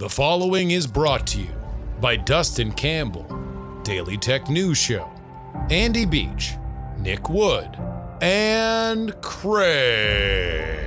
The 0.00 0.08
following 0.08 0.70
is 0.70 0.86
brought 0.86 1.26
to 1.26 1.40
you 1.42 1.54
by 2.00 2.16
Dustin 2.16 2.72
Campbell, 2.72 3.26
Daily 3.82 4.16
Tech 4.16 4.48
News 4.48 4.78
Show, 4.78 5.06
Andy 5.68 6.06
Beach, 6.06 6.54
Nick 6.96 7.28
Wood, 7.28 7.76
and 8.22 9.12
Craig. 9.20 10.79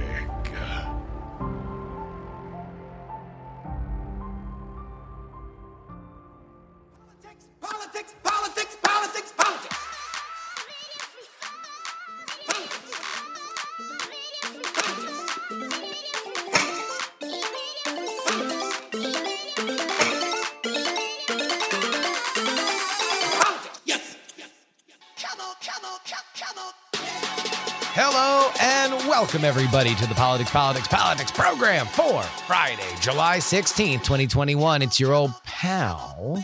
Everybody 29.84 30.02
to 30.02 30.08
the 30.08 30.16
Politics, 30.16 30.50
Politics, 30.50 30.88
Politics 30.88 31.32
program 31.32 31.86
for 31.88 32.24
Friday, 32.48 32.88
July 33.02 33.40
16th, 33.40 34.02
2021. 34.02 34.82
It's 34.82 34.98
your 34.98 35.14
old 35.14 35.32
pal, 35.44 36.42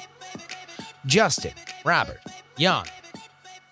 Justin, 1.05 1.53
Robert, 1.85 2.19
Young. 2.57 2.85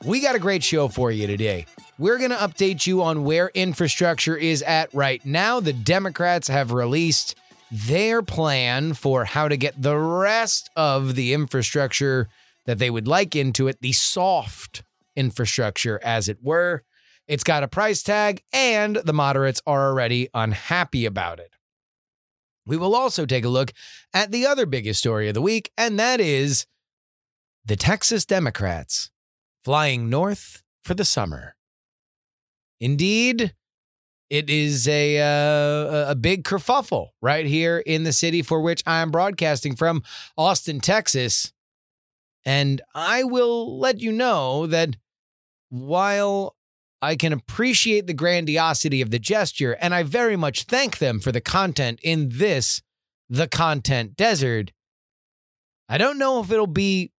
We 0.06 0.22
got 0.22 0.36
a 0.36 0.40
great 0.40 0.64
show 0.64 0.88
for 0.88 1.12
you 1.12 1.28
today. 1.28 1.66
We're 1.98 2.18
going 2.18 2.30
to 2.30 2.38
update 2.38 2.88
you 2.88 3.04
on 3.04 3.26
where 3.26 3.52
infrastructure 3.54 4.38
is 4.38 4.62
at 4.62 4.94
right 4.94 5.26
now. 5.26 5.60
The 5.60 5.74
Democrats 5.74 6.48
have 6.48 6.72
released 6.72 7.36
their 7.70 8.22
plan 8.22 8.94
for 8.94 9.26
how 9.26 9.50
to 9.50 9.58
get 9.58 9.82
the 9.82 9.98
rest 9.98 10.70
of 10.78 11.16
the 11.16 11.34
infrastructure 11.34 12.30
that 12.66 12.80
they 12.80 12.90
would 12.90 13.08
like 13.08 13.36
into 13.36 13.68
it, 13.68 13.82
the 13.82 13.92
soft 13.92 14.84
infrastructure, 15.18 16.00
as 16.06 16.30
it 16.30 16.38
were. 16.42 16.84
It's 17.28 17.44
got 17.44 17.64
a 17.64 17.68
price 17.68 18.02
tag, 18.04 18.42
and 18.54 18.96
the 18.98 19.14
moderates 19.14 19.62
are 19.66 19.90
already 19.90 20.30
unhappy 20.34 21.06
about 21.06 21.40
it. 21.40 21.52
We 22.66 22.78
will 22.78 22.96
also 22.96 23.26
take 23.26 23.46
a 23.46 23.50
look 23.50 23.74
at 24.14 24.32
the 24.32 24.46
other 24.46 24.66
biggest 24.66 25.00
story 25.00 25.28
of 25.28 25.34
the 25.34 25.42
week, 25.42 25.72
and 25.78 26.00
that 26.00 26.20
is 26.20 26.66
the 27.66 27.76
Texas 27.76 28.26
Democrats 28.26 29.10
flying 29.64 30.10
north 30.10 30.64
for 30.84 30.94
the 30.94 31.06
summer. 31.06 31.56
Indeed, 32.80 33.54
it 34.30 34.50
is 34.50 34.88
a 34.88 35.20
uh, 35.20 36.12
a 36.12 36.16
big 36.16 36.44
kerfuffle 36.44 37.10
right 37.22 37.46
here 37.46 37.80
in 37.80 38.04
the 38.04 38.12
city 38.12 38.42
for 38.42 38.62
which 38.62 38.84
I 38.86 39.02
am 39.02 39.12
broadcasting 39.12 39.76
from, 39.76 40.04
Austin, 40.38 40.82
Texas. 40.82 41.54
And 42.46 42.82
I 42.94 43.24
will 43.24 43.80
let 43.80 44.00
you 44.00 44.12
know 44.12 44.68
that 44.68 44.98
while 45.70 46.57
I 47.02 47.16
can 47.16 47.32
appreciate 47.32 48.08
the 48.08 48.14
grandiosity 48.14 49.02
of 49.02 49.12
the 49.12 49.20
gesture, 49.20 49.78
and 49.80 49.94
I 49.94 50.04
very 50.04 50.36
much 50.36 50.64
thank 50.64 50.98
them 50.98 51.20
for 51.20 51.32
the 51.32 51.42
content 51.42 52.00
in 52.02 52.30
this, 52.34 52.82
the 53.30 53.48
content 53.48 54.16
desert. 54.16 54.72
I 55.88 55.98
don't 55.98 56.18
know 56.18 56.42
if 56.42 56.52
it'll 56.52 56.68
be 56.68 57.12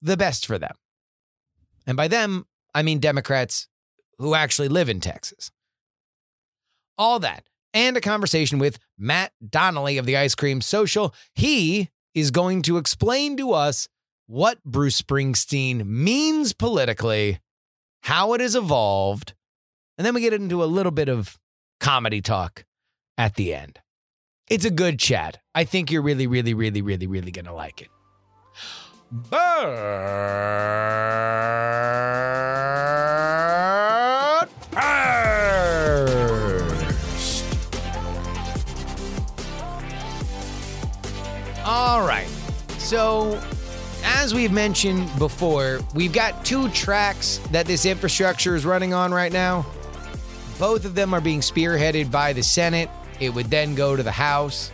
the 0.00 0.16
best 0.16 0.46
for 0.46 0.58
them. 0.58 0.74
And 1.86 1.96
by 1.96 2.08
them, 2.08 2.46
I 2.74 2.82
mean 2.82 2.98
Democrats 2.98 3.68
who 4.18 4.34
actually 4.34 4.68
live 4.68 4.88
in 4.88 5.00
Texas. 5.00 5.50
All 6.96 7.18
that, 7.20 7.44
and 7.74 7.96
a 7.96 8.00
conversation 8.00 8.58
with 8.58 8.78
Matt 8.98 9.32
Donnelly 9.46 9.98
of 9.98 10.06
the 10.06 10.16
Ice 10.16 10.34
Cream 10.34 10.60
Social. 10.60 11.14
He 11.34 11.90
is 12.14 12.30
going 12.30 12.62
to 12.62 12.76
explain 12.76 13.36
to 13.38 13.52
us 13.52 13.88
what 14.26 14.62
Bruce 14.64 15.00
Springsteen 15.00 15.84
means 15.86 16.52
politically 16.52 17.40
how 18.02 18.34
it 18.34 18.40
has 18.40 18.54
evolved, 18.54 19.34
and 19.96 20.06
then 20.06 20.14
we 20.14 20.20
get 20.20 20.32
into 20.32 20.62
a 20.62 20.66
little 20.66 20.92
bit 20.92 21.08
of 21.08 21.38
comedy 21.80 22.20
talk 22.20 22.64
at 23.16 23.34
the 23.36 23.54
end. 23.54 23.80
It's 24.48 24.64
a 24.64 24.70
good 24.70 24.98
chat. 24.98 25.38
I 25.54 25.64
think 25.64 25.90
you're 25.90 26.02
really, 26.02 26.26
really, 26.26 26.52
really, 26.54 26.82
really, 26.82 27.06
really 27.06 27.30
going 27.30 27.46
to 27.46 27.52
like 27.52 27.80
it. 27.80 27.88
We've 44.42 44.50
mentioned 44.50 45.08
before, 45.20 45.78
we've 45.94 46.12
got 46.12 46.44
two 46.44 46.68
tracks 46.70 47.38
that 47.52 47.64
this 47.64 47.86
infrastructure 47.86 48.56
is 48.56 48.66
running 48.66 48.92
on 48.92 49.14
right 49.14 49.32
now. 49.32 49.64
Both 50.58 50.84
of 50.84 50.96
them 50.96 51.14
are 51.14 51.20
being 51.20 51.38
spearheaded 51.38 52.10
by 52.10 52.32
the 52.32 52.42
Senate. 52.42 52.90
It 53.20 53.32
would 53.32 53.50
then 53.50 53.76
go 53.76 53.94
to 53.94 54.02
the 54.02 54.10
House. 54.10 54.72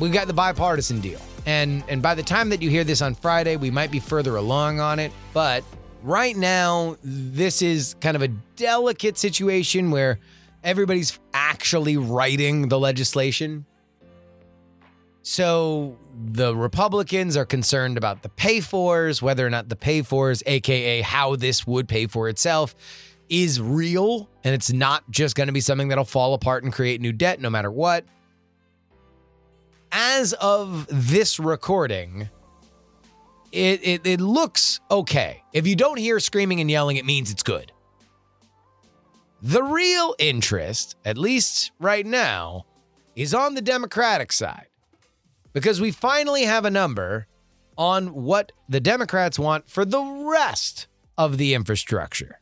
We've 0.00 0.12
got 0.12 0.26
the 0.26 0.32
bipartisan 0.32 1.00
deal. 1.00 1.20
And 1.46 1.84
and 1.88 2.02
by 2.02 2.16
the 2.16 2.22
time 2.24 2.48
that 2.48 2.60
you 2.60 2.68
hear 2.68 2.82
this 2.82 3.00
on 3.00 3.14
Friday, 3.14 3.54
we 3.54 3.70
might 3.70 3.92
be 3.92 4.00
further 4.00 4.34
along 4.34 4.80
on 4.80 4.98
it, 4.98 5.12
but 5.32 5.62
right 6.02 6.36
now 6.36 6.96
this 7.04 7.62
is 7.62 7.94
kind 8.00 8.16
of 8.16 8.22
a 8.22 8.28
delicate 8.56 9.18
situation 9.18 9.92
where 9.92 10.18
everybody's 10.64 11.16
actually 11.32 11.96
writing 11.96 12.70
the 12.70 12.80
legislation. 12.80 13.66
So 15.22 15.96
the 16.24 16.54
Republicans 16.54 17.36
are 17.36 17.44
concerned 17.44 17.98
about 17.98 18.22
the 18.22 18.28
pay 18.28 18.60
fors, 18.60 19.20
whether 19.20 19.46
or 19.46 19.50
not 19.50 19.68
the 19.68 19.76
pay 19.76 20.02
fors, 20.02 20.42
aka 20.46 21.00
how 21.00 21.36
this 21.36 21.66
would 21.66 21.88
pay 21.88 22.06
for 22.06 22.28
itself, 22.28 22.74
is 23.28 23.60
real 23.60 24.28
and 24.44 24.54
it's 24.54 24.72
not 24.72 25.10
just 25.10 25.34
going 25.34 25.46
to 25.46 25.52
be 25.52 25.60
something 25.60 25.88
that'll 25.88 26.04
fall 26.04 26.34
apart 26.34 26.64
and 26.64 26.72
create 26.72 27.00
new 27.00 27.12
debt 27.12 27.40
no 27.40 27.50
matter 27.50 27.70
what. 27.70 28.04
As 29.90 30.32
of 30.34 30.86
this 30.90 31.38
recording, 31.38 32.28
it, 33.50 33.80
it, 33.82 34.06
it 34.06 34.20
looks 34.20 34.80
okay. 34.90 35.42
If 35.52 35.66
you 35.66 35.76
don't 35.76 35.98
hear 35.98 36.18
screaming 36.20 36.60
and 36.60 36.70
yelling, 36.70 36.96
it 36.96 37.04
means 37.04 37.30
it's 37.30 37.42
good. 37.42 37.72
The 39.42 39.62
real 39.62 40.14
interest, 40.18 40.96
at 41.04 41.18
least 41.18 41.72
right 41.78 42.06
now, 42.06 42.64
is 43.16 43.34
on 43.34 43.54
the 43.54 43.60
Democratic 43.60 44.32
side 44.32 44.68
because 45.52 45.80
we 45.80 45.90
finally 45.90 46.44
have 46.44 46.64
a 46.64 46.70
number 46.70 47.26
on 47.76 48.14
what 48.14 48.52
the 48.68 48.80
Democrats 48.80 49.38
want 49.38 49.68
for 49.68 49.84
the 49.84 50.02
rest 50.02 50.86
of 51.16 51.38
the 51.38 51.54
infrastructure. 51.54 52.40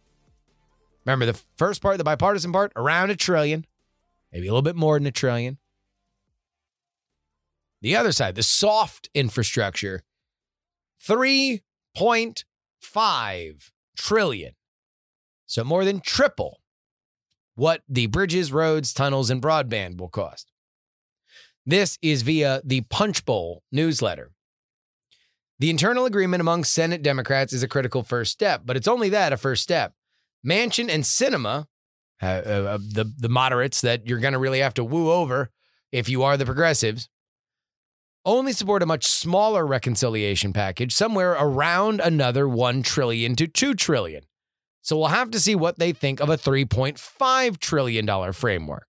Remember 1.04 1.26
the 1.26 1.38
first 1.56 1.82
part, 1.82 1.98
the 1.98 2.04
bipartisan 2.04 2.52
part, 2.52 2.72
around 2.76 3.10
a 3.10 3.16
trillion, 3.16 3.66
maybe 4.32 4.46
a 4.46 4.50
little 4.50 4.62
bit 4.62 4.76
more 4.76 4.98
than 4.98 5.06
a 5.06 5.12
trillion. 5.12 5.58
The 7.80 7.96
other 7.96 8.12
side, 8.12 8.34
the 8.34 8.42
soft 8.42 9.08
infrastructure, 9.14 10.02
3.5 11.02 13.70
trillion. 13.96 14.54
So 15.46 15.64
more 15.64 15.84
than 15.84 16.00
triple 16.00 16.60
what 17.54 17.82
the 17.88 18.06
bridges, 18.06 18.52
roads, 18.52 18.92
tunnels, 18.92 19.30
and 19.30 19.42
broadband 19.42 19.98
will 19.98 20.08
cost. 20.08 20.52
This 21.66 21.98
is 22.02 22.22
via 22.22 22.62
the 22.64 22.82
Punchbowl 22.82 23.62
newsletter. 23.70 24.30
The 25.58 25.70
internal 25.70 26.06
agreement 26.06 26.40
among 26.40 26.64
Senate 26.64 27.02
Democrats 27.02 27.52
is 27.52 27.62
a 27.62 27.68
critical 27.68 28.02
first 28.02 28.32
step, 28.32 28.62
but 28.64 28.76
it's 28.76 28.88
only 28.88 29.10
that 29.10 29.32
a 29.32 29.36
first 29.36 29.62
step. 29.62 29.92
Manchin 30.44 30.88
and 30.88 31.04
Sinema, 31.04 31.66
uh, 32.22 32.26
uh, 32.26 32.78
the, 32.78 33.12
the 33.18 33.28
moderates 33.28 33.82
that 33.82 34.06
you're 34.06 34.20
going 34.20 34.32
to 34.32 34.38
really 34.38 34.60
have 34.60 34.74
to 34.74 34.84
woo 34.84 35.10
over 35.10 35.50
if 35.92 36.08
you 36.08 36.22
are 36.22 36.38
the 36.38 36.46
progressives, 36.46 37.08
only 38.24 38.52
support 38.52 38.82
a 38.82 38.86
much 38.86 39.06
smaller 39.06 39.66
reconciliation 39.66 40.52
package, 40.52 40.94
somewhere 40.94 41.32
around 41.32 42.00
another 42.00 42.48
1 42.48 42.82
trillion 42.82 43.36
to 43.36 43.46
2 43.46 43.74
trillion. 43.74 44.24
So 44.82 44.96
we'll 44.96 45.08
have 45.08 45.30
to 45.32 45.40
see 45.40 45.54
what 45.54 45.78
they 45.78 45.92
think 45.92 46.20
of 46.20 46.30
a 46.30 46.36
$3.5 46.36 47.58
trillion 47.58 48.32
framework. 48.32 48.86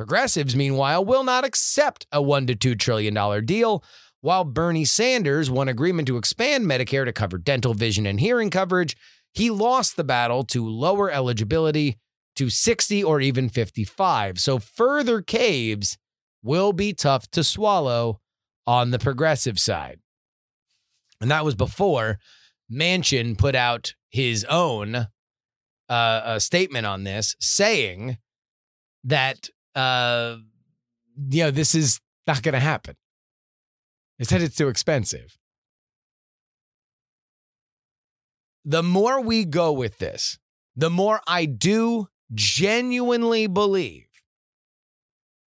Progressives, 0.00 0.56
meanwhile, 0.56 1.04
will 1.04 1.24
not 1.24 1.44
accept 1.44 2.06
a 2.10 2.22
$1 2.22 2.58
to 2.58 2.74
$2 2.74 2.78
trillion 2.78 3.44
deal, 3.44 3.84
while 4.22 4.44
Bernie 4.44 4.86
Sanders 4.86 5.50
won 5.50 5.68
agreement 5.68 6.08
to 6.08 6.16
expand 6.16 6.64
Medicare 6.64 7.04
to 7.04 7.12
cover 7.12 7.36
dental, 7.36 7.74
vision, 7.74 8.06
and 8.06 8.18
hearing 8.18 8.48
coverage. 8.48 8.96
He 9.34 9.50
lost 9.50 9.96
the 9.96 10.02
battle 10.02 10.42
to 10.44 10.66
lower 10.66 11.10
eligibility 11.10 11.98
to 12.36 12.48
60 12.48 13.04
or 13.04 13.20
even 13.20 13.50
55. 13.50 14.38
So 14.38 14.58
further 14.58 15.20
caves 15.20 15.98
will 16.42 16.72
be 16.72 16.94
tough 16.94 17.30
to 17.32 17.44
swallow 17.44 18.20
on 18.66 18.92
the 18.92 18.98
progressive 18.98 19.58
side. 19.58 20.00
And 21.20 21.30
that 21.30 21.44
was 21.44 21.54
before 21.54 22.16
Manchin 22.72 23.36
put 23.36 23.54
out 23.54 23.92
his 24.08 24.46
own 24.46 24.94
uh, 24.96 25.08
uh, 25.90 26.38
statement 26.38 26.86
on 26.86 27.04
this, 27.04 27.36
saying 27.38 28.16
that 29.04 29.50
uh, 29.80 30.36
you 31.30 31.44
know 31.44 31.50
this 31.50 31.74
is 31.74 32.00
Not 32.26 32.42
going 32.42 32.52
to 32.52 32.60
happen. 32.60 32.96
They 34.18 34.24
said 34.24 34.42
it's 34.42 34.56
too 34.56 34.68
expensive. 34.68 35.36
The 38.64 38.82
more 38.82 39.20
we 39.20 39.44
go 39.44 39.72
with 39.72 39.98
this, 39.98 40.38
the 40.76 40.90
more 40.90 41.20
I 41.26 41.46
do 41.46 42.08
genuinely 42.32 43.46
believe 43.46 44.06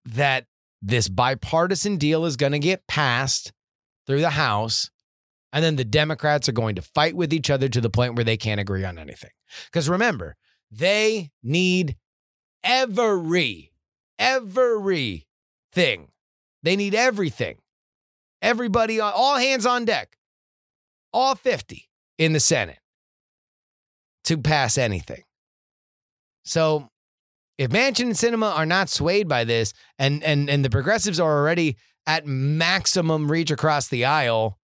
that 0.06 0.48
this 0.82 1.08
bipartisan 1.10 1.98
deal 1.98 2.26
is 2.26 2.38
going 2.38 2.54
to 2.54 2.60
get 2.60 2.88
passed 2.88 3.52
through 4.08 4.22
the 4.22 4.32
House. 4.32 4.90
And 5.54 5.64
then 5.64 5.76
the 5.76 5.86
Democrats 5.86 6.48
are 6.50 6.54
going 6.54 6.76
to 6.76 6.82
fight 6.82 7.16
with 7.16 7.34
each 7.34 7.50
other 7.50 7.68
to 7.70 7.82
the 7.82 7.90
point 7.90 8.16
where 8.16 8.24
they 8.24 8.38
can't 8.38 8.62
agree 8.62 8.86
on 8.86 8.98
anything. 8.98 9.32
Because 9.66 9.90
remember, 9.90 10.38
they 10.72 11.32
need 11.44 11.98
every, 12.64 13.71
every 14.22 15.26
thing. 15.74 16.10
They 16.64 16.78
need 16.78 16.96
everything. 16.96 17.58
Everybody, 18.42 19.02
on, 19.02 19.12
all 19.14 19.38
hands 19.38 19.66
on 19.66 19.84
deck, 19.84 20.18
all 21.12 21.36
50 21.36 21.90
in 22.18 22.34
the 22.34 22.40
Senate 22.40 22.80
to 24.24 24.38
pass 24.38 24.78
anything. 24.78 25.24
So 26.46 26.90
if 27.58 27.70
Manchin 27.70 28.06
and 28.06 28.14
Sinema 28.14 28.56
are 28.56 28.66
not 28.66 28.90
swayed 28.90 29.28
by 29.28 29.44
this, 29.44 29.74
and 30.00 30.24
and 30.24 30.50
and 30.50 30.66
the 30.66 30.70
progressives 30.70 31.20
are 31.20 31.38
already 31.40 31.78
at 32.08 32.26
maximum 32.26 33.32
reach 33.32 33.52
across 33.52 33.88
the 33.88 34.06
aisle 34.06 34.58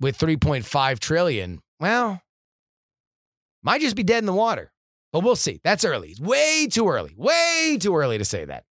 with 0.00 0.18
3.5 0.18 0.98
trillion, 1.00 1.60
well, 1.80 2.22
might 3.62 3.80
just 3.80 3.96
be 3.96 4.04
dead 4.04 4.18
in 4.18 4.26
the 4.26 4.32
water. 4.32 4.70
But 5.12 5.24
we'll 5.24 5.36
see. 5.36 5.60
That's 5.64 5.84
early. 5.84 6.14
Way 6.20 6.68
too 6.70 6.88
early. 6.88 7.14
Way 7.16 7.78
too 7.80 7.96
early 7.96 8.18
to 8.18 8.24
say 8.24 8.44
that. 8.44 8.64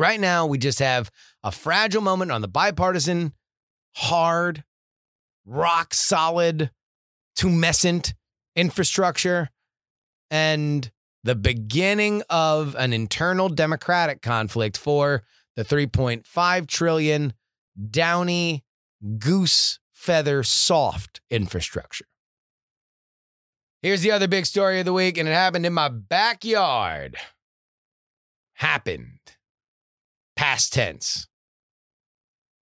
Right 0.00 0.18
now, 0.18 0.46
we 0.46 0.56
just 0.56 0.78
have 0.78 1.10
a 1.44 1.52
fragile 1.52 2.00
moment 2.00 2.32
on 2.32 2.40
the 2.40 2.48
bipartisan, 2.48 3.34
hard, 3.96 4.64
rock 5.44 5.92
solid, 5.92 6.70
tumescent 7.38 8.14
infrastructure. 8.56 9.50
And 10.30 10.90
the 11.22 11.34
beginning 11.34 12.22
of 12.30 12.74
an 12.76 12.94
internal 12.94 13.50
democratic 13.50 14.22
conflict 14.22 14.78
for 14.78 15.22
the 15.54 15.66
3.5 15.66 16.66
trillion 16.66 17.34
downy 17.90 18.64
goose 19.18 19.80
feather 19.92 20.42
soft 20.42 21.20
infrastructure. 21.28 22.06
Here's 23.82 24.00
the 24.00 24.12
other 24.12 24.28
big 24.28 24.46
story 24.46 24.78
of 24.78 24.86
the 24.86 24.94
week, 24.94 25.18
and 25.18 25.28
it 25.28 25.32
happened 25.32 25.66
in 25.66 25.74
my 25.74 25.90
backyard. 25.90 27.18
Happened. 28.54 29.19
Past 30.40 30.72
tense 30.72 31.28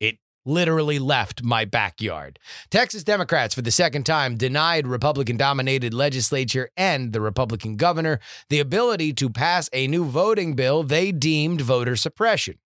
It 0.00 0.18
literally 0.44 0.98
left 0.98 1.44
my 1.44 1.64
backyard. 1.64 2.40
Texas 2.72 3.04
Democrats, 3.04 3.54
for 3.54 3.62
the 3.62 3.70
second 3.70 4.02
time, 4.02 4.36
denied 4.36 4.84
Republican 4.84 5.36
dominated 5.36 5.94
legislature 5.94 6.70
and 6.76 7.12
the 7.12 7.20
Republican 7.20 7.76
governor 7.76 8.18
the 8.50 8.58
ability 8.58 9.12
to 9.12 9.30
pass 9.30 9.70
a 9.72 9.86
new 9.86 10.04
voting 10.04 10.54
bill 10.54 10.82
they 10.82 11.12
deemed 11.12 11.60
voter 11.60 11.94
suppression. 11.94 12.58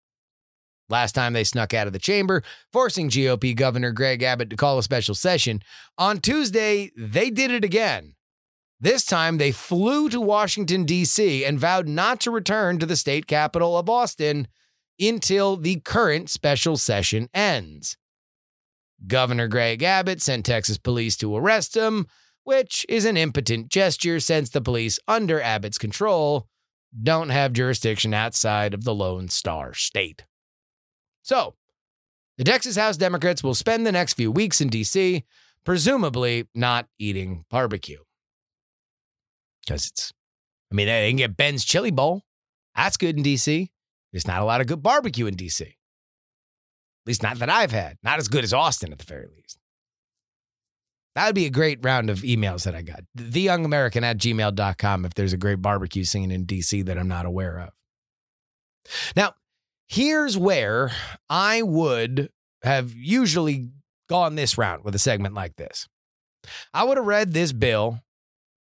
Last 0.88 1.12
time 1.12 1.34
they 1.34 1.44
snuck 1.44 1.74
out 1.74 1.86
of 1.86 1.92
the 1.92 1.98
chamber, 1.98 2.42
forcing 2.72 3.10
GOP 3.10 3.54
Governor 3.54 3.92
Greg 3.92 4.22
Abbott 4.22 4.48
to 4.48 4.56
call 4.56 4.78
a 4.78 4.82
special 4.82 5.14
session. 5.14 5.60
On 5.98 6.20
Tuesday, 6.20 6.90
they 6.96 7.28
did 7.28 7.50
it 7.50 7.64
again. 7.64 8.14
This 8.80 9.04
time, 9.04 9.36
they 9.36 9.52
flew 9.52 10.08
to 10.08 10.22
Washington, 10.22 10.84
D.C., 10.84 11.44
and 11.44 11.60
vowed 11.60 11.86
not 11.86 12.18
to 12.20 12.30
return 12.30 12.78
to 12.78 12.86
the 12.86 12.96
state 12.96 13.26
capital 13.26 13.76
of 13.76 13.90
Austin 13.90 14.48
until 15.00 15.56
the 15.56 15.80
current 15.80 16.30
special 16.30 16.76
session 16.76 17.28
ends. 17.34 17.96
Governor 19.06 19.48
Greg 19.48 19.82
Abbott 19.82 20.22
sent 20.22 20.46
Texas 20.46 20.78
police 20.78 21.16
to 21.16 21.36
arrest 21.36 21.76
him, 21.76 22.06
which 22.44 22.86
is 22.88 23.04
an 23.04 23.16
impotent 23.16 23.68
gesture 23.68 24.20
since 24.20 24.50
the 24.50 24.60
police 24.60 24.98
under 25.08 25.40
Abbott's 25.40 25.78
control 25.78 26.46
don't 27.00 27.30
have 27.30 27.52
jurisdiction 27.52 28.12
outside 28.12 28.74
of 28.74 28.84
the 28.84 28.94
Lone 28.94 29.28
Star 29.28 29.72
State. 29.74 30.24
So, 31.22 31.54
the 32.38 32.44
Texas 32.44 32.76
House 32.76 32.96
Democrats 32.96 33.42
will 33.42 33.54
spend 33.54 33.86
the 33.86 33.92
next 33.92 34.14
few 34.14 34.30
weeks 34.30 34.60
in 34.60 34.68
D.C., 34.68 35.24
presumably 35.64 36.48
not 36.54 36.88
eating 36.98 37.44
barbecue. 37.48 38.00
Because 39.64 39.86
it's, 39.86 40.12
I 40.70 40.74
mean, 40.74 40.86
they 40.86 41.08
can 41.08 41.16
get 41.16 41.36
Ben's 41.36 41.64
Chili 41.64 41.90
Bowl. 41.90 42.22
That's 42.74 42.96
good 42.96 43.16
in 43.16 43.22
D.C. 43.22 43.70
There's 44.12 44.26
not 44.26 44.40
a 44.40 44.44
lot 44.44 44.60
of 44.60 44.66
good 44.66 44.82
barbecue 44.82 45.26
in 45.26 45.36
DC. 45.36 45.62
At 45.62 45.74
least 47.06 47.22
not 47.22 47.38
that 47.38 47.50
I've 47.50 47.72
had. 47.72 47.96
Not 48.02 48.18
as 48.18 48.28
good 48.28 48.44
as 48.44 48.52
Austin 48.52 48.92
at 48.92 48.98
the 48.98 49.04
very 49.04 49.26
least. 49.34 49.58
That 51.14 51.26
would 51.26 51.34
be 51.34 51.46
a 51.46 51.50
great 51.50 51.78
round 51.82 52.08
of 52.08 52.20
emails 52.20 52.64
that 52.64 52.74
I 52.74 52.82
got. 52.82 53.02
TheYoungAmerican 53.18 54.02
at 54.02 54.18
gmail.com 54.18 55.04
if 55.04 55.14
there's 55.14 55.32
a 55.32 55.38
great 55.38 55.60
barbecue 55.60 56.04
scene 56.04 56.30
in 56.30 56.46
DC 56.46 56.84
that 56.86 56.98
I'm 56.98 57.08
not 57.08 57.26
aware 57.26 57.58
of. 57.58 57.70
Now, 59.14 59.34
here's 59.88 60.38
where 60.38 60.90
I 61.28 61.62
would 61.62 62.30
have 62.62 62.94
usually 62.94 63.70
gone 64.08 64.36
this 64.36 64.56
route 64.56 64.84
with 64.84 64.94
a 64.94 64.98
segment 64.98 65.34
like 65.34 65.56
this. 65.56 65.86
I 66.72 66.84
would 66.84 66.96
have 66.96 67.06
read 67.06 67.32
this 67.32 67.52
bill 67.52 68.00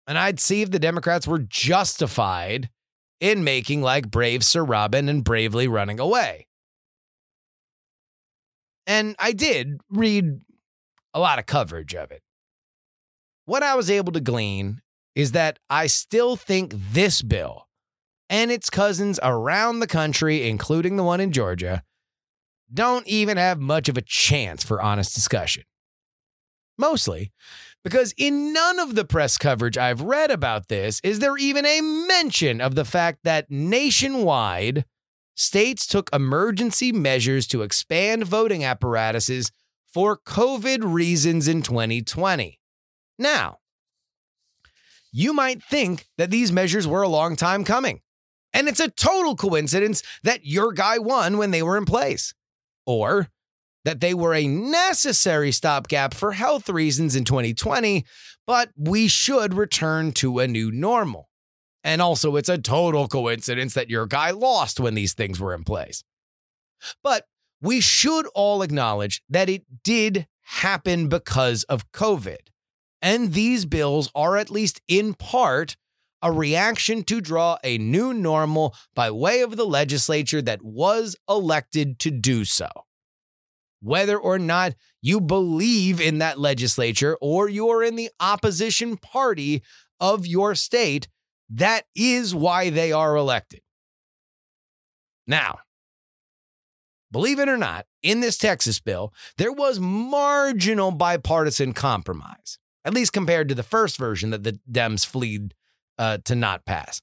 and 0.06 0.19
I'd 0.19 0.41
see 0.41 0.62
if 0.62 0.71
the 0.71 0.79
Democrats 0.79 1.27
were 1.27 1.38
justified 1.38 2.71
in 3.20 3.44
making 3.44 3.82
like 3.82 4.10
brave 4.10 4.44
Sir 4.44 4.64
Robin 4.64 5.08
and 5.08 5.24
bravely 5.24 5.68
running 5.68 6.00
away. 6.00 6.46
And 8.86 9.16
I 9.18 9.32
did 9.32 9.80
read 9.90 10.40
a 11.12 11.20
lot 11.20 11.38
of 11.38 11.46
coverage 11.46 11.94
of 11.94 12.10
it. 12.10 12.22
What 13.44 13.62
I 13.62 13.74
was 13.74 13.90
able 13.90 14.12
to 14.12 14.20
glean 14.20 14.80
is 15.14 15.32
that 15.32 15.58
I 15.70 15.86
still 15.86 16.36
think 16.36 16.72
this 16.92 17.22
bill 17.22 17.68
and 18.28 18.50
its 18.50 18.70
cousins 18.70 19.18
around 19.22 19.80
the 19.80 19.86
country, 19.86 20.48
including 20.48 20.96
the 20.96 21.04
one 21.04 21.20
in 21.20 21.32
Georgia, 21.32 21.82
don't 22.72 23.06
even 23.06 23.36
have 23.36 23.58
much 23.58 23.88
of 23.88 23.96
a 23.96 24.02
chance 24.02 24.64
for 24.64 24.82
honest 24.82 25.14
discussion. 25.14 25.62
Mostly 26.76 27.32
because 27.87 28.12
in 28.17 28.53
none 28.53 28.81
of 28.81 28.97
the 28.97 29.05
press 29.05 29.38
coverage 29.38 29.79
I've 29.79 30.00
read 30.00 30.33
about 30.33 30.67
this 30.67 31.00
is 31.05 31.21
there 31.21 31.37
even 31.37 31.65
a 31.65 31.81
mention 31.81 32.61
of 32.61 32.75
the 32.75 32.85
fact 32.85 33.21
that 33.23 33.49
nationwide, 33.49 34.85
states 35.37 35.87
took 35.87 36.11
emergency 36.12 36.91
measures 36.91 37.47
to 37.47 37.62
expand 37.62 38.25
voting 38.25 38.65
apparatuses 38.65 39.52
for 39.87 40.19
COVID 40.19 40.81
reasons 40.83 41.47
in 41.47 41.62
2020. 41.62 42.59
Now, 43.21 43.59
you 45.12 45.33
might 45.33 45.62
think 45.62 46.09
that 46.19 46.33
these 46.33 46.50
measures 46.50 46.88
were 46.88 47.02
a 47.02 47.09
long 47.09 47.37
time 47.37 47.62
coming, 47.62 48.00
and 48.52 48.66
it's 48.66 48.81
a 48.81 48.90
total 48.90 49.37
coincidence 49.37 50.02
that 50.25 50.45
your 50.45 50.73
guy 50.73 50.99
won 50.99 51.38
when 51.38 51.52
they 51.52 51.62
were 51.62 51.76
in 51.76 51.85
place. 51.85 52.35
Or 52.85 53.28
that 53.87 54.00
they 54.00 54.12
were 54.12 54.35
a 54.35 54.49
necessary 54.49 55.52
stopgap 55.52 56.12
for 56.12 56.33
health 56.33 56.69
reasons 56.69 57.14
in 57.14 57.25
2020, 57.25 58.05
but 58.45 58.71
we 58.76 59.07
should 59.07 59.55
return 59.55 60.11
to 60.11 60.40
a 60.40 60.49
new 60.49 60.73
normal. 60.73 61.31
And 61.85 62.02
also, 62.02 62.35
it's 62.35 62.49
a 62.49 62.59
total 62.59 63.07
coincidence 63.07 63.75
that 63.75 63.88
your 63.88 64.07
guy 64.07 64.33
lost 64.33 64.81
when 64.81 64.97
these 64.97 65.14
things 65.14 65.38
were 65.38 65.55
in 65.55 65.62
place. 65.62 66.02
But 67.05 67.26
we 67.62 67.81
should 67.81 68.26
all 68.35 68.62
acknowledge 68.62 69.23
that 69.28 69.49
it 69.49 69.62
did 69.85 70.26
happen 70.43 71.09
because 71.09 71.62
of 71.64 71.93
COVID. 71.93 72.49
And 73.00 73.35
these 73.35 73.66
bills 73.66 74.11
are, 74.16 74.37
at 74.37 74.50
least 74.50 74.81
in 74.88 75.14
part, 75.14 75.76
a 76.23 76.33
reaction 76.33 77.05
to 77.05 77.21
draw 77.21 77.57
a 77.62 77.78
new 77.78 78.12
normal 78.12 78.75
by 78.97 79.12
way 79.12 79.43
of 79.43 79.57
the 79.57 79.66
legislature 79.66 80.43
that 80.43 80.64
was 80.64 81.14
elected 81.28 82.00
to 82.00 82.11
do 82.11 82.45
so 82.45 82.69
whether 83.80 84.18
or 84.18 84.38
not 84.38 84.75
you 85.02 85.21
believe 85.21 86.00
in 86.00 86.18
that 86.18 86.38
legislature 86.38 87.16
or 87.21 87.49
you're 87.49 87.83
in 87.83 87.97
the 87.97 88.11
opposition 88.21 88.97
party 88.97 89.62
of 90.00 90.26
your 90.26 90.54
state, 90.54 91.09
that 91.49 91.85
is 91.95 92.35
why 92.35 92.71
they 92.71 92.92
are 92.92 93.16
elected. 93.16 93.61
Now, 95.26 95.59
believe 97.11 97.38
it 97.38 97.49
or 97.49 97.56
not, 97.56 97.87
in 98.02 98.21
this 98.21 98.38
Texas 98.38 98.80
bill, 98.80 99.12
there 99.38 99.52
was 99.52 99.80
marginal 99.80 100.92
bipartisan 100.92 101.73
compromise, 101.73 102.59
at 102.85 102.95
least 102.95 103.12
compared 103.12 103.49
to 103.49 103.54
the 103.54 103.62
first 103.62 103.97
version 103.97 104.30
that 104.30 104.45
the 104.45 104.61
Dems 104.71 105.04
fled 105.04 105.54
uh, 105.99 106.18
to 106.25 106.35
not 106.35 106.64
pass. 106.64 107.00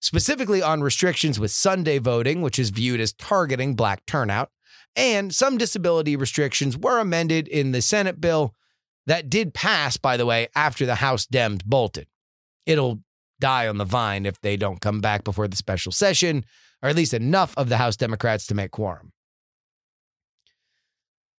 Specifically 0.00 0.62
on 0.62 0.80
restrictions 0.80 1.40
with 1.40 1.50
Sunday 1.50 1.98
voting, 1.98 2.40
which 2.40 2.58
is 2.58 2.70
viewed 2.70 3.00
as 3.00 3.12
targeting 3.12 3.74
black 3.74 4.06
turnout, 4.06 4.50
and 4.96 5.34
some 5.34 5.58
disability 5.58 6.16
restrictions 6.16 6.76
were 6.76 6.98
amended 6.98 7.48
in 7.48 7.72
the 7.72 7.82
Senate 7.82 8.20
bill 8.20 8.54
that 9.06 9.30
did 9.30 9.54
pass, 9.54 9.96
by 9.96 10.16
the 10.16 10.26
way, 10.26 10.48
after 10.54 10.84
the 10.84 10.96
House 10.96 11.26
Dems 11.26 11.64
bolted. 11.64 12.06
It'll 12.66 13.00
die 13.40 13.66
on 13.68 13.78
the 13.78 13.84
vine 13.84 14.26
if 14.26 14.40
they 14.40 14.56
don't 14.56 14.80
come 14.80 15.00
back 15.00 15.24
before 15.24 15.48
the 15.48 15.56
special 15.56 15.92
session, 15.92 16.44
or 16.82 16.88
at 16.88 16.96
least 16.96 17.14
enough 17.14 17.54
of 17.56 17.68
the 17.68 17.78
House 17.78 17.96
Democrats 17.96 18.46
to 18.46 18.54
make 18.54 18.70
quorum. 18.70 19.12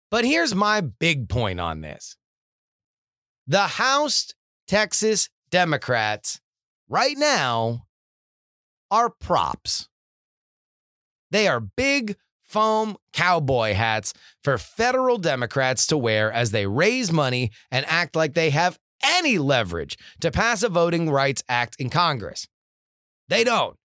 But 0.09 0.25
here's 0.25 0.55
my 0.55 0.81
big 0.81 1.29
point 1.29 1.59
on 1.59 1.81
this 1.81 2.17
the 3.45 3.67
House 3.67 4.33
Texas 4.67 5.29
Democrats 5.49 6.39
right 6.87 7.17
now 7.17 7.85
are 8.91 9.09
props. 9.09 9.87
They 11.31 11.47
are 11.47 11.59
big 11.59 12.15
foam 12.49 12.97
cowboy 13.13 13.73
hats 13.73 14.13
for 14.43 14.57
federal 14.57 15.17
Democrats 15.17 15.87
to 15.87 15.97
wear 15.97 16.31
as 16.31 16.51
they 16.51 16.65
raise 16.65 17.11
money 17.11 17.51
and 17.71 17.85
act 17.87 18.15
like 18.15 18.33
they 18.33 18.49
have 18.49 18.79
any 19.03 19.37
leverage 19.37 19.97
to 20.19 20.31
pass 20.31 20.63
a 20.63 20.69
voting 20.69 21.09
rights 21.09 21.43
act 21.47 21.75
in 21.79 21.89
Congress. 21.89 22.47
They 23.29 23.43
don't. 23.43 23.77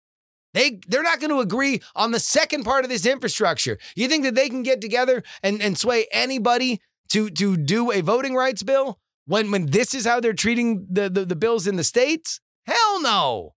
They 0.55 0.81
they're 0.89 1.03
not 1.03 1.21
going 1.21 1.31
to 1.31 1.41
agree 1.41 1.83
on 1.95 2.13
the 2.13 2.21
second 2.21 2.65
part 2.65 2.85
of 2.85 2.91
this 2.91 3.05
infrastructure. 3.05 3.79
You 3.97 4.09
think 4.09 4.25
that 4.25 4.35
they 4.35 4.49
can 4.49 4.63
get 4.63 4.81
together 4.81 5.23
and, 5.43 5.61
and 5.61 5.77
sway 5.77 6.07
anybody 6.13 6.81
to 7.11 7.29
to 7.31 7.57
do 7.57 7.93
a 7.93 8.01
voting 8.01 8.35
rights 8.35 8.63
bill 8.63 8.99
when 9.27 9.51
when 9.51 9.67
this 9.67 9.95
is 9.95 10.07
how 10.07 10.21
they're 10.21 10.33
treating 10.33 10.87
the, 10.89 11.11
the, 11.11 11.25
the 11.25 11.37
bills 11.37 11.67
in 11.67 11.77
the 11.77 11.85
states? 11.85 12.41
Hell 12.67 13.03
no. 13.03 13.55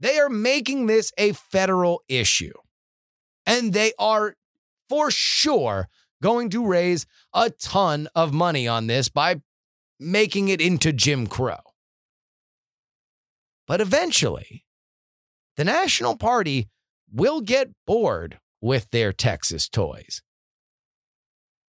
They 0.00 0.18
are 0.18 0.30
making 0.30 0.86
this 0.86 1.12
a 1.18 1.32
federal 1.32 2.02
issue. 2.08 2.52
And 3.46 3.72
they 3.72 3.92
are 3.98 4.36
for 4.88 5.10
sure 5.10 5.88
going 6.22 6.50
to 6.50 6.66
raise 6.66 7.06
a 7.34 7.50
ton 7.50 8.08
of 8.14 8.32
money 8.32 8.66
on 8.66 8.86
this 8.86 9.08
by 9.08 9.42
making 10.00 10.48
it 10.48 10.60
into 10.60 10.92
Jim 10.92 11.26
Crow. 11.26 11.60
But 13.66 13.80
eventually, 13.80 14.64
the 15.56 15.64
National 15.64 16.16
Party 16.16 16.68
will 17.12 17.40
get 17.40 17.70
bored 17.86 18.38
with 18.60 18.90
their 18.90 19.12
Texas 19.12 19.68
toys. 19.68 20.22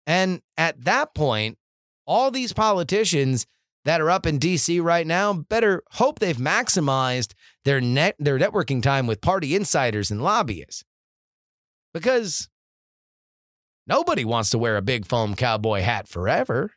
And 0.06 0.42
at 0.58 0.84
that 0.84 1.14
point, 1.14 1.58
all 2.06 2.32
these 2.32 2.54
politicians 2.54 3.46
that 3.86 4.02
are 4.02 4.10
up 4.10 4.26
in 4.26 4.40
DC 4.40 4.82
right 4.82 5.08
now 5.08 5.34
better 5.34 5.84
hope 5.92 6.20
they've 6.20 6.38
maximized 6.38 7.34
their 7.66 7.82
net 7.82 8.16
their 8.20 8.38
networking 8.38 8.82
time 8.82 9.08
with 9.08 9.22
party 9.22 9.56
insiders 9.56 10.12
and 10.12 10.22
lobbyists. 10.22 10.84
Because 11.94 12.50
nobody 13.88 14.26
wants 14.26 14.50
to 14.52 14.58
wear 14.58 14.78
a 14.78 14.82
big 14.82 15.06
foam 15.06 15.36
cowboy 15.36 15.82
hat 15.82 16.08
forever. 16.08 16.72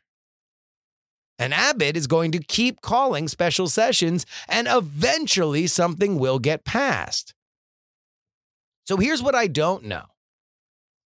And 1.37 1.53
Abbott 1.53 1.97
is 1.97 2.07
going 2.07 2.31
to 2.31 2.39
keep 2.39 2.81
calling 2.81 3.27
special 3.27 3.67
sessions, 3.67 4.25
and 4.47 4.67
eventually 4.69 5.67
something 5.67 6.17
will 6.17 6.39
get 6.39 6.63
passed. 6.63 7.33
So 8.85 8.97
here's 8.97 9.21
what 9.21 9.35
I 9.35 9.47
don't 9.47 9.83
know. 9.83 10.03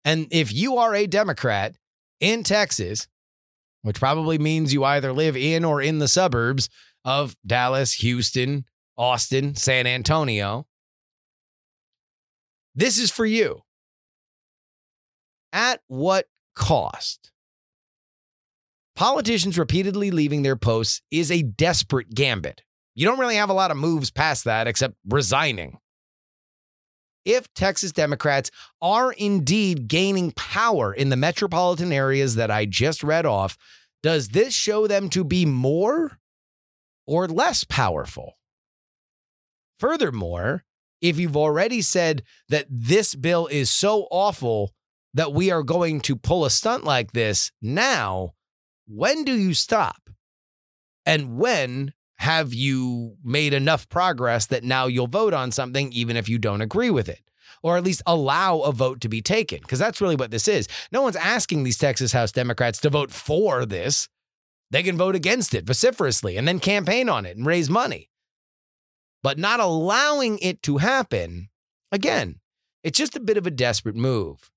And 0.03 0.27
if 0.31 0.53
you 0.53 0.77
are 0.77 0.95
a 0.95 1.07
Democrat 1.07 1.75
in 2.19 2.43
Texas, 2.43 3.07
which 3.81 3.99
probably 3.99 4.39
means 4.39 4.73
you 4.73 4.83
either 4.83 5.13
live 5.13 5.37
in 5.37 5.63
or 5.65 5.81
in 5.81 5.99
the 5.99 6.07
suburbs 6.07 6.69
of 7.03 7.35
Dallas, 7.45 7.93
Houston, 7.93 8.65
Austin, 8.97 9.55
San 9.55 9.85
Antonio, 9.85 10.65
this 12.73 12.97
is 12.97 13.11
for 13.11 13.25
you. 13.25 13.61
At 15.55 15.79
what 15.87 16.25
cost? 16.53 17.31
Politicians 18.93 19.57
repeatedly 19.57 20.11
leaving 20.11 20.43
their 20.43 20.57
posts 20.57 21.01
is 21.11 21.31
a 21.31 21.43
desperate 21.43 22.13
gambit. 22.13 22.63
You 22.93 23.07
don't 23.07 23.19
really 23.19 23.37
have 23.37 23.49
a 23.49 23.53
lot 23.53 23.71
of 23.71 23.77
moves 23.77 24.11
past 24.11 24.43
that 24.43 24.67
except 24.67 24.95
resigning. 25.07 25.77
If 27.23 27.51
Texas 27.53 27.93
Democrats 27.93 28.51
are 28.81 29.13
indeed 29.13 29.87
gaining 29.87 30.31
power 30.31 30.93
in 30.93 31.07
the 31.07 31.15
metropolitan 31.15 31.93
areas 31.93 32.35
that 32.35 32.51
I 32.51 32.65
just 32.65 33.01
read 33.01 33.25
off, 33.25 33.57
does 34.03 34.29
this 34.29 34.53
show 34.53 34.87
them 34.87 35.09
to 35.11 35.23
be 35.23 35.45
more 35.45 36.19
or 37.07 37.29
less 37.29 37.63
powerful? 37.63 38.37
Furthermore, 39.79 40.65
if 41.01 41.17
you've 41.17 41.37
already 41.37 41.81
said 41.81 42.23
that 42.49 42.65
this 42.69 43.15
bill 43.15 43.47
is 43.47 43.69
so 43.69 44.09
awful 44.11 44.73
that 45.15 45.33
we 45.33 45.49
are 45.49 45.63
going 45.63 46.01
to 46.01 46.15
pull 46.15 46.45
a 46.45 46.49
stunt 46.49 46.83
like 46.83 47.13
this 47.13 47.51
now, 47.61 48.33
when 48.85 49.23
do 49.23 49.33
you 49.33 49.53
stop? 49.53 50.09
And 51.05 51.37
when 51.37 51.93
have 52.17 52.53
you 52.53 53.15
made 53.23 53.53
enough 53.53 53.87
progress 53.87 54.45
that 54.47 54.63
now 54.63 54.87
you'll 54.87 55.07
vote 55.07 55.33
on 55.33 55.51
something 55.51 55.91
even 55.93 56.17
if 56.17 56.27
you 56.27 56.37
don't 56.37 56.61
agree 56.61 56.89
with 56.89 57.07
it? 57.07 57.21
Or 57.63 57.77
at 57.77 57.83
least 57.83 58.03
allow 58.05 58.59
a 58.59 58.73
vote 58.73 59.01
to 59.01 59.09
be 59.09 59.21
taken? 59.21 59.59
Because 59.61 59.79
that's 59.79 60.01
really 60.01 60.17
what 60.17 60.31
this 60.31 60.47
is. 60.47 60.67
No 60.91 61.01
one's 61.01 61.15
asking 61.15 61.63
these 61.63 61.77
Texas 61.77 62.11
House 62.11 62.31
Democrats 62.31 62.79
to 62.81 62.89
vote 62.89 63.11
for 63.11 63.65
this. 63.65 64.09
They 64.69 64.83
can 64.83 64.97
vote 64.97 65.15
against 65.15 65.53
it 65.53 65.65
vociferously 65.65 66.35
and 66.35 66.47
then 66.47 66.59
campaign 66.59 67.07
on 67.07 67.25
it 67.25 67.37
and 67.37 67.45
raise 67.45 67.69
money. 67.69 68.09
But 69.23 69.39
not 69.39 69.61
allowing 69.61 70.39
it 70.39 70.61
to 70.63 70.77
happen, 70.77 71.49
again, 71.91 72.41
it's 72.83 72.99
just 72.99 73.15
a 73.15 73.21
bit 73.21 73.37
of 73.37 73.47
a 73.47 73.51
desperate 73.51 73.95
move. 73.95 74.51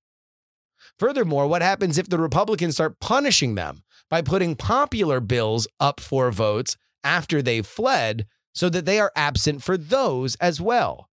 Furthermore, 0.99 1.47
what 1.47 1.61
happens 1.61 1.97
if 1.97 2.09
the 2.09 2.19
Republicans 2.19 2.75
start 2.75 2.99
punishing 2.99 3.55
them 3.55 3.83
by 4.09 4.21
putting 4.21 4.55
popular 4.55 5.21
bills 5.21 5.65
up 5.79 6.01
for 6.01 6.29
votes 6.29 6.75
after 7.05 7.41
they've 7.41 7.65
fled 7.65 8.27
so 8.53 8.67
that 8.67 8.85
they 8.85 8.99
are 8.99 9.13
absent 9.15 9.63
for 9.63 9.77
those 9.77 10.35
as 10.35 10.59
well? 10.59 11.09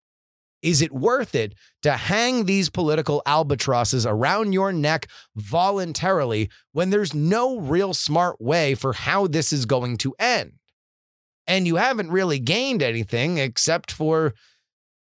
Is 0.64 0.82
it 0.82 0.92
worth 0.92 1.36
it 1.36 1.54
to 1.84 1.92
hang 1.92 2.46
these 2.46 2.72
political 2.72 3.22
albatrosses 3.28 4.08
around 4.08 4.54
your 4.54 4.74
neck 4.74 5.08
voluntarily 5.36 6.50
when 6.72 6.90
there's 6.90 7.14
no 7.14 7.60
real 7.60 7.94
smart 7.94 8.42
way 8.42 8.74
for 8.74 8.94
how 8.94 9.28
this 9.28 9.54
is 9.54 9.68
going 9.68 9.98
to 9.98 10.16
end? 10.18 10.54
And 11.46 11.68
you 11.68 11.76
haven't 11.76 12.10
really 12.10 12.40
gained 12.40 12.82
anything 12.82 13.38
except 13.38 13.92
for 13.92 14.34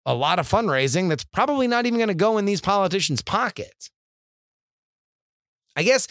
a 0.05 0.15
lot 0.15 0.39
of 0.39 0.47
fundraising 0.47 1.09
that's 1.09 1.25
probably 1.25 1.67
not 1.67 1.87
even 1.87 1.99
going 1.99 2.09
to 2.09 2.15
go 2.15 2.37
in 2.37 2.45
these 2.45 2.61
politicians' 2.61 3.23
pockets. 3.23 3.91
I 5.77 5.83
guess 5.83 6.09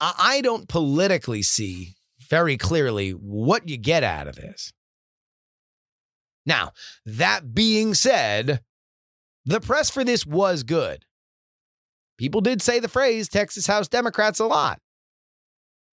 I 0.00 0.40
don't 0.42 0.68
politically 0.68 1.42
see 1.42 1.94
very 2.28 2.56
clearly 2.56 3.10
what 3.10 3.68
you 3.68 3.76
get 3.76 4.02
out 4.02 4.26
of 4.26 4.36
this. 4.36 4.72
Now, 6.44 6.72
that 7.06 7.54
being 7.54 7.94
said, 7.94 8.62
the 9.44 9.60
press 9.60 9.90
for 9.90 10.02
this 10.02 10.26
was 10.26 10.62
good. 10.62 11.04
People 12.18 12.40
did 12.40 12.62
say 12.62 12.80
the 12.80 12.88
phrase 12.88 13.28
Texas 13.28 13.66
House 13.66 13.88
Democrats 13.88 14.40
a 14.40 14.46
lot. 14.46 14.80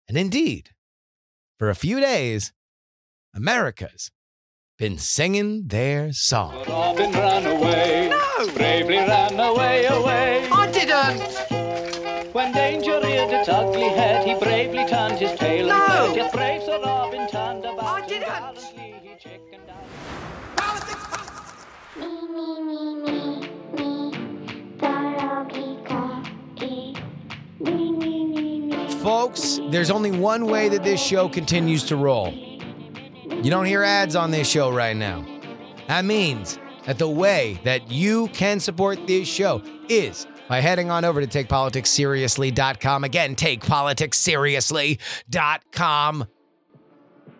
And 0.09 0.17
indeed, 0.17 0.71
for 1.59 1.69
a 1.69 1.75
few 1.75 2.01
days, 2.01 2.53
America's 3.35 4.11
been 4.79 4.97
singing 4.97 5.67
their 5.67 6.13
song. 6.13 6.65
Robin 6.69 7.11
ran 7.13 7.47
away. 7.47 8.09
No. 8.11 8.53
Bravely 8.55 8.97
ran 8.97 9.39
away, 9.39 9.87
away. 9.87 10.49
I 10.51 10.71
didn't. 10.71 12.33
When 12.33 12.53
danger 12.53 12.68
bravely 15.19 15.27
his 15.31 15.39
tail 15.39 15.67
No. 15.69 15.75
and 15.75 16.15
fled. 16.15 16.33
Brave 16.33 16.63
Sir 16.63 16.81
Robin 16.83 17.29
turned 17.29 17.65
about 17.65 17.85
I 17.85 18.07
didn't. 18.07 18.29
gallantly 18.29 18.95
he 19.03 19.15
chickened 19.19 19.71
out. 19.71 19.85
Politics, 20.57 21.05
politics. 21.05 21.67
Me, 21.97 22.07
me, 22.29 22.63
me, 22.63 22.95
me, 23.03 23.41
me, 23.77 24.77
doggy, 24.79 25.79
doggy. 25.89 26.95
Me, 27.61 27.93
me, 27.93 28.25
me, 28.27 28.61
me. 28.61 28.93
Folks, 29.03 29.59
there's 29.71 29.91
only 29.91 30.11
one 30.13 30.47
way 30.47 30.69
that 30.69 30.83
this 30.85 31.01
show 31.03 31.29
continues 31.29 31.85
to 31.85 31.97
roll. 31.97 32.33
You 32.33 33.51
don't 33.51 33.67
hear 33.67 33.83
ads 33.85 34.17
on 34.17 34.31
this 34.31 34.49
show 34.49 34.71
right 34.71 34.97
now. 34.97 35.25
That 35.87 36.05
means 36.05 36.59
that 36.87 36.99
the 36.99 37.09
way 37.09 37.61
that 37.65 37.91
you 37.91 38.29
can 38.29 38.59
support 38.61 39.07
this 39.07 39.29
show 39.29 39.63
is 39.89 40.27
by 40.49 40.61
heading 40.61 40.91
on 40.91 41.05
over 41.05 41.25
to 41.25 41.27
takepoliticsseriously.com. 41.27 43.05
Again, 43.05 43.37
takepoliticsseriously.com. 43.37 46.27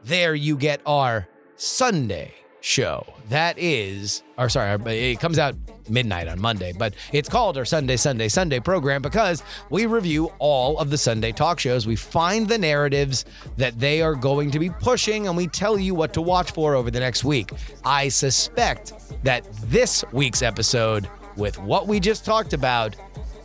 There 0.05 0.35
you 0.35 0.57
get 0.57 0.81
our 0.87 1.29
Sunday 1.57 2.33
show. 2.61 3.07
That 3.31 3.59
is, 3.59 4.23
or 4.37 4.49
sorry, 4.49 4.81
it 4.97 5.21
comes 5.21 5.39
out 5.39 5.55
midnight 5.91 6.29
on 6.29 6.41
Monday, 6.41 6.73
but 6.73 6.95
it's 7.13 7.29
called 7.29 7.59
our 7.59 7.65
Sunday, 7.65 7.97
Sunday, 7.97 8.29
Sunday 8.29 8.61
program 8.61 9.03
because 9.03 9.43
we 9.71 9.87
review 9.87 10.31
all 10.39 10.79
of 10.79 10.91
the 10.91 10.99
Sunday 10.99 11.33
talk 11.33 11.59
shows. 11.59 11.87
We 11.87 11.97
find 11.97 12.49
the 12.49 12.59
narratives 12.59 13.25
that 13.57 13.79
they 13.79 14.03
are 14.03 14.15
going 14.15 14.51
to 14.53 14.59
be 14.59 14.71
pushing 14.71 15.29
and 15.29 15.37
we 15.37 15.47
tell 15.47 15.79
you 15.79 15.95
what 15.95 16.13
to 16.15 16.23
watch 16.23 16.53
for 16.53 16.75
over 16.75 16.91
the 16.91 17.01
next 17.01 17.25
week. 17.25 17.51
I 17.85 18.09
suspect 18.09 18.93
that 19.25 19.45
this 19.65 20.05
week's 20.13 20.43
episode, 20.43 21.09
with 21.39 21.59
what 21.59 21.87
we 21.87 22.01
just 22.01 22.25
talked 22.25 22.53
about, 22.53 22.95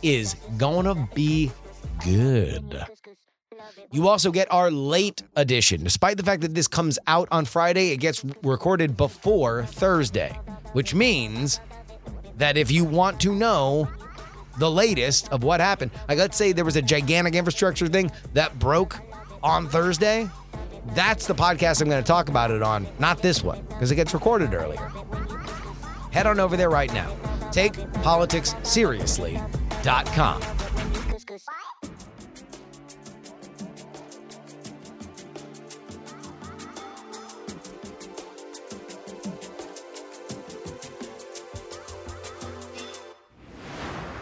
is 0.02 0.36
to 0.84 1.08
be 1.14 1.50
good. 2.04 2.84
You 3.90 4.08
also 4.08 4.30
get 4.30 4.52
our 4.52 4.70
late 4.70 5.22
edition. 5.36 5.82
Despite 5.82 6.18
the 6.18 6.22
fact 6.22 6.42
that 6.42 6.54
this 6.54 6.68
comes 6.68 6.98
out 7.06 7.28
on 7.30 7.46
Friday, 7.46 7.92
it 7.92 7.98
gets 7.98 8.22
recorded 8.42 8.96
before 8.96 9.64
Thursday, 9.64 10.38
which 10.72 10.94
means 10.94 11.60
that 12.36 12.56
if 12.56 12.70
you 12.70 12.84
want 12.84 13.20
to 13.20 13.34
know 13.34 13.88
the 14.58 14.70
latest 14.70 15.32
of 15.32 15.42
what 15.42 15.60
happened. 15.60 15.90
Like, 16.08 16.18
let's 16.18 16.36
say 16.36 16.52
there 16.52 16.64
was 16.64 16.76
a 16.76 16.82
gigantic 16.82 17.34
infrastructure 17.34 17.88
thing 17.88 18.10
that 18.34 18.58
broke 18.58 19.00
on 19.42 19.68
Thursday. 19.68 20.28
That's 20.88 21.26
the 21.26 21.34
podcast 21.34 21.80
I'm 21.80 21.88
going 21.88 22.02
to 22.02 22.06
talk 22.06 22.28
about 22.28 22.50
it 22.50 22.62
on, 22.62 22.86
not 22.98 23.22
this 23.22 23.42
one, 23.42 23.62
because 23.68 23.90
it 23.90 23.96
gets 23.96 24.12
recorded 24.14 24.52
earlier. 24.54 24.92
Head 26.14 26.26
on 26.28 26.38
over 26.38 26.56
there 26.56 26.70
right 26.70 26.94
now. 26.94 27.10
TakePoliticsSeriously.com. 27.50 30.40
Politics, 30.40 31.44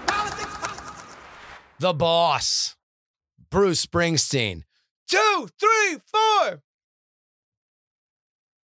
politics. 0.07 0.57
The 1.79 1.93
boss, 1.93 2.75
Bruce 3.51 3.85
Springsteen. 3.85 4.63
Two, 5.07 5.49
three, 5.61 5.99
four. 6.11 6.63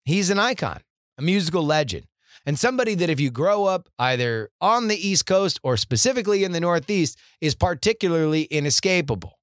He's 0.03 0.29
an 0.29 0.38
icon, 0.38 0.82
a 1.17 1.24
musical 1.24 1.65
legend, 1.65 2.05
and 2.46 2.60
somebody 2.60 2.94
that 2.96 3.10
if 3.10 3.20
you 3.20 3.32
grow 3.32 3.66
up 3.66 3.90
either 3.98 4.50
on 4.62 4.88
the 4.88 5.08
East 5.08 5.25
Coast 5.25 5.60
or 5.64 5.78
specifically 5.78 6.44
in 6.44 6.52
the 6.52 6.60
Northeast 6.60 7.18
is 7.42 7.56
particularly 7.56 8.44
inescapable. 8.44 9.40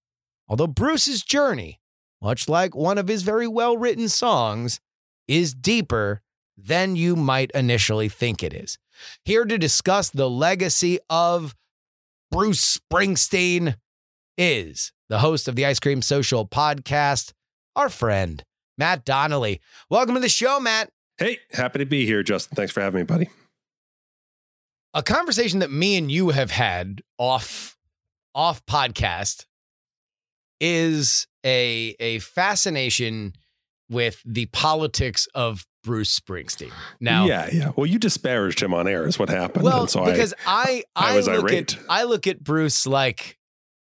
Although 0.49 0.69
Bruce's 0.69 1.23
journey, 1.23 1.81
much 2.21 2.49
like 2.49 2.75
one 2.75 2.99
of 2.99 3.09
his 3.09 3.23
very 3.23 3.49
well 3.49 3.77
written 3.77 4.09
songs, 4.09 4.81
is 5.27 5.55
deeper 5.55 6.23
than 6.57 6.95
you 6.95 7.17
might 7.17 7.51
initially 7.53 8.09
think 8.09 8.43
it 8.43 8.53
is. 8.53 8.79
Here 9.25 9.45
to 9.45 9.59
discuss 9.59 10.11
the 10.11 10.31
legacy 10.31 10.99
of 11.11 11.55
Bruce 12.31 12.79
Springsteen 12.79 13.77
is 14.39 14.93
the 15.09 15.19
host 15.19 15.49
of 15.49 15.57
the 15.57 15.67
Ice 15.67 15.81
Cream 15.81 16.03
Social 16.03 16.47
podcast, 16.47 17.33
our 17.75 17.89
friend, 17.89 18.45
Matt 18.79 19.05
Donnelly. 19.05 19.61
Welcome 19.91 20.15
to 20.15 20.21
the 20.21 20.29
show, 20.29 20.61
Matt. 20.61 20.91
Hey, 21.19 21.39
happy 21.53 21.79
to 21.79 21.87
be 21.87 22.07
here, 22.07 22.23
Justin. 22.23 22.57
Thanks 22.57 22.73
for 22.73 22.81
having 22.81 23.01
me, 23.01 23.05
buddy. 23.05 23.31
A 24.95 25.03
conversation 25.03 25.61
that 25.61 25.71
me 25.71 25.97
and 25.97 26.11
you 26.11 26.31
have 26.31 26.51
had 26.51 27.03
off 27.19 27.77
off 28.35 28.65
podcast 28.67 29.47
is 30.61 31.27
a 31.45 31.95
a 31.99 32.19
fascination 32.21 33.35
with 33.89 34.23
the 34.25 34.47
politics 34.47 35.27
of 35.35 35.67
Bruce 35.83 36.19
Springsteen. 36.19 36.73
Now, 37.01 37.27
yeah, 37.27 37.49
yeah. 37.53 37.73
Well, 37.77 37.87
you 37.87 37.99
disparaged 37.99 38.63
him 38.63 38.73
on 38.73 38.87
air, 38.87 39.07
is 39.07 39.19
what 39.19 39.29
happened. 39.29 39.65
Well, 39.65 39.83
and 39.83 39.91
so 39.91 40.05
because 40.05 40.35
I 40.47 40.85
I, 40.95 41.13
I 41.13 41.17
was 41.17 41.27
look 41.27 41.45
irate. 41.45 41.75
at 41.75 41.83
I 41.89 42.05
look 42.05 42.27
at 42.27 42.43
Bruce 42.43 42.87
like 42.87 43.39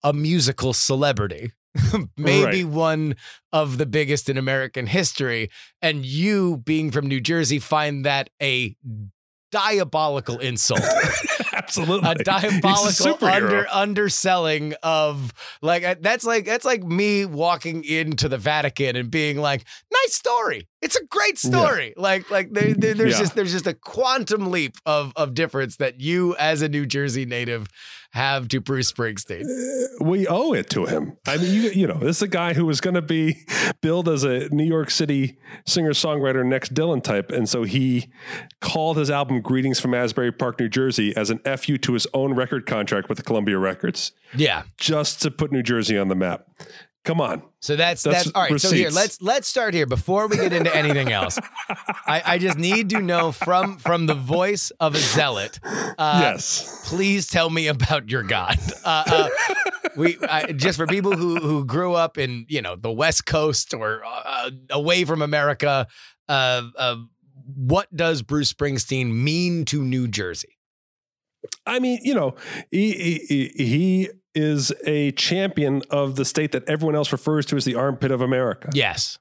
a 0.03 0.13
musical 0.13 0.73
celebrity, 0.73 1.51
maybe 2.17 2.63
Right. 2.63 2.65
one 2.65 3.15
of 3.53 3.77
the 3.77 3.85
biggest 3.85 4.29
in 4.29 4.37
American 4.37 4.87
history, 4.87 5.49
and 5.81 6.05
you 6.05 6.57
being 6.57 6.91
from 6.91 7.07
New 7.07 7.19
Jersey 7.21 7.59
find 7.59 8.05
that 8.05 8.29
a 8.41 8.75
diabolical 9.51 10.39
insult. 10.39 10.81
Absolutely 11.53 12.09
a 12.09 12.15
diabolical 12.15 13.15
superhero. 13.15 13.31
under 13.33 13.67
underselling 13.71 14.73
of 14.83 15.33
like 15.61 15.83
uh, 15.83 15.95
that's 16.01 16.25
like 16.25 16.45
that's 16.45 16.65
like 16.65 16.83
me 16.83 17.25
walking 17.25 17.83
into 17.85 18.27
the 18.27 18.37
Vatican 18.37 18.95
and 18.95 19.09
being 19.09 19.37
like, 19.37 19.63
nice 19.91 20.13
story. 20.15 20.67
It's 20.85 20.95
a 20.95 21.03
great 21.05 21.43
Yeah. 21.43 21.49
story. 21.51 21.93
Like 21.97 22.29
like 22.29 22.51
there, 22.53 22.73
there- 22.73 22.93
there's 22.93 23.13
Yeah. 23.13 23.19
just 23.19 23.35
there's 23.35 23.51
just 23.51 23.67
a 23.67 23.73
quantum 23.73 24.51
leap 24.51 24.75
of 24.85 25.11
of 25.15 25.33
difference 25.33 25.77
that 25.77 25.99
you 25.99 26.35
as 26.37 26.61
a 26.61 26.69
New 26.69 26.85
Jersey 26.85 27.25
native 27.25 27.67
have 28.11 28.47
to 28.47 28.61
Bruce 28.61 28.93
Springsteen. 28.93 29.43
Uh, 29.43 30.05
we 30.05 30.25
owe 30.27 30.53
it 30.53 30.69
to 30.69 30.85
him. 30.85 31.17
I 31.27 31.35
mean, 31.35 31.53
you, 31.53 31.69
you 31.71 31.85
know, 31.85 31.97
this 31.99 32.17
is 32.17 32.21
a 32.21 32.29
guy 32.29 32.53
who 32.53 32.65
was 32.65 32.79
going 32.79 32.93
to 32.93 33.01
be 33.01 33.45
billed 33.81 34.07
as 34.07 34.23
a 34.23 34.47
New 34.55 34.63
York 34.63 34.89
City 34.89 35.37
singer 35.65 35.91
songwriter 35.91 36.45
next 36.45 36.73
Dylan 36.73 37.03
type. 37.03 37.29
And 37.29 37.49
so 37.49 37.63
he 37.63 38.07
called 38.61 38.95
his 38.95 39.09
album 39.11 39.41
Greetings 39.41 39.81
from 39.81 39.93
Asbury 39.93 40.31
Park, 40.31 40.61
New 40.61 40.69
Jersey 40.69 41.13
as 41.17 41.29
an 41.29 41.39
FU 41.57 41.77
to 41.79 41.91
his 41.93 42.07
own 42.13 42.33
record 42.35 42.65
contract 42.65 43.09
with 43.09 43.17
the 43.17 43.23
Columbia 43.23 43.57
Records 43.57 44.13
Yeah. 44.33 44.63
just 44.77 45.21
to 45.23 45.29
put 45.31 45.51
New 45.51 45.63
Jersey 45.63 45.97
on 45.97 46.07
the 46.07 46.15
map. 46.15 46.45
Come 47.05 47.21
on. 47.21 47.43
So 47.59 47.75
that's 47.75 48.01
That's 48.01 48.25
that's, 48.25 48.31
all 48.35 48.41
right. 48.41 48.59
So 48.59 48.71
here, 48.71 48.89
let's 48.89 49.21
let's 49.21 49.47
start 49.47 49.75
here 49.75 49.85
before 49.85 50.27
we 50.27 50.37
get 50.37 50.53
into 50.53 50.75
anything 50.75 51.11
else. 51.11 51.37
I, 52.07 52.21
I 52.25 52.37
just 52.39 52.57
need 52.57 52.89
to 52.89 52.99
know 52.99 53.31
from 53.31 53.77
from 53.77 54.07
the 54.07 54.15
voice 54.15 54.71
of 54.79 54.95
a 54.95 54.97
zealot. 54.97 55.59
Uh, 55.63 56.19
yes. 56.21 56.83
please 56.89 57.27
tell 57.27 57.49
me 57.51 57.67
about 57.67 58.09
your 58.09 58.23
God. 58.23 58.57
Uh, 58.83 59.03
uh, 59.05 59.29
we 59.95 60.17
I, 60.27 60.51
just 60.51 60.77
for 60.77 60.87
people 60.87 61.15
who 61.15 61.35
who 61.37 61.63
grew 61.63 61.93
up 61.93 62.17
in 62.17 62.47
you 62.49 62.61
know 62.61 62.75
the 62.75 62.91
West 62.91 63.27
Coast 63.27 63.73
or 63.75 64.01
uh, 64.03 64.49
away 64.71 65.05
from 65.05 65.21
America. 65.21 65.87
Uh, 66.27 66.63
uh, 66.77 66.95
what 67.55 67.95
does 67.95 68.23
Bruce 68.23 68.51
Springsteen 68.51 69.13
mean 69.13 69.65
to 69.65 69.83
New 69.83 70.07
Jersey? 70.07 70.57
I 71.67 71.79
mean, 71.79 71.99
you 72.01 72.15
know, 72.15 72.35
he, 72.71 73.19
he, 73.27 73.51
he 73.55 74.09
is 74.35 74.71
a 74.85 75.11
champion 75.13 75.81
of 75.89 76.15
the 76.15 76.25
state 76.25 76.51
that 76.51 76.67
everyone 76.67 76.95
else 76.95 77.11
refers 77.11 77.45
to 77.47 77.55
as 77.55 77.65
the 77.65 77.75
armpit 77.75 78.11
of 78.11 78.21
America. 78.21 78.69
Yes. 78.73 79.17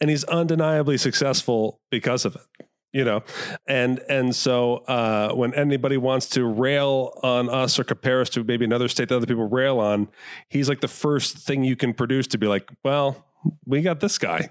And 0.00 0.10
he's 0.10 0.24
undeniably 0.24 0.98
successful 0.98 1.80
because 1.90 2.24
of 2.24 2.36
it. 2.36 2.66
You 2.94 3.06
know, 3.06 3.22
and 3.66 4.00
and 4.10 4.36
so 4.36 4.84
uh, 4.86 5.32
when 5.32 5.54
anybody 5.54 5.96
wants 5.96 6.26
to 6.30 6.44
rail 6.44 7.18
on 7.22 7.48
us 7.48 7.78
or 7.78 7.84
compare 7.84 8.20
us 8.20 8.28
to 8.30 8.44
maybe 8.44 8.66
another 8.66 8.86
state 8.86 9.08
that 9.08 9.16
other 9.16 9.24
people 9.24 9.48
rail 9.48 9.80
on, 9.80 10.08
he's 10.50 10.68
like 10.68 10.82
the 10.82 10.88
first 10.88 11.38
thing 11.38 11.64
you 11.64 11.74
can 11.74 11.94
produce 11.94 12.26
to 12.26 12.38
be 12.38 12.46
like, 12.46 12.68
well, 12.84 13.24
we 13.64 13.80
got 13.80 14.00
this 14.00 14.18
guy, 14.18 14.50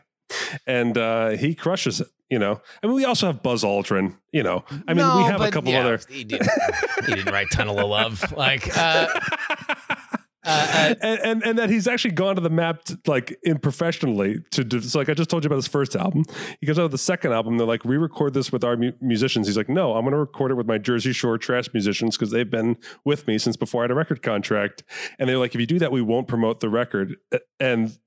and 0.68 0.98
uh, 0.98 1.30
he 1.32 1.56
crushes 1.56 2.02
it. 2.02 2.08
You 2.30 2.40
know, 2.40 2.62
I 2.82 2.88
mean, 2.88 2.96
we 2.96 3.04
also 3.04 3.28
have 3.28 3.44
Buzz 3.44 3.62
Aldrin. 3.64 4.16
You 4.32 4.44
know, 4.44 4.64
I 4.88 4.94
mean, 4.94 5.06
No, 5.06 5.18
we 5.18 5.24
have 5.24 5.42
a 5.42 5.52
couple 5.52 5.72
yeah, 5.72 5.82
other. 5.82 6.00
He 6.10 6.24
didn't. 6.24 6.50
he 7.06 7.16
didn't 7.16 7.34
write 7.34 7.48
Tunnel 7.52 7.78
of 7.78 7.90
Love. 7.90 8.32
Like. 8.38 8.70
Uh, 8.78 9.08
uh, 10.44 10.96
and, 11.02 11.20
and 11.20 11.44
and 11.44 11.60
that 11.60 11.70
he's 11.70 11.88
actually 11.88 12.12
gone 12.14 12.36
to 12.36 12.42
the 12.42 12.50
map 12.50 12.84
to, 12.86 12.98
like 13.06 13.38
in 13.44 13.60
professionally 13.60 14.40
to 14.52 14.64
do 14.64 14.82
so 14.82 14.98
like 14.98 15.10
I 15.10 15.14
just 15.14 15.30
told 15.30 15.44
you 15.44 15.50
about 15.50 15.58
his 15.58 15.68
first 15.68 15.96
album. 15.96 16.24
He 16.60 16.66
goes 16.66 16.80
out 16.80 16.84
with 16.84 16.94
the 16.94 16.98
second 16.98 17.34
album. 17.34 17.58
They're 17.58 17.68
like 17.68 17.84
re-record 17.86 18.34
this 18.34 18.52
with 18.52 18.64
our 18.64 18.76
mu- 18.78 18.94
musicians. 19.02 19.48
He's 19.48 19.58
like, 19.58 19.70
no, 19.70 19.94
I'm 19.94 20.02
going 20.02 20.14
to 20.14 20.18
record 20.18 20.52
it 20.52 20.56
with 20.56 20.68
my 20.68 20.78
Jersey 20.78 21.12
Shore 21.14 21.38
trash 21.38 21.68
musicians 21.74 22.18
because 22.18 22.32
they've 22.32 22.50
been 22.50 22.78
with 23.06 23.28
me 23.28 23.38
since 23.38 23.56
before 23.58 23.82
I 23.82 23.84
had 23.84 23.92
a 23.92 23.96
record 23.96 24.24
contract. 24.24 24.84
And 25.20 25.30
they're 25.30 25.38
like, 25.38 25.54
if 25.54 25.62
you 25.62 25.68
do 25.68 25.80
that, 25.80 25.92
we 25.92 26.02
won't 26.02 26.28
promote 26.28 26.60
the 26.62 26.70
record. 26.70 27.18
And 27.60 27.98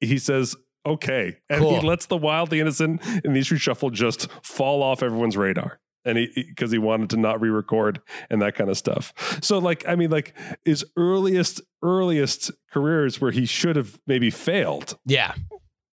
he 0.00 0.18
says. 0.18 0.56
Okay, 0.86 1.36
and 1.50 1.60
Cool. 1.60 1.80
he 1.80 1.86
lets 1.86 2.06
the 2.06 2.16
wild, 2.16 2.50
the 2.50 2.60
innocent 2.60 3.04
and 3.24 3.36
the 3.36 3.42
Street 3.42 3.60
Shuffle 3.60 3.90
just 3.90 4.30
fall 4.42 4.82
off 4.82 5.02
everyone's 5.02 5.36
radar, 5.36 5.80
and 6.04 6.16
he 6.16 6.30
because 6.48 6.70
he 6.70 6.78
wanted 6.78 7.10
to 7.10 7.16
not 7.16 7.40
re-record 7.40 8.00
and 8.30 8.40
that 8.40 8.54
kind 8.54 8.70
of 8.70 8.78
stuff. 8.78 9.12
So, 9.42 9.58
like, 9.58 9.86
I 9.86 9.96
mean, 9.96 10.10
like 10.10 10.34
his 10.64 10.84
earliest 10.96 11.60
earliest 11.82 12.50
careers 12.72 13.20
where 13.20 13.32
he 13.32 13.44
should 13.44 13.76
have 13.76 13.98
maybe 14.06 14.30
failed 14.30 14.98
yeah. 15.04 15.34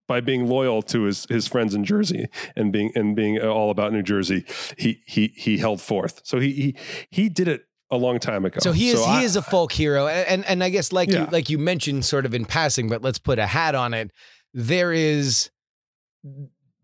by 0.06 0.20
being 0.20 0.46
loyal 0.46 0.82
to 0.82 1.02
his 1.04 1.26
his 1.28 1.48
friends 1.48 1.74
in 1.74 1.84
Jersey 1.84 2.26
and 2.54 2.72
being 2.72 2.92
and 2.94 3.16
being 3.16 3.40
all 3.40 3.70
about 3.70 3.92
New 3.92 4.02
Jersey. 4.02 4.44
He 4.78 5.02
he 5.06 5.32
he 5.36 5.58
held 5.58 5.80
forth. 5.80 6.20
So 6.24 6.38
he 6.38 6.52
he 6.52 6.76
he 7.10 7.28
did 7.28 7.48
it 7.48 7.62
a 7.90 7.96
long 7.96 8.18
time 8.18 8.44
ago. 8.44 8.58
So 8.60 8.72
he 8.72 8.90
is 8.90 9.00
I- 9.00 9.20
he 9.20 9.24
is 9.24 9.36
a 9.36 9.42
folk 9.42 9.72
hero, 9.72 10.06
and 10.06 10.28
and, 10.28 10.44
and 10.44 10.64
I 10.64 10.68
guess 10.70 10.92
like 10.92 11.10
you 11.10 11.26
like 11.30 11.50
you 11.50 11.58
mentioned 11.58 12.04
sort 12.04 12.26
of 12.26 12.34
in 12.34 12.44
passing, 12.44 12.88
but 12.88 13.02
let's 13.02 13.18
put 13.18 13.38
a 13.38 13.46
hat 13.46 13.74
on 13.74 13.94
it. 13.94 14.10
There 14.54 14.92
is 14.92 15.50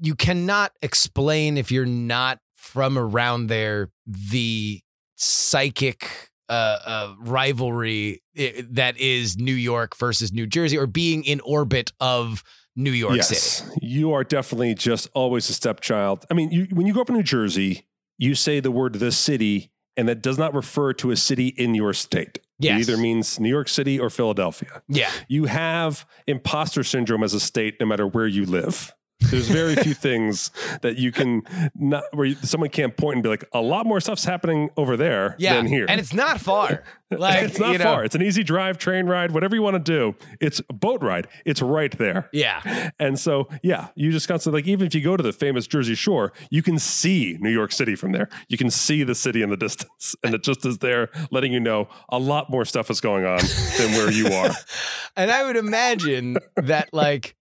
you 0.00 0.14
cannot 0.14 0.72
explain 0.82 1.56
if 1.56 1.70
you're 1.70 1.86
not 1.86 2.40
from 2.56 2.98
around 2.98 3.46
there 3.46 3.90
the 4.06 4.82
psychic 5.16 6.30
uh, 6.48 6.78
uh, 6.84 7.14
rivalry 7.20 8.22
that 8.34 8.98
is 8.98 9.38
New 9.38 9.54
York 9.54 9.96
versus 9.96 10.32
New 10.32 10.46
Jersey, 10.46 10.76
or 10.76 10.86
being 10.86 11.24
in 11.24 11.40
orbit 11.40 11.92
of 12.00 12.42
New 12.74 12.90
York 12.90 13.16
yes, 13.16 13.28
City. 13.28 13.86
you 13.86 14.12
are 14.12 14.24
definitely 14.24 14.74
just 14.74 15.08
always 15.14 15.48
a 15.48 15.54
stepchild. 15.54 16.24
I 16.30 16.34
mean, 16.34 16.50
you, 16.50 16.66
when 16.72 16.86
you 16.86 16.92
grow 16.92 17.02
up 17.02 17.08
in 17.08 17.16
New 17.16 17.22
Jersey, 17.22 17.86
you 18.18 18.34
say 18.34 18.60
the 18.60 18.70
word 18.70 18.94
"the 18.94 19.12
city," 19.12 19.70
and 19.96 20.08
that 20.08 20.22
does 20.22 20.38
not 20.38 20.54
refer 20.54 20.92
to 20.94 21.10
a 21.10 21.16
city 21.16 21.48
in 21.48 21.74
your 21.74 21.92
state. 21.92 22.38
Yes. 22.58 22.76
It 22.76 22.80
either 22.90 22.96
means 23.00 23.40
New 23.40 23.48
York 23.48 23.68
City 23.68 23.98
or 23.98 24.10
Philadelphia. 24.10 24.82
Yeah, 24.88 25.10
You 25.28 25.46
have 25.46 26.06
imposter 26.26 26.84
syndrome 26.84 27.22
as 27.22 27.34
a 27.34 27.40
state, 27.40 27.76
no 27.80 27.86
matter 27.86 28.06
where 28.06 28.26
you 28.26 28.44
live. 28.44 28.94
There's 29.30 29.48
very 29.48 29.76
few 29.76 29.94
things 29.94 30.50
that 30.82 30.96
you 30.98 31.12
can 31.12 31.42
not 31.74 32.04
where 32.12 32.26
you, 32.26 32.34
someone 32.36 32.70
can't 32.70 32.96
point 32.96 33.16
and 33.16 33.22
be 33.22 33.28
like, 33.28 33.44
a 33.52 33.60
lot 33.60 33.86
more 33.86 34.00
stuff's 34.00 34.24
happening 34.24 34.70
over 34.76 34.96
there 34.96 35.36
Yeah, 35.38 35.56
than 35.56 35.66
here. 35.66 35.86
and 35.88 36.00
it's 36.00 36.14
not 36.14 36.40
far. 36.40 36.82
Like 37.12 37.42
it's 37.42 37.58
not 37.58 37.72
you 37.72 37.78
know, 37.78 37.84
far. 37.86 38.04
It's 38.04 38.14
an 38.14 38.22
easy 38.22 38.44
drive, 38.44 38.78
train 38.78 39.06
ride, 39.06 39.32
whatever 39.32 39.56
you 39.56 39.62
want 39.62 39.74
to 39.74 39.80
do. 39.80 40.14
It's 40.40 40.60
a 40.70 40.72
boat 40.72 41.02
ride. 41.02 41.26
It's 41.44 41.60
right 41.60 41.90
there. 41.98 42.28
Yeah, 42.32 42.90
And 43.00 43.18
so, 43.18 43.48
yeah, 43.64 43.88
you 43.96 44.12
just 44.12 44.28
constantly 44.28 44.60
like 44.62 44.68
even 44.68 44.86
if 44.86 44.94
you 44.94 45.00
go 45.00 45.16
to 45.16 45.22
the 45.24 45.32
famous 45.32 45.66
Jersey 45.66 45.96
Shore, 45.96 46.32
you 46.50 46.62
can 46.62 46.78
see 46.78 47.36
New 47.40 47.50
York 47.50 47.72
City 47.72 47.96
from 47.96 48.12
there. 48.12 48.28
You 48.48 48.56
can 48.56 48.70
see 48.70 49.02
the 49.02 49.16
city 49.16 49.42
in 49.42 49.50
the 49.50 49.56
distance, 49.66 50.14
and 50.22 50.36
it 50.36 50.44
just 50.44 50.64
is 50.64 50.78
there, 50.78 51.08
letting 51.32 51.52
you 51.52 51.58
know 51.58 51.88
a 52.10 52.18
lot 52.20 52.48
more 52.48 52.64
stuff 52.64 52.88
is 52.92 53.00
going 53.00 53.24
on 53.24 53.40
than 53.76 53.90
where 53.94 54.12
you 54.12 54.28
are. 54.28 54.50
and 55.16 55.32
I 55.32 55.42
would 55.44 55.56
imagine 55.56 56.36
that 56.58 56.90
like 56.92 57.34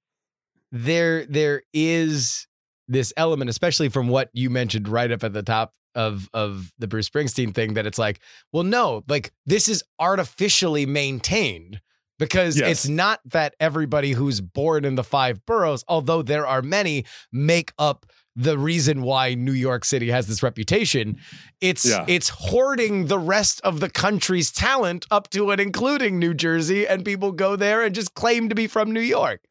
there 0.71 1.25
there 1.25 1.63
is 1.73 2.47
this 2.87 3.13
element, 3.17 3.49
especially 3.49 3.89
from 3.89 4.07
what 4.07 4.29
you 4.33 4.49
mentioned 4.49 4.87
right 4.87 5.11
up 5.11 5.23
at 5.23 5.33
the 5.33 5.43
top 5.43 5.73
of 5.95 6.29
of 6.33 6.71
the 6.79 6.87
Bruce 6.87 7.09
Springsteen 7.09 7.53
thing, 7.53 7.73
that 7.75 7.85
it's 7.85 7.99
like, 7.99 8.19
well, 8.53 8.63
no, 8.63 9.03
like 9.07 9.31
this 9.45 9.67
is 9.67 9.83
artificially 9.99 10.85
maintained 10.85 11.81
because 12.17 12.59
Yes. 12.59 12.69
it's 12.71 12.87
not 12.89 13.19
that 13.25 13.55
everybody 13.59 14.11
who's 14.11 14.41
born 14.41 14.85
in 14.85 14.95
the 14.95 15.03
five 15.03 15.45
boroughs, 15.45 15.83
although 15.87 16.21
there 16.21 16.45
are 16.45 16.61
many, 16.61 17.05
make 17.31 17.71
up 17.79 18.05
the 18.35 18.57
reason 18.57 19.01
why 19.01 19.33
New 19.33 19.51
York 19.53 19.83
City 19.83 20.09
has 20.11 20.27
this 20.27 20.43
reputation. 20.43 21.17
It's 21.61 21.85
Yeah. 21.85 22.05
it's 22.07 22.29
hoarding 22.29 23.07
the 23.07 23.19
rest 23.19 23.59
of 23.63 23.79
the 23.79 23.89
country's 23.89 24.51
talent 24.51 25.05
up 25.11 25.29
to 25.31 25.49
and 25.51 25.59
including 25.59 26.19
New 26.19 26.33
Jersey, 26.33 26.87
and 26.87 27.03
people 27.03 27.31
go 27.31 27.55
there 27.55 27.83
and 27.83 27.93
just 27.95 28.13
claim 28.13 28.47
to 28.49 28.55
be 28.55 28.67
from 28.67 28.91
New 28.91 29.01
York. 29.01 29.41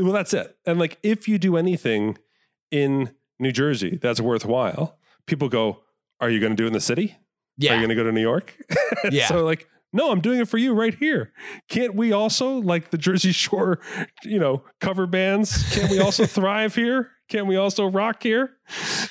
Well, 0.00 0.12
that's 0.12 0.34
it. 0.34 0.56
And 0.66 0.78
like, 0.78 0.98
if 1.02 1.28
you 1.28 1.38
do 1.38 1.56
anything 1.56 2.18
in 2.70 3.10
New 3.38 3.52
Jersey 3.52 3.98
that's 4.00 4.20
worthwhile, 4.20 4.98
people 5.26 5.48
go, 5.48 5.82
"Are 6.20 6.30
you 6.30 6.40
going 6.40 6.52
to 6.52 6.56
do 6.56 6.64
it 6.64 6.68
in 6.68 6.72
the 6.72 6.80
city? 6.80 7.16
Yeah. 7.56 7.72
Are 7.72 7.74
you 7.74 7.80
going 7.80 7.90
to 7.90 7.94
go 7.94 8.04
to 8.04 8.12
New 8.12 8.20
York?" 8.20 8.56
Yeah. 9.10 9.28
So 9.28 9.44
like, 9.44 9.68
no, 9.92 10.10
I'm 10.10 10.20
doing 10.20 10.40
it 10.40 10.48
for 10.48 10.58
you 10.58 10.74
right 10.74 10.94
here. 10.94 11.32
Can't 11.68 11.94
we 11.94 12.12
also 12.12 12.54
like 12.54 12.90
the 12.90 12.98
Jersey 12.98 13.32
Shore, 13.32 13.80
you 14.24 14.38
know, 14.38 14.64
cover 14.80 15.06
bands? 15.06 15.74
Can't 15.74 15.90
we 15.90 16.00
also 16.00 16.26
thrive 16.38 16.74
here? 16.74 17.10
Can't 17.30 17.46
we 17.46 17.56
also 17.56 17.86
rock 17.86 18.22
here? 18.22 18.50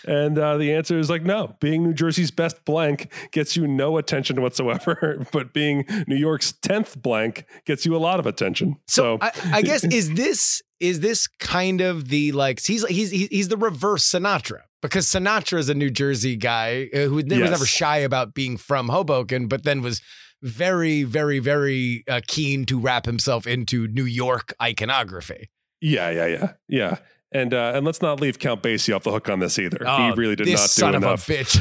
And 0.05 0.37
uh, 0.37 0.57
the 0.57 0.73
answer 0.73 0.99
is 0.99 1.09
like, 1.09 1.23
no. 1.23 1.55
Being 1.59 1.83
New 1.83 1.93
Jersey's 1.93 2.31
best 2.31 2.63
blank 2.65 3.11
gets 3.31 3.55
you 3.55 3.67
no 3.67 3.97
attention 3.97 4.41
whatsoever, 4.41 5.25
but 5.31 5.53
being 5.53 5.85
New 6.07 6.15
York's 6.15 6.51
tenth 6.51 7.01
blank 7.01 7.45
gets 7.65 7.85
you 7.85 7.95
a 7.95 7.97
lot 7.97 8.19
of 8.19 8.27
attention. 8.27 8.75
So, 8.87 8.99
So, 8.99 9.17
I, 9.21 9.31
I 9.53 9.61
guess 9.61 9.83
is 9.91 10.13
this 10.13 10.61
is 10.79 10.99
this 10.99 11.27
kind 11.27 11.81
of 11.81 12.09
the 12.09 12.31
like 12.33 12.61
he's 12.61 12.85
he's 12.87 13.11
he's 13.11 13.47
the 13.47 13.57
reverse 13.57 14.09
Sinatra 14.09 14.61
because 14.81 15.07
Sinatra 15.07 15.57
is 15.57 15.69
a 15.69 15.73
New 15.73 15.89
Jersey 15.89 16.35
guy 16.35 16.89
uh, 16.93 16.99
who 16.99 17.15
was 17.15 17.25
never 17.25 17.65
shy 17.65 17.97
about 17.97 18.33
being 18.33 18.57
from 18.57 18.89
Hoboken, 18.89 19.47
but 19.47 19.63
then 19.63 19.81
was 19.81 20.01
very 20.41 21.03
very 21.03 21.39
very 21.39 22.03
uh, 22.09 22.21
keen 22.27 22.65
to 22.65 22.79
wrap 22.79 23.05
himself 23.05 23.47
into 23.47 23.87
New 23.87 24.05
York 24.05 24.53
iconography. 24.61 25.49
yeah, 25.81 26.09
yeah, 26.09 26.25
yeah, 26.25 26.53
yeah. 26.67 26.97
And 27.31 27.53
uh, 27.53 27.73
and 27.75 27.85
let's 27.85 28.01
not 28.01 28.19
leave 28.19 28.39
Count 28.39 28.63
Basie 28.63 28.95
off 28.95 29.03
the 29.03 29.11
hook 29.11 29.29
on 29.29 29.39
this 29.39 29.59
either. 29.59 29.83
Oh, 29.85 29.97
he 30.09 30.11
really 30.13 30.35
did 30.35 30.47
this 30.47 30.59
not 30.61 30.69
son 30.71 30.91
do 30.93 30.97
of 30.97 31.03
enough. 31.03 31.29
a 31.29 31.31
bitch. 31.31 31.59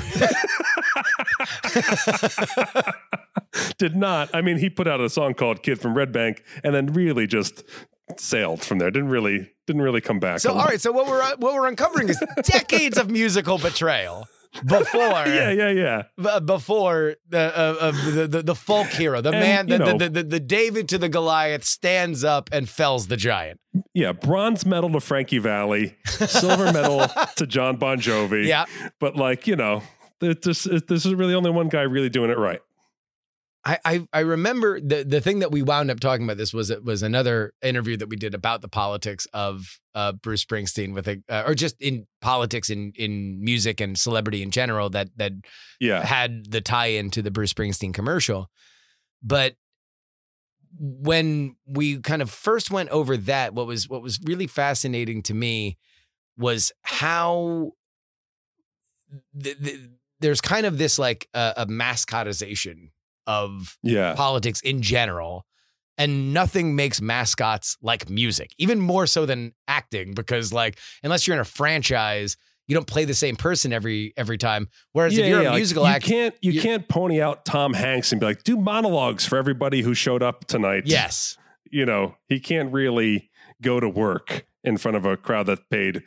did 3.78 3.94
not. 3.94 4.30
I 4.34 4.40
mean, 4.40 4.56
he 4.56 4.70
put 4.70 4.88
out 4.88 5.00
a 5.00 5.10
song 5.10 5.34
called 5.34 5.62
"Kid 5.62 5.78
from 5.78 5.94
Red 5.94 6.10
Bank" 6.10 6.42
and 6.64 6.74
then 6.74 6.86
really 6.94 7.26
just 7.26 7.64
sailed 8.16 8.62
from 8.62 8.78
there. 8.78 8.90
Didn't 8.90 9.10
really 9.10 9.50
didn't 9.66 9.82
really 9.82 10.00
come 10.00 10.18
back. 10.18 10.40
so 10.40 10.52
all 10.54 10.64
right, 10.64 10.80
so 10.80 10.90
what 10.90 11.06
we're 11.06 11.20
uh, 11.20 11.36
what 11.36 11.52
we're 11.52 11.66
uncovering 11.66 12.08
is 12.08 12.22
decades 12.44 12.96
of 12.96 13.10
musical 13.10 13.58
betrayal 13.58 14.26
before 14.64 15.00
yeah, 15.26 15.50
yeah, 15.50 15.70
yeah. 15.70 16.02
b- 16.16 16.40
before 16.44 17.16
the, 17.28 17.38
uh, 17.38 17.74
uh, 17.80 17.90
the, 18.10 18.26
the 18.28 18.42
the 18.42 18.54
folk 18.54 18.86
hero, 18.88 19.20
the 19.20 19.30
And, 19.30 19.40
man, 19.40 19.68
you 19.68 19.78
the, 19.78 19.84
know- 19.92 19.98
the, 19.98 20.08
the 20.08 20.22
the 20.22 20.40
David 20.40 20.88
to 20.90 20.98
the 20.98 21.08
Goliath 21.08 21.64
stands 21.64 22.24
up 22.24 22.48
and 22.52 22.68
fells 22.68 23.06
the 23.08 23.16
giant. 23.16 23.60
Yeah, 23.94 24.12
bronze 24.12 24.64
medal 24.66 24.90
to 24.92 25.00
Frankie 25.00 25.38
Valli, 25.38 25.96
silver 26.06 26.72
medal 26.72 27.06
to 27.36 27.46
John 27.46 27.76
Bon 27.76 27.98
Jovi. 27.98 28.46
Yeah, 28.46 28.64
but 29.00 29.16
like 29.16 29.46
you 29.46 29.56
know, 29.56 29.82
it 30.20 30.42
just, 30.42 30.66
it, 30.66 30.88
this 30.88 31.04
is 31.06 31.14
really 31.14 31.34
only 31.34 31.50
one 31.50 31.68
guy 31.68 31.82
really 31.82 32.08
doing 32.08 32.30
it 32.30 32.38
right. 32.38 32.60
I, 33.64 33.78
I 33.84 34.08
I 34.12 34.20
remember 34.20 34.80
the 34.80 35.04
the 35.04 35.20
thing 35.20 35.40
that 35.40 35.50
we 35.50 35.62
wound 35.62 35.90
up 35.90 36.00
talking 36.00 36.24
about 36.24 36.36
this 36.36 36.54
was 36.54 36.70
it 36.70 36.84
was 36.84 37.02
another 37.02 37.52
interview 37.62 37.96
that 37.96 38.08
we 38.08 38.16
did 38.16 38.34
about 38.34 38.62
the 38.62 38.68
politics 38.68 39.26
of 39.32 39.78
uh, 39.94 40.12
Bruce 40.12 40.44
Springsteen 40.44 40.94
with 40.94 41.08
a 41.08 41.22
uh, 41.28 41.44
or 41.46 41.54
just 41.54 41.80
in 41.80 42.06
politics 42.20 42.70
in 42.70 42.92
in 42.94 43.42
music 43.42 43.80
and 43.80 43.98
celebrity 43.98 44.42
in 44.42 44.50
general 44.50 44.90
that 44.90 45.08
that 45.16 45.32
Yeah, 45.80 46.04
had 46.04 46.50
the 46.50 46.60
tie 46.60 46.86
in 46.86 47.10
to 47.10 47.22
the 47.22 47.30
Bruce 47.30 47.52
Springsteen 47.52 47.92
commercial. 47.92 48.48
But 49.22 49.56
when 50.78 51.56
we 51.66 52.00
kind 52.00 52.22
of 52.22 52.30
first 52.30 52.70
went 52.70 52.90
over 52.90 53.16
that, 53.16 53.54
what 53.54 53.66
was 53.66 53.88
what 53.88 54.02
was 54.02 54.20
really 54.24 54.46
fascinating 54.46 55.22
to 55.24 55.34
me 55.34 55.76
was 56.36 56.72
how 56.82 57.72
th- 59.42 59.58
th- 59.62 59.80
there's 60.20 60.40
kind 60.40 60.66
of 60.66 60.78
this 60.78 60.98
like 60.98 61.28
uh, 61.34 61.54
a 61.56 61.66
mascotization 61.66 62.90
of 63.28 63.78
yeah, 63.84 64.14
politics 64.16 64.60
in 64.62 64.82
general. 64.82 65.44
And 66.00 66.32
nothing 66.32 66.76
makes 66.76 67.00
mascots 67.00 67.76
like 67.82 68.08
music, 68.08 68.52
even 68.56 68.78
more 68.78 69.04
so 69.08 69.26
than 69.26 69.52
acting, 69.66 70.14
because 70.14 70.52
like 70.52 70.78
unless 71.02 71.26
you're 71.26 71.34
in 71.34 71.40
a 71.40 71.44
franchise, 71.44 72.36
you 72.68 72.74
don't 72.76 72.86
play 72.86 73.04
the 73.04 73.14
same 73.14 73.34
person 73.34 73.72
every 73.72 74.12
every 74.16 74.38
time. 74.38 74.68
Whereas 74.92 75.16
yeah, 75.16 75.24
if 75.24 75.30
you're 75.30 75.42
yeah, 75.42 75.48
a 75.48 75.50
like, 75.50 75.58
musical 75.58 75.90
you 75.92 75.98
can't 76.00 76.34
you, 76.40 76.52
you- 76.52 76.60
can't 76.60 76.86
pony 76.88 77.20
out 77.20 77.44
Tom 77.44 77.74
Hanks 77.74 78.12
and 78.12 78.20
be 78.20 78.26
like, 78.26 78.44
do 78.44 78.56
monologues 78.56 79.26
for 79.26 79.36
everybody 79.38 79.82
who 79.82 79.92
showed 79.92 80.22
up 80.22 80.44
tonight. 80.46 80.84
yes, 80.86 81.36
you 81.68 81.84
know, 81.84 82.14
he 82.28 82.38
can't 82.38 82.72
really 82.72 83.28
go 83.60 83.80
to 83.80 83.88
work 83.88 84.46
in 84.62 84.76
front 84.76 84.96
of 84.96 85.04
a 85.04 85.16
crowd 85.16 85.46
that 85.46 85.68
paid 85.68 86.04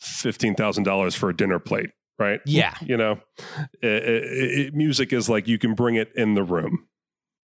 fifteen 0.00 0.54
thousand 0.54 0.84
dollars 0.84 1.14
for 1.14 1.30
a 1.30 1.36
dinner 1.36 1.58
plate, 1.58 1.90
right? 2.20 2.40
Yeah. 2.46 2.74
you 2.82 2.96
know, 2.96 3.18
i- 3.82 3.86
i- 3.86 4.66
i- 4.66 4.70
music 4.72 5.12
is 5.12 5.28
like 5.28 5.48
you 5.48 5.58
can 5.58 5.74
bring 5.74 5.96
it 5.96 6.12
in 6.14 6.34
the 6.34 6.44
room. 6.44 6.86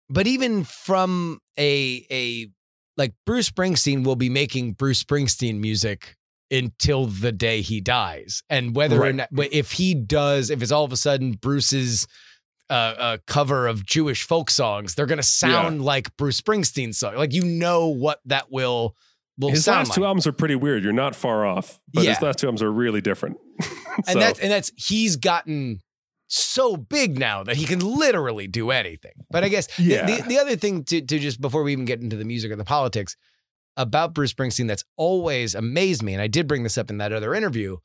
but 0.09 0.25
even 0.27 0.63
from 0.63 1.39
a 1.59 2.05
a 2.11 2.49
like 2.97 3.13
Bruce 3.25 3.49
Springsteen 3.49 4.03
will 4.03 4.15
be 4.17 4.29
making 4.29 4.73
Bruce 4.73 5.03
Springsteen 5.03 5.59
music 5.59 6.15
until 6.49 7.05
the 7.05 7.31
day 7.31 7.61
he 7.61 7.79
dies, 7.79 8.43
and 8.49 8.75
whether 8.75 8.97
or 9.01 9.13
not 9.13 9.29
if 9.53 9.71
he 9.73 9.93
does, 9.93 10.49
if 10.49 10.61
it's 10.61 10.71
all 10.71 10.83
of 10.83 10.91
a 10.91 10.97
sudden 10.97 11.33
Bruce's 11.33 12.07
uh, 12.69 12.73
uh, 12.73 13.17
cover 13.27 13.67
of 13.67 13.85
Jewish 13.85 14.23
folk 14.23 14.49
songs, 14.49 14.95
they're 14.95 15.05
gonna 15.05 15.23
sound 15.23 15.81
like 15.83 16.15
Bruce 16.17 16.39
Springsteen 16.41 16.93
song. 16.95 17.15
Like 17.15 17.33
you 17.33 17.43
know 17.43 17.87
what 17.87 18.19
that 18.25 18.51
will 18.51 18.95
His 19.49 19.67
last 19.67 19.89
like. 19.89 19.95
two 19.95 20.05
albums 20.05 20.27
are 20.27 20.31
pretty 20.31 20.55
weird. 20.55 20.83
You're 20.83 20.93
not 20.93 21.15
far 21.15 21.45
off, 21.45 21.79
but 21.93 22.03
Yeah. 22.03 22.11
his 22.13 22.21
last 22.21 22.39
two 22.39 22.47
albums 22.47 22.61
are 22.61 22.71
really 22.71 23.01
different. 23.01 23.37
and 24.07 24.21
that's 24.21 24.39
and 24.39 24.51
that's 24.51 24.71
he's 24.77 25.15
gotten 25.15 25.81
so 26.27 26.77
big 26.77 27.19
now 27.19 27.43
that 27.43 27.57
he 27.57 27.65
can 27.65 27.79
literally 27.79 28.47
do 28.47 28.71
anything. 28.71 29.11
But 29.29 29.43
I 29.43 29.49
guess 29.49 29.67
the- 29.75 29.83
the, 29.83 30.23
the 30.27 30.39
other 30.39 30.55
thing 30.55 30.83
to 30.85 31.01
to 31.01 31.19
just 31.19 31.41
before 31.41 31.63
we 31.63 31.71
even 31.73 31.85
get 31.85 32.01
into 32.01 32.15
the 32.15 32.25
music 32.25 32.51
or 32.51 32.55
the 32.55 32.63
politics 32.63 33.15
about 33.77 34.13
Bruce 34.13 34.33
Springsteen 34.33 34.67
that's 34.67 34.83
always 34.97 35.55
amazed 35.55 36.03
me, 36.03 36.13
and 36.13 36.21
I 36.21 36.27
did 36.27 36.47
bring 36.47 36.63
this 36.63 36.77
up 36.77 36.89
in 36.89 36.97
that 36.99 37.13
other 37.13 37.33
interview, 37.33 37.77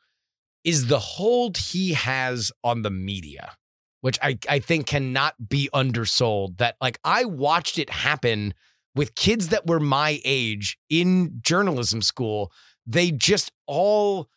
is 0.65 0.89
the 0.89 0.99
hold 0.99 1.57
he 1.57 1.93
has 1.95 2.51
on 2.65 2.83
the 2.83 2.91
media, 2.91 3.53
which 4.01 4.19
I, 4.21 4.37
I 4.49 4.59
think 4.59 4.87
cannot 4.89 5.49
be 5.49 5.69
undersold. 5.73 6.59
That 6.59 6.77
like 6.81 6.99
I 7.05 7.25
watched 7.25 7.79
it 7.79 7.89
happen 7.91 8.53
with 8.97 9.15
kids 9.15 9.49
that 9.49 9.67
were 9.67 9.79
my 9.79 10.21
age 10.25 10.77
in 10.91 11.39
journalism 11.43 12.03
school. 12.03 12.51
They 12.87 13.13
just 13.13 13.53
all 13.67 14.29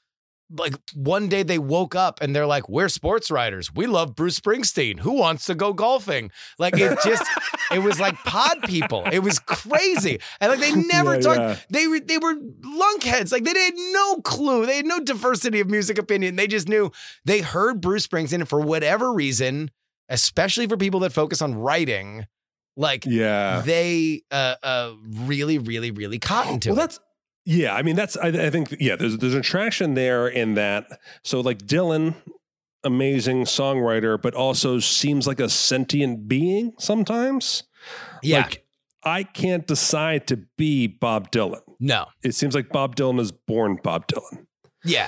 like 0.51 0.73
one 0.95 1.29
day 1.29 1.43
they 1.43 1.59
woke 1.59 1.93
up 1.93 2.21
and 2.21 2.35
they're 2.35 2.47
like, 2.47 2.67
We're 2.67 2.89
sports 2.89 3.29
writers. 3.29 3.71
We 3.73 3.85
love 3.85 4.15
Bruce 4.15 4.39
Springsteen. 4.39 4.99
Who 4.99 5.11
wants 5.13 5.45
to 5.45 5.53
go 5.55 5.73
golfing? 5.73 6.31
Like 6.57 6.73
it 6.75 6.97
just 7.03 7.23
it 7.71 7.79
was 7.83 7.99
like 7.99 8.15
pod 8.25 8.63
people. 8.63 9.05
It 9.11 9.19
was 9.19 9.37
crazy. 9.37 10.19
And 10.41 10.51
like 10.51 10.59
they 10.59 10.73
never 10.87 11.15
Yeah, 11.15 11.21
talked, 11.21 11.39
yeah. 11.39 11.55
they 11.69 11.87
were 11.87 11.99
they 11.99 12.17
were 12.17 12.33
lunkheads. 12.33 13.31
Like 13.31 13.43
they 13.43 13.57
had 13.59 13.75
no 13.75 14.21
clue. 14.21 14.65
They 14.65 14.77
had 14.77 14.87
no 14.87 14.99
diversity 14.99 15.59
of 15.59 15.69
music 15.69 15.99
opinion. 15.99 16.35
They 16.35 16.47
just 16.47 16.67
knew 16.67 16.91
they 17.25 17.41
heard 17.41 17.79
Bruce 17.79 18.07
Springsteen 18.07 18.33
and 18.39 18.49
for 18.49 18.59
whatever 18.59 19.13
reason, 19.13 19.69
especially 20.09 20.65
for 20.65 20.77
people 20.77 21.01
that 21.01 21.13
focus 21.13 21.43
on 21.43 21.53
writing, 21.53 22.25
like 22.79 23.05
yeah. 23.05 23.61
they 23.65 24.23
uh 24.31 24.55
uh 24.63 24.93
really, 25.07 25.57
really, 25.59 25.91
really 25.91 26.17
cotton 26.17 26.59
to 26.61 26.69
well, 26.69 26.77
it. 26.77 26.81
that's 26.81 26.99
yeah. 27.45 27.75
I 27.75 27.81
mean, 27.83 27.95
that's 27.95 28.15
I, 28.17 28.27
I 28.27 28.49
think 28.49 28.75
yeah. 28.79 28.95
There's 28.95 29.17
there's 29.17 29.33
an 29.33 29.41
attraction 29.41 29.93
there 29.93 30.27
in 30.27 30.53
that. 30.55 30.87
So 31.23 31.41
like 31.41 31.59
Dylan, 31.59 32.15
amazing 32.83 33.43
songwriter, 33.43 34.19
but 34.19 34.33
also 34.33 34.79
seems 34.79 35.27
like 35.27 35.39
a 35.39 35.49
sentient 35.49 36.27
being 36.27 36.73
sometimes. 36.79 37.63
yeah. 38.23 38.41
Like 38.43 38.65
I 39.03 39.23
can't 39.23 39.67
decide 39.67 40.27
to 40.27 40.37
be 40.57 40.87
Bob 40.87 41.31
Dylan. 41.31 41.61
no. 41.79 42.05
It 42.23 42.33
seems 42.35 42.55
like 42.55 42.69
Bob 42.69 42.95
Dylan 42.95 43.19
is 43.19 43.31
born 43.31 43.79
Bob 43.83 44.07
Dylan. 44.07 44.45
Yeah. 44.85 45.07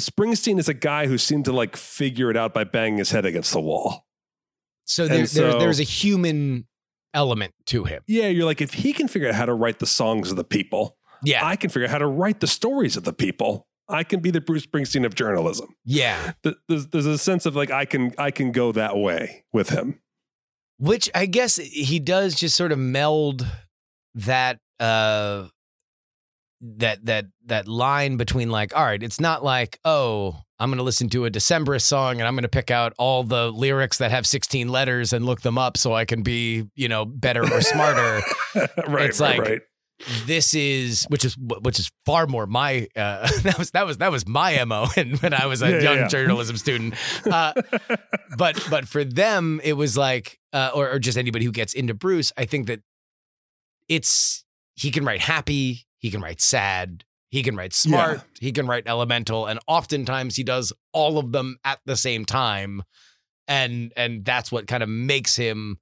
Springsteen 0.00 0.58
is 0.58 0.68
a 0.68 0.74
guy 0.74 1.06
who 1.06 1.18
seemed 1.18 1.44
to 1.46 1.52
like 1.52 1.76
figure 1.76 2.30
it 2.30 2.36
out 2.36 2.54
by 2.54 2.64
banging 2.64 2.98
his 2.98 3.10
head 3.10 3.26
against 3.26 3.52
the 3.52 3.60
wall. 3.60 4.06
So, 4.84 5.06
there, 5.08 5.26
so- 5.26 5.58
there's 5.58 5.80
a 5.80 5.84
human 5.84 6.66
element 7.14 7.54
to 7.66 7.84
him. 7.84 8.02
Yeah, 8.06 8.28
you're 8.28 8.44
like, 8.46 8.60
if 8.60 8.74
he 8.74 8.92
can 8.92 9.08
figure 9.08 9.28
out 9.28 9.34
how 9.34 9.46
to 9.46 9.54
write 9.54 9.78
the 9.78 9.86
songs 9.86 10.30
of 10.30 10.36
the 10.36 10.44
people, 10.44 10.96
Yeah. 11.22 11.44
I 11.46 11.56
can 11.56 11.70
figure 11.70 11.84
out 11.86 11.90
how 11.92 11.98
to 11.98 12.06
write 12.06 12.40
the 12.40 12.46
stories 12.46 12.96
of 12.96 13.04
the 13.04 13.12
people. 13.12 13.66
I 13.88 14.04
can 14.04 14.20
be 14.20 14.30
the 14.30 14.40
Bruce 14.40 14.64
Springsteen 14.66 15.04
of 15.04 15.14
journalism. 15.14 15.74
yeah. 15.84 16.32
There's, 16.68 16.86
there's 16.88 17.06
a 17.06 17.18
sense 17.18 17.44
of 17.46 17.54
like 17.56 17.70
I 17.70 17.84
can 17.84 18.12
I 18.18 18.30
can 18.30 18.52
go 18.52 18.72
that 18.72 18.96
way 18.96 19.44
with 19.52 19.68
him. 19.70 20.00
Which 20.78 21.10
I 21.14 21.26
guess 21.26 21.56
he 21.56 21.98
does 21.98 22.34
just 22.34 22.56
sort 22.56 22.72
of 22.72 22.78
meld 22.78 23.46
that 24.14 24.58
uh 24.80 25.48
that 26.62 27.04
that 27.06 27.26
that 27.46 27.66
line 27.68 28.16
between 28.16 28.50
like, 28.50 28.76
all 28.76 28.84
right, 28.84 29.02
it's 29.02 29.20
not 29.20 29.42
like, 29.44 29.78
oh, 29.84 30.36
I'm 30.58 30.70
gonna 30.70 30.82
listen 30.84 31.08
to 31.10 31.24
a 31.24 31.30
Decemberist 31.30 31.82
song 31.82 32.20
and 32.20 32.28
I'm 32.28 32.34
gonna 32.36 32.48
pick 32.48 32.70
out 32.70 32.92
all 32.98 33.24
the 33.24 33.50
lyrics 33.50 33.98
that 33.98 34.10
have 34.12 34.26
16 34.26 34.68
letters 34.68 35.12
and 35.12 35.26
look 35.26 35.40
them 35.42 35.58
up 35.58 35.76
so 35.76 35.92
I 35.92 36.04
can 36.04 36.22
be, 36.22 36.64
you 36.76 36.88
know, 36.88 37.04
better 37.04 37.42
or 37.42 37.60
smarter. 37.62 38.20
right, 38.86 39.06
It's 39.10 39.20
right, 39.20 39.38
like- 39.38 39.40
right. 39.40 39.60
this 40.26 40.52
is 40.54 41.04
which 41.10 41.24
is 41.24 41.36
which 41.38 41.78
is 41.78 41.88
far 42.04 42.26
more 42.26 42.44
my 42.46 42.88
uh 42.96 43.28
that 43.42 43.56
was 43.56 43.70
that 43.70 43.86
was 43.86 43.98
that 43.98 44.10
was 44.10 44.26
my 44.26 44.64
mo 44.64 44.88
and 44.96 45.16
when 45.20 45.32
i 45.32 45.46
was 45.46 45.62
a 45.62 45.70
yeah, 45.70 45.78
young 45.80 45.96
yeah. 45.98 46.08
journalism 46.08 46.56
student 46.56 46.94
uh 47.30 47.52
but 48.36 48.66
but 48.68 48.88
for 48.88 49.04
them 49.04 49.60
it 49.62 49.74
was 49.74 49.96
like 49.96 50.40
uh 50.52 50.70
or, 50.74 50.90
or 50.90 50.98
just 50.98 51.16
anybody 51.16 51.44
who 51.44 51.52
gets 51.52 51.72
into 51.72 51.94
bruce 51.94 52.32
i 52.36 52.44
think 52.44 52.66
that 52.66 52.80
it's 53.88 54.44
he 54.74 54.90
can 54.90 55.04
write 55.04 55.20
happy 55.20 55.86
he 56.02 56.10
can 56.10 56.20
write 56.20 56.40
sad 56.40 57.04
he 57.30 57.42
can 57.42 57.56
write 57.56 57.72
smart 57.72 58.22
he 58.40 58.52
can 58.52 58.66
write 58.66 58.84
elemental 58.86 59.46
and 59.46 59.58
oftentimes 59.66 60.36
he 60.36 60.44
does 60.44 60.72
all 60.92 61.18
of 61.18 61.32
them 61.32 61.56
at 61.64 61.78
the 61.86 61.96
same 61.96 62.24
time 62.24 62.82
and 63.48 63.92
and 63.96 64.24
that's 64.24 64.52
what 64.52 64.66
kind 64.66 64.82
of 64.82 64.88
makes 64.88 65.36
him 65.36 65.78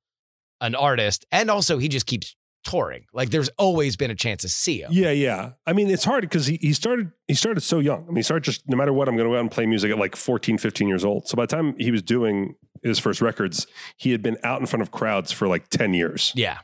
an 0.60 0.74
artist 0.74 1.26
and 1.32 1.50
also 1.50 1.78
he 1.78 1.88
just 1.88 2.06
keeps 2.06 2.36
touring 2.62 3.04
like 3.12 3.30
there's 3.30 3.48
always 3.58 3.96
been 3.96 4.10
a 4.10 4.14
chance 4.14 4.42
to 4.42 4.48
see 4.48 4.82
him 4.82 4.90
Yeah, 4.92 5.10
yeah. 5.10 5.52
I 5.66 5.72
mean, 5.72 5.88
it's 5.88 6.04
hard 6.04 6.22
because 6.22 6.46
he, 6.46 6.58
he 6.60 6.74
started 6.74 7.10
he 7.26 7.34
started 7.34 7.62
so 7.62 7.78
young. 7.78 8.02
I 8.02 8.06
mean, 8.08 8.16
he 8.16 8.22
started 8.22 8.44
just 8.44 8.68
no 8.68 8.76
matter 8.76 8.92
what, 8.92 9.08
I'm 9.08 9.16
going 9.16 9.26
to 9.26 9.32
go 9.32 9.36
out 9.36 9.40
and 9.40 9.50
play 9.50 9.64
music 9.64 9.90
at 9.90 9.98
like 9.98 10.14
14, 10.14 10.58
15 10.58 10.86
years 10.86 11.02
old. 11.02 11.26
So 11.26 11.36
by 11.36 11.44
the 11.44 11.56
time 11.56 11.74
he 11.78 11.90
was 11.90 12.02
doing 12.02 12.56
his 12.82 12.98
first 12.98 13.22
records, 13.22 13.66
he 13.96 14.12
had 14.12 14.22
been 14.22 14.36
out 14.44 14.60
in 14.60 14.66
front 14.66 14.82
of 14.82 14.90
crowds 14.90 15.32
for 15.32 15.48
like 15.48 15.68
10 15.70 15.94
years 15.94 16.32
yeah 16.34 16.58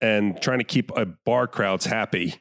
and 0.00 0.40
trying 0.40 0.58
to 0.58 0.64
keep 0.64 0.90
a 0.96 1.06
bar 1.06 1.46
crowds 1.46 1.84
happy. 1.86 2.36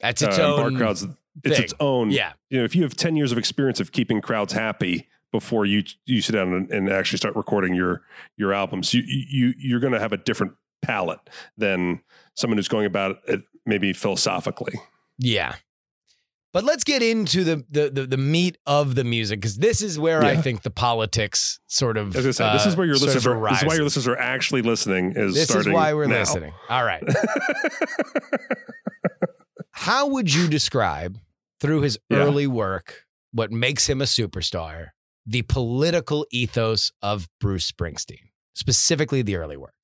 That's 0.00 0.22
its 0.22 0.38
uh, 0.38 0.42
own 0.54 0.56
bar 0.74 0.78
crowds, 0.78 1.06
it's 1.44 1.56
thing. 1.56 1.64
its 1.64 1.74
own. 1.80 2.10
yeah 2.10 2.32
You 2.48 2.58
know, 2.58 2.64
if 2.64 2.74
you 2.74 2.82
have 2.82 2.94
10 2.94 3.16
years 3.16 3.32
of 3.32 3.38
experience 3.38 3.80
of 3.80 3.92
keeping 3.92 4.20
crowds 4.20 4.52
happy 4.52 5.08
before 5.32 5.64
you 5.64 5.84
you 6.06 6.20
sit 6.20 6.32
down 6.32 6.52
and, 6.52 6.70
and 6.70 6.90
actually 6.90 7.18
start 7.18 7.36
recording 7.36 7.74
your 7.74 8.02
your 8.36 8.52
albums, 8.52 8.92
you 8.94 9.02
you 9.06 9.54
you're 9.58 9.80
going 9.80 9.92
to 9.92 10.00
have 10.00 10.12
a 10.12 10.16
different 10.16 10.54
palette 10.82 11.20
than 11.56 12.00
someone 12.34 12.56
who's 12.58 12.68
going 12.68 12.86
about 12.86 13.18
it 13.28 13.42
maybe 13.66 13.92
philosophically. 13.92 14.74
yeah 15.18 15.54
but 16.52 16.64
let's 16.64 16.82
get 16.82 17.00
into 17.02 17.44
the 17.44 17.64
the 17.70 17.90
the, 17.90 18.06
the 18.06 18.16
meat 18.16 18.58
of 18.66 18.96
the 18.96 19.04
music 19.04 19.40
because 19.40 19.58
this 19.58 19.80
is 19.82 19.98
where 20.00 20.24
I 20.24 20.34
think 20.36 20.62
the 20.62 20.70
politics 20.70 21.60
sort 21.68 21.96
of. 21.96 22.16
As 22.16 22.26
I 22.26 22.32
said, 22.32 22.54
this 22.54 22.66
uh, 22.66 22.70
is 22.70 22.76
where 22.76 22.86
your 22.86 22.96
listeners 22.96 23.24
are. 23.26 23.48
This 23.50 23.62
is 23.62 23.68
why 23.68 23.74
your 23.74 23.84
listeners 23.84 24.08
are 24.08 24.18
actually 24.18 24.62
listening. 24.62 25.12
Is 25.14 25.34
This 25.34 25.44
is 25.44 25.48
starting 25.48 25.72
why 25.72 25.94
we're 25.94 26.06
now. 26.06 26.18
listening. 26.20 26.52
All 26.68 26.84
right. 26.84 27.04
How 29.80 30.06
would 30.08 30.32
you 30.32 30.46
describe 30.46 31.18
through 31.58 31.80
his 31.80 31.98
Yeah. 32.10 32.18
early 32.18 32.46
work 32.46 33.06
what 33.32 33.50
makes 33.50 33.88
him 33.88 34.02
a 34.02 34.04
superstar, 34.04 34.88
the 35.24 35.40
political 35.42 36.26
ethos 36.30 36.92
of 37.00 37.28
Bruce 37.40 37.70
Springsteen, 37.70 38.28
specifically 38.52 39.22
the 39.22 39.36
early 39.36 39.56
work? 39.56 39.74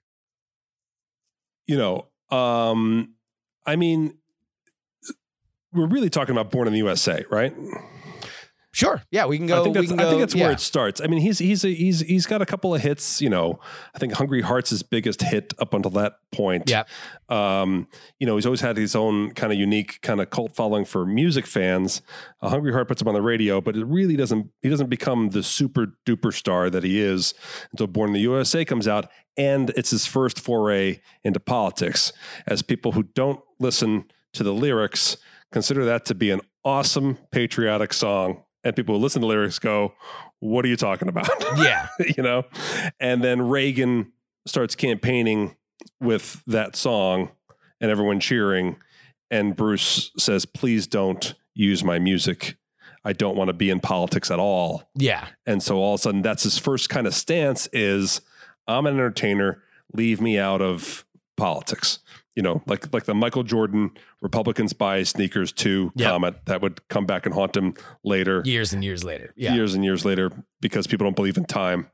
you 1.69 1.77
know, 1.77 2.07
um, 2.31 3.15
I 3.67 3.75
mean, 3.75 4.19
we're 5.73 5.89
really 5.89 6.11
talking 6.11 6.33
about 6.33 6.53
Born 6.53 6.69
in 6.69 6.73
the 6.75 6.79
USA, 6.79 7.25
right? 7.29 7.53
Sure. 8.77 9.03
Yeah, 9.11 9.25
we 9.25 9.39
can 9.39 9.47
go. 9.47 9.59
I 9.59 9.62
think 9.62 9.75
that's, 9.75 9.91
I 9.91 9.97
go- 9.97 10.11
think 10.11 10.21
that's 10.21 10.35
yeah. 10.35 10.45
where 10.45 10.53
it 10.53 10.61
starts. 10.61 11.01
I 11.01 11.07
mean, 11.07 11.23
he's 11.23 11.39
he's 11.39 11.65
a, 11.65 11.73
he's 11.73 12.01
he's 12.01 12.27
got 12.27 12.43
a 12.43 12.47
couple 12.47 12.75
of 12.75 12.83
hits. 12.83 13.23
You 13.23 13.31
know, 13.31 13.59
I 13.95 13.99
think 13.99 14.12
Hungry 14.12 14.43
Hearts 14.43 14.69
his 14.69 14.83
biggest 14.83 15.23
hit 15.23 15.55
up 15.59 15.73
until 15.73 15.93
that 15.93 16.19
point. 16.31 16.69
Yeah. 16.69 16.83
Um, 17.31 17.89
you 18.19 18.27
know, 18.27 18.37
he's 18.37 18.45
always 18.45 18.61
had 18.61 18.77
his 18.77 18.95
own 18.95 19.31
kind 19.31 19.51
of 19.51 19.59
unique 19.59 20.03
kind 20.03 20.21
of 20.21 20.29
cult 20.29 20.55
following 20.55 20.85
for 20.85 21.07
music 21.07 21.47
fans. 21.47 22.03
A 22.43 22.51
Hungry 22.51 22.71
Heart 22.71 22.89
puts 22.89 23.01
him 23.01 23.09
on 23.09 23.15
the 23.15 23.23
radio, 23.23 23.62
but 23.62 23.77
it 23.77 23.85
really 23.87 24.15
doesn't. 24.15 24.51
He 24.61 24.69
doesn't 24.69 24.91
become 24.91 25.31
the 25.31 25.43
super 25.43 25.95
duper 26.05 26.31
star 26.31 26.69
that 26.69 26.85
he 26.85 27.01
is 27.01 27.33
until 27.73 27.87
Born 27.87 28.11
in 28.11 28.12
the 28.12 28.21
USA 28.21 28.62
comes 28.67 28.87
out, 28.87 29.11
and 29.39 29.71
it's 29.71 29.91
his 29.91 30.05
first 30.05 30.39
foray 30.39 31.01
into 31.25 31.41
politics. 31.41 32.12
As 32.47 32.61
people 32.61 32.93
who 32.93 33.05
don't 33.05 33.41
listen 33.59 34.05
to 34.35 34.43
the 34.43 34.53
lyrics 34.53 35.17
consider 35.51 35.87
that 35.87 36.05
to 36.05 36.15
be 36.15 36.31
an 36.31 36.43
awesome 36.62 37.17
patriotic 37.31 37.95
song, 37.95 38.43
and 38.66 38.76
people 38.76 38.96
who 38.96 39.00
listen 39.00 39.20
to 39.22 39.26
lyrics 39.26 39.59
go, 39.59 39.94
"What 40.40 40.64
are 40.64 40.68
you 40.68 40.76
talking 40.76 41.09
about?" 41.09 41.29
Yeah. 41.57 41.88
you 42.16 42.22
know? 42.22 42.44
And 43.00 43.22
then 43.22 43.42
Reagan 43.48 44.12
starts 44.46 44.74
campaigning 44.74 45.57
with 46.00 46.42
that 46.46 46.76
song 46.76 47.31
and 47.81 47.90
everyone 47.90 48.20
cheering. 48.20 48.76
And 49.31 49.57
Bruce 49.57 50.11
says, 50.18 50.46
please 50.46 50.87
don't 50.87 51.35
use 51.55 51.83
my 51.83 51.98
music. 51.98 52.57
I 53.05 53.12
don't 53.12 53.37
want 53.37 53.48
to 53.48 53.55
be 53.55 53.70
in 53.70 53.81
politics 53.81 54.31
at 54.31 54.38
all. 54.38 54.88
Yeah. 54.94 55.26
And 55.46 55.62
so 55.62 55.79
all 55.79 55.94
of 55.94 56.00
a 56.00 56.02
sudden 56.02 56.22
that's 56.22 56.42
his 56.44 56.59
first 56.59 56.88
kind 56.88 57.07
of 57.07 57.14
stance 57.14 57.68
is 57.72 58.20
I'm 58.68 58.87
an 58.87 58.94
entertainer, 58.94 59.62
leave 59.92 60.20
me 60.20 60.38
out 60.38 60.61
of 60.62 61.05
politics. 61.37 61.98
You 62.37 62.42
know, 62.42 62.62
like 62.66 62.92
like 62.92 63.05
the 63.05 63.14
Michael 63.14 63.42
Jordan 63.42 63.90
Republicans 64.22 64.72
buy 64.72 65.03
sneakers 65.03 65.51
too 65.53 65.90
Yep. 65.96 66.11
comment 66.11 66.37
that 66.44 66.61
would 66.62 66.87
come 66.88 67.07
back 67.07 67.25
and 67.27 67.35
haunt 67.35 67.57
him 67.57 67.75
later 68.05 68.42
Years 68.44 68.72
and 68.72 68.85
years 68.85 69.03
later. 69.03 69.33
Yeah. 69.37 69.55
years 69.55 69.75
and 69.75 69.83
years 69.85 70.05
later 70.05 70.31
because 70.61 70.87
people 70.87 71.07
don't 71.07 71.16
believe 71.16 71.37
in 71.38 71.46
time. 71.46 71.88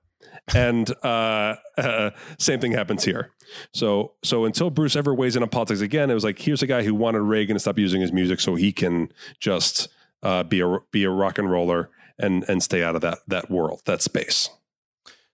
And 0.53 0.91
uh, 1.05 1.55
uh, 1.79 2.11
same 2.39 2.59
thing 2.61 2.73
happens 2.73 3.05
here. 3.05 3.31
So 3.73 4.15
so 4.25 4.45
until 4.45 4.71
Bruce 4.71 4.97
ever 4.97 5.15
weighs 5.15 5.37
in 5.37 5.43
on 5.45 5.49
politics 5.49 5.81
again, 5.81 6.11
it 6.11 6.15
was 6.15 6.25
like 6.25 6.41
here's 6.41 6.63
a 6.63 6.67
guy 6.67 6.83
who 6.83 6.95
wanted 6.95 7.21
Reagan 7.21 7.55
to 7.55 7.61
stop 7.61 7.79
using 7.79 8.01
his 8.01 8.13
music 8.13 8.41
so 8.41 8.57
he 8.57 8.73
can 8.73 9.13
just 9.39 9.89
uh, 10.25 10.43
be 10.43 10.59
a 10.61 10.79
be 10.91 11.05
a 11.05 11.11
rock 11.11 11.39
and 11.39 11.51
roller 11.51 11.89
and 12.19 12.45
and 12.49 12.63
stay 12.65 12.83
out 12.83 12.97
of 12.97 13.01
that 13.03 13.19
that 13.29 13.49
world 13.51 13.83
that 13.85 14.03
space. 14.03 14.49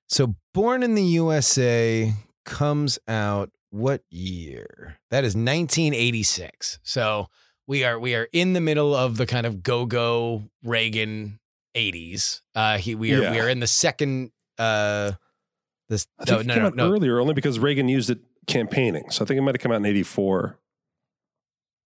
So 0.06 0.34
Born 0.52 0.82
in 0.82 0.94
the 0.94 1.02
USA 1.04 2.12
comes 2.44 2.98
out 3.08 3.50
what 3.70 4.02
year? 4.10 4.98
That 5.10 5.24
is 5.24 5.34
1986. 5.34 6.78
So 6.82 7.28
we 7.66 7.84
are 7.84 7.98
we 7.98 8.14
are 8.14 8.28
in 8.32 8.52
the 8.54 8.60
middle 8.60 8.94
of 8.94 9.16
the 9.16 9.26
kind 9.26 9.46
of 9.46 9.62
go-go 9.62 10.44
Reagan 10.62 11.38
80s. 11.76 12.40
Uh 12.54 12.78
he 12.78 12.94
we 12.94 13.14
are 13.14 13.30
we 13.30 13.40
are 13.40 13.48
in 13.48 13.60
the 13.60 13.66
second 13.66 14.30
uh 14.58 15.12
this 15.88 16.06
I 16.18 16.24
think 16.24 16.36
no 16.36 16.40
it 16.40 16.46
no 16.46 16.54
came 16.54 16.62
no, 16.62 16.66
out 16.68 16.76
no. 16.76 16.92
earlier 16.92 17.20
only 17.20 17.34
because 17.34 17.58
Reagan 17.58 17.88
used 17.88 18.10
it 18.10 18.18
campaigning. 18.46 19.10
So 19.10 19.24
I 19.24 19.26
think 19.28 19.38
it 19.38 19.42
might 19.42 19.54
have 19.54 19.60
come 19.60 19.72
out 19.72 19.76
in 19.76 19.86
'84. 19.86 20.58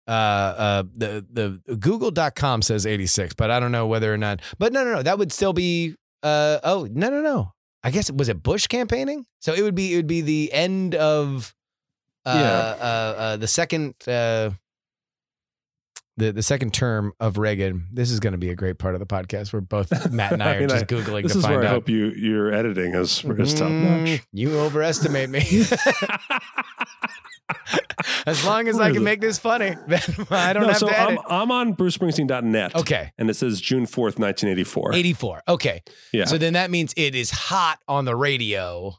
uh 0.09 0.11
uh 0.11 0.83
the 0.95 1.25
the 1.31 1.77
google.com 1.77 2.61
says 2.63 2.87
86 2.87 3.35
but 3.35 3.53
i 3.53 3.61
don't 3.61 3.71
know 3.71 3.87
whether 3.87 4.13
or 4.13 4.19
not 4.19 4.41
but 4.59 4.73
no 4.73 4.83
no 4.83 4.95
no 4.95 5.03
that 5.03 5.17
would 5.17 5.31
still 5.33 5.53
be 5.53 5.95
uh 6.25 6.59
oh 6.65 6.89
no 6.91 7.09
no 7.09 7.21
no 7.21 7.53
i 7.85 7.91
guess 7.93 8.11
was 8.11 8.29
it 8.29 8.43
bush 8.43 8.67
campaigning 8.67 9.27
so 9.41 9.53
it 9.55 9.63
would 9.63 9.77
be 9.77 9.93
it 9.93 9.97
would 9.97 10.09
be 10.09 10.21
the 10.21 10.53
end 10.53 10.97
of 10.97 11.55
Yeah. 12.27 12.33
uh, 12.33 12.85
uh 12.85 13.37
the 13.37 13.49
second 13.49 13.95
uh 14.07 14.51
the, 16.19 16.31
the 16.31 16.43
second 16.43 16.75
term 16.75 17.13
of 17.21 17.39
Reagan. 17.39 17.89
This 17.91 18.11
is 18.11 18.21
going 18.21 18.33
to 18.33 18.39
be 18.39 18.51
a 18.51 18.55
great 18.55 18.79
part 18.79 18.95
of 18.95 19.01
the 19.01 19.07
podcast 19.07 19.51
where 19.53 19.63
both 19.63 19.91
Matt 20.13 20.33
and 20.35 20.43
I, 20.43 20.53
I 20.53 20.57
are 20.57 20.61
mean, 20.61 20.69
just 20.69 20.85
I- 20.85 20.87
googling 20.87 21.23
This 21.23 21.33
to 21.33 21.39
is 21.39 21.45
find 21.45 21.57
where 21.57 21.65
I 21.65 21.69
hope 21.71 21.89
you 21.89 22.11
your 22.11 22.53
editing 22.53 22.95
is 22.95 23.25
is 23.25 23.55
top 23.55 23.69
Mm, 23.71 24.05
notch. 24.11 24.23
You 24.33 24.59
overestimate 24.61 25.31
me. 25.31 25.41
as 28.27 28.45
long 28.45 28.69
as 28.69 28.77
Where 28.77 28.85
I 28.85 28.93
can 28.93 29.05
make 29.05 29.21
this 29.21 29.39
funny, 29.39 29.75
I 30.31 30.53
don't 30.53 30.63
no, 30.65 30.69
have 30.69 30.79
so 30.79 30.89
to 30.89 31.01
edit. 31.01 31.19
I'm, 31.29 31.43
I'm 31.43 31.51
on 31.51 31.75
brucespringsteen.net. 31.77 32.77
okay. 32.77 33.13
And 33.19 33.31
it 33.31 33.35
says 33.35 33.61
June 33.61 33.85
4th, 33.87 34.19
1984. 34.19 34.95
84. 34.95 35.43
Okay. 35.49 35.83
Yeah. 36.13 36.25
So 36.27 36.39
then 36.39 36.53
that 36.55 36.71
means 36.71 36.93
it 36.97 37.15
is 37.15 37.31
hot 37.31 37.79
on 37.89 38.05
the 38.05 38.17
radio 38.17 38.95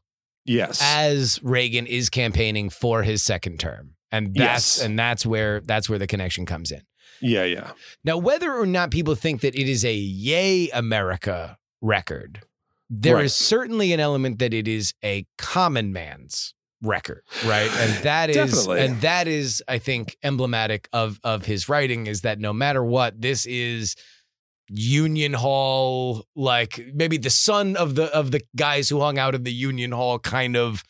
yes. 0.45 0.79
as 0.83 1.39
Reagan 1.43 1.85
is 1.87 2.09
campaigning 2.09 2.69
for 2.69 3.03
his 3.03 3.21
second 3.23 3.59
term. 3.59 3.95
And 4.11 4.27
that's 4.35 4.77
Yes. 4.77 4.81
and 4.85 4.97
that's 4.99 5.25
where 5.25 5.59
that's 5.61 5.89
where 5.89 5.97
the 5.99 6.07
connection 6.07 6.45
comes 6.45 6.71
in. 6.71 6.81
yeah, 7.21 7.43
yeah. 7.45 7.71
Now, 8.03 8.17
whether 8.17 8.53
or 8.53 8.65
not 8.65 8.91
people 8.91 9.15
think 9.15 9.41
that 9.41 9.55
it 9.55 9.67
is 9.69 9.83
a 9.85 9.93
Yay 9.95 10.69
America 10.69 11.57
record, 11.81 12.41
there 12.89 13.17
is 13.19 13.21
Right. 13.23 13.31
certainly 13.31 13.93
an 13.93 13.99
element 13.99 14.39
that 14.39 14.53
it 14.53 14.67
is 14.67 14.93
a 15.03 15.25
common 15.37 15.91
man's 15.93 16.53
record, 16.81 17.23
right? 17.45 17.71
And 17.71 17.91
that 18.03 18.29
is 18.29 18.35
Definitely. 18.35 18.81
and 18.81 19.01
that 19.01 19.27
is, 19.27 19.63
I 19.67 19.79
think, 19.79 20.15
emblematic 20.21 20.89
of 20.93 21.19
of 21.23 21.45
his 21.45 21.67
writing 21.69 22.05
is 22.07 22.21
that 22.21 22.39
no 22.39 22.53
matter 22.53 22.83
what, 22.83 23.19
this 23.21 23.45
is 23.47 23.95
Union 24.69 25.33
Hall, 25.33 26.25
like 26.35 26.79
maybe 26.93 27.17
the 27.17 27.29
son 27.29 27.75
of 27.75 27.95
the 27.95 28.05
of 28.15 28.31
the 28.31 28.41
guys 28.55 28.89
who 28.89 28.99
hung 28.99 29.17
out 29.17 29.35
in 29.35 29.43
the 29.43 29.53
Union 29.53 29.91
Hall 29.91 30.19
kind 30.19 30.55
of 30.55 30.83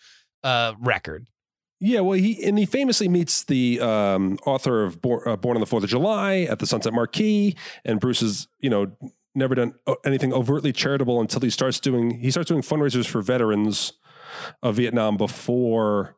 uh 0.43 0.73
record. 0.79 1.27
Yeah, 1.85 1.99
well, 1.99 2.17
he 2.17 2.41
and 2.45 2.57
he 2.57 2.65
famously 2.65 3.09
meets 3.09 3.43
the 3.43 3.81
um, 3.81 4.39
author 4.45 4.83
of 4.83 5.01
Born, 5.01 5.21
uh, 5.25 5.35
Born 5.35 5.57
on 5.57 5.59
the 5.59 5.65
Fourth 5.65 5.83
of 5.83 5.89
July 5.89 6.47
at 6.49 6.59
the 6.59 6.65
Sunset 6.65 6.93
Marquis, 6.93 7.57
and 7.83 7.99
Bruce 7.99 8.21
is, 8.21 8.47
you 8.61 8.69
know, 8.69 8.89
never 9.35 9.53
done 9.53 9.73
anything 10.05 10.31
overtly 10.31 10.71
charitable 10.71 11.19
until 11.19 11.41
he 11.41 11.49
starts 11.49 11.81
doing 11.81 12.19
he 12.21 12.31
starts 12.31 12.47
doing 12.47 12.61
fundraisers 12.61 13.05
for 13.05 13.21
veterans 13.21 13.93
of 14.61 14.75
Vietnam 14.75 15.17
before 15.17 16.15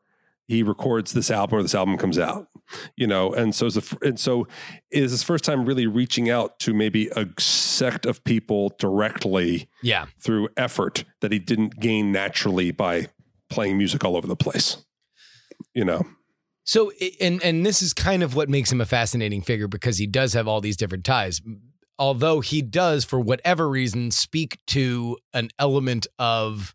he 0.48 0.62
records 0.62 1.14
this 1.14 1.32
album 1.32 1.58
or 1.58 1.62
this 1.64 1.74
album 1.74 1.98
comes 1.98 2.20
out, 2.20 2.48
you 2.96 3.08
know, 3.08 3.32
and 3.34 3.54
so 3.54 3.66
is 3.68 3.76
the, 3.76 3.98
and 4.02 4.20
so 4.20 4.48
is 4.92 5.12
his 5.12 5.24
first 5.24 5.44
time 5.44 5.66
really 5.66 5.88
reaching 5.88 6.30
out 6.30 6.60
to 6.60 6.74
maybe 6.74 7.10
a 7.16 7.28
sect 7.40 8.06
of 8.06 8.24
people 8.24 8.74
directly 8.80 9.68
Yeah. 9.84 10.06
through 10.20 10.50
effort 10.58 11.04
that 11.22 11.32
he 11.32 11.40
didn't 11.40 11.80
gain 11.80 12.12
naturally 12.12 12.72
by 12.72 13.08
playing 13.50 13.78
music 13.78 14.04
all 14.04 14.16
over 14.18 14.28
the 14.28 14.36
place, 14.36 14.78
you 15.74 15.86
know. 15.86 16.04
So 16.64 16.92
and 17.22 17.44
and 17.44 17.64
this 17.66 17.82
is 17.84 17.94
kind 17.94 18.24
of 18.24 18.36
what 18.36 18.50
makes 18.50 18.72
him 18.72 18.82
a 18.82 18.86
fascinating 18.88 19.42
figure 19.44 19.68
because 19.68 20.00
he 20.00 20.08
does 20.08 20.34
have 20.34 20.48
all 20.48 20.62
these 20.62 20.78
different 20.78 21.06
ties. 21.06 21.40
Although 22.00 22.40
he 22.42 22.62
does 22.64 23.06
for 23.06 23.20
whatever 23.20 23.70
reason 23.70 24.10
speak 24.12 24.58
to 24.68 25.18
an 25.34 25.50
element 25.60 26.08
of 26.18 26.74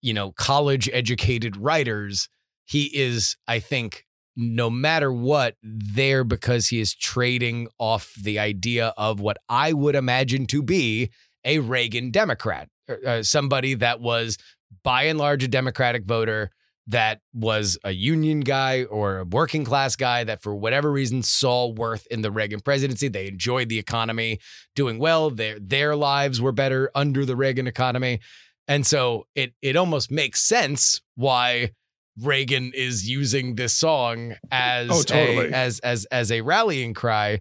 you 0.00 0.14
know 0.14 0.32
college 0.32 0.88
educated 0.92 1.56
writers, 1.58 2.30
he 2.64 2.84
is 2.98 3.36
I 3.46 3.58
think 3.58 4.06
no 4.36 4.68
matter 4.68 5.10
what 5.12 5.56
there 5.62 6.22
because 6.22 6.68
he 6.68 6.80
is 6.80 6.94
trading 6.94 7.68
off 7.78 8.14
the 8.14 8.38
idea 8.38 8.92
of 8.96 9.18
what 9.18 9.38
I 9.48 9.72
would 9.72 9.94
imagine 9.94 10.46
to 10.46 10.62
be 10.62 11.10
a 11.44 11.60
Reagan 11.60 12.10
Democrat, 12.10 12.68
uh, 13.06 13.22
somebody 13.22 13.74
that 13.74 14.00
was 14.00 14.36
by 14.82 15.04
and 15.04 15.18
large 15.18 15.42
a 15.42 15.48
Democratic 15.48 16.04
voter 16.04 16.50
that 16.88 17.20
was 17.32 17.78
a 17.82 17.90
union 17.90 18.40
guy 18.40 18.84
or 18.84 19.18
a 19.18 19.24
working 19.24 19.64
class 19.64 19.96
guy 19.96 20.22
that 20.24 20.42
for 20.42 20.54
whatever 20.54 20.92
reason 20.92 21.22
saw 21.22 21.66
worth 21.66 22.06
in 22.08 22.22
the 22.22 22.30
Reagan 22.30 22.60
presidency. 22.60 23.08
They 23.08 23.26
enjoyed 23.26 23.68
the 23.68 23.78
economy 23.78 24.38
doing 24.74 24.98
well. 24.98 25.30
Their 25.30 25.58
their 25.58 25.96
lives 25.96 26.40
were 26.40 26.52
better 26.52 26.90
under 26.94 27.24
the 27.24 27.34
Reagan 27.34 27.66
economy. 27.66 28.20
And 28.68 28.86
so 28.86 29.26
it 29.34 29.54
it 29.62 29.76
almost 29.76 30.10
makes 30.10 30.42
sense 30.42 31.00
why 31.16 31.72
Reagan 32.20 32.72
is 32.74 33.08
using 33.08 33.56
this 33.56 33.72
song 33.74 34.34
as 34.50 34.88
Oh, 34.90 35.02
totally. 35.02 35.48
a, 35.48 35.50
as 35.52 35.78
as 35.80 36.04
as 36.06 36.32
a 36.32 36.40
rallying 36.40 36.94
cry. 36.94 37.40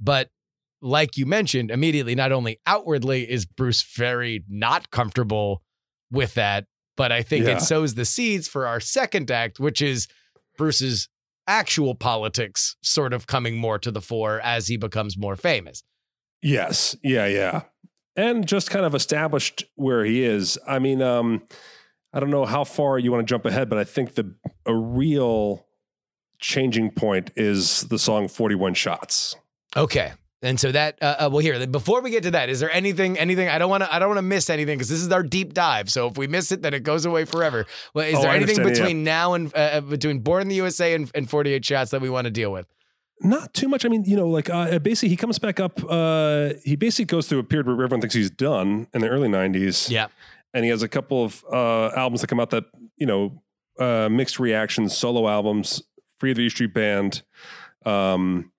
But 0.00 0.30
like 0.80 1.16
you 1.16 1.26
mentioned, 1.26 1.70
immediately, 1.70 2.14
not 2.14 2.32
only 2.32 2.58
outwardly 2.66 3.30
is 3.30 3.44
Bruce 3.46 3.82
very 3.82 4.44
not 4.48 4.90
comfortable 4.90 5.62
with 6.10 6.34
that, 6.34 6.66
but 6.96 7.10
I 7.12 7.22
think 7.22 7.46
Yeah. 7.46 7.56
it 7.56 7.60
sows 7.60 7.94
the 7.94 8.04
seeds 8.04 8.48
for 8.48 8.66
our 8.66 8.80
second 8.80 9.30
act, 9.30 9.58
which 9.60 9.80
is 9.82 10.06
Bruce's 10.56 11.08
actual 11.46 11.94
politics 11.94 12.76
sort 12.82 13.12
of 13.12 13.26
coming 13.26 13.56
more 13.56 13.78
to 13.78 13.90
the 13.90 14.00
fore 14.00 14.40
as 14.40 14.68
he 14.68 14.76
becomes 14.76 15.16
more 15.18 15.36
famous. 15.36 15.82
Yes. 16.42 16.96
Yeah. 17.02 17.26
Yeah. 17.26 17.62
And 18.16 18.46
just 18.46 18.70
kind 18.70 18.84
of 18.86 18.94
established 18.94 19.64
where 19.74 20.04
he 20.04 20.22
is. 20.22 20.56
I 20.66 20.78
mean, 20.78 21.02
um, 21.02 21.42
I 22.14 22.20
don't 22.20 22.30
know 22.30 22.44
how 22.44 22.62
far 22.64 22.98
you 22.98 23.10
want 23.12 23.26
to 23.26 23.30
jump 23.30 23.44
ahead, 23.44 23.68
but 23.68 23.78
I 23.78 23.84
think 23.84 24.14
the 24.14 24.32
a 24.64 24.74
real 24.74 25.66
changing 26.38 26.92
point 26.92 27.30
is 27.36 27.82
the 27.82 27.98
song 27.98 28.28
41 28.28 28.74
Shots. 28.74 29.36
Okay. 29.76 30.12
And 30.42 30.60
so 30.60 30.70
that 30.72 30.98
uh, 31.02 31.16
uh, 31.20 31.28
well 31.32 31.38
here 31.40 31.66
before 31.66 32.02
we 32.02 32.10
get 32.10 32.22
to 32.24 32.30
that 32.32 32.50
is 32.50 32.60
there 32.60 32.70
anything 32.70 33.18
anything 33.18 33.48
I 33.48 33.56
don't 33.56 33.70
want 33.70 33.82
to 33.82 33.92
I 33.94 33.98
don't 33.98 34.08
want 34.10 34.18
to 34.18 34.22
miss 34.22 34.50
anything 34.50 34.76
because 34.76 34.90
this 34.90 35.00
is 35.00 35.10
our 35.10 35.22
deep 35.22 35.54
dive 35.54 35.88
so 35.88 36.08
if 36.08 36.18
we 36.18 36.26
miss 36.26 36.52
it 36.52 36.60
then 36.60 36.74
it 36.74 36.82
goes 36.82 37.06
away 37.06 37.24
forever. 37.24 37.64
Well, 37.94 38.06
is 38.06 38.16
Oh, 38.18 38.22
there 38.22 38.30
I 38.30 38.36
anything 38.36 38.58
understand, 38.58 38.76
yeah. 38.76 38.82
between 38.84 39.04
now 39.04 39.32
and 39.34 39.52
uh, 39.56 39.80
between 39.80 40.18
Born 40.20 40.42
in 40.42 40.48
the 40.48 40.54
USA 40.56 40.94
and, 40.94 41.10
and 41.14 41.30
48 41.30 41.64
shots 41.64 41.90
that 41.92 42.02
we 42.02 42.10
want 42.10 42.26
to 42.26 42.30
deal 42.30 42.52
with? 42.52 42.66
Not 43.22 43.54
too 43.54 43.68
much. 43.68 43.86
I 43.86 43.88
mean, 43.88 44.04
you 44.04 44.16
know, 44.16 44.28
like 44.28 44.50
uh, 44.50 44.78
basically 44.80 45.08
he 45.08 45.16
comes 45.16 45.38
back 45.38 45.60
up. 45.60 45.80
Uh, 45.88 46.50
he 46.62 46.76
basically 46.76 47.06
goes 47.06 47.26
through 47.26 47.38
a 47.38 47.44
period 47.44 47.66
where 47.66 47.74
everyone 47.74 48.00
thinks 48.02 48.14
he's 48.14 48.28
done 48.30 48.86
in 48.92 49.00
the 49.00 49.08
early 49.08 49.28
90s. 49.28 49.88
Yeah. 49.88 50.08
And 50.54 50.64
he 50.64 50.70
has 50.70 50.82
a 50.82 50.88
couple 50.88 51.24
of 51.24 51.44
uh, 51.52 51.88
albums 51.96 52.20
that 52.22 52.28
come 52.28 52.40
out 52.40 52.50
that 52.50 52.64
you 52.96 53.06
know 53.06 53.42
uh, 53.78 54.08
mixed 54.10 54.38
reactions, 54.38 54.96
solo 54.96 55.28
albums, 55.28 55.82
Free 56.18 56.30
of 56.30 56.36
the 56.36 56.44
E 56.44 56.48
Street 56.48 56.72
Band, 56.72 57.22
um, 57.84 58.52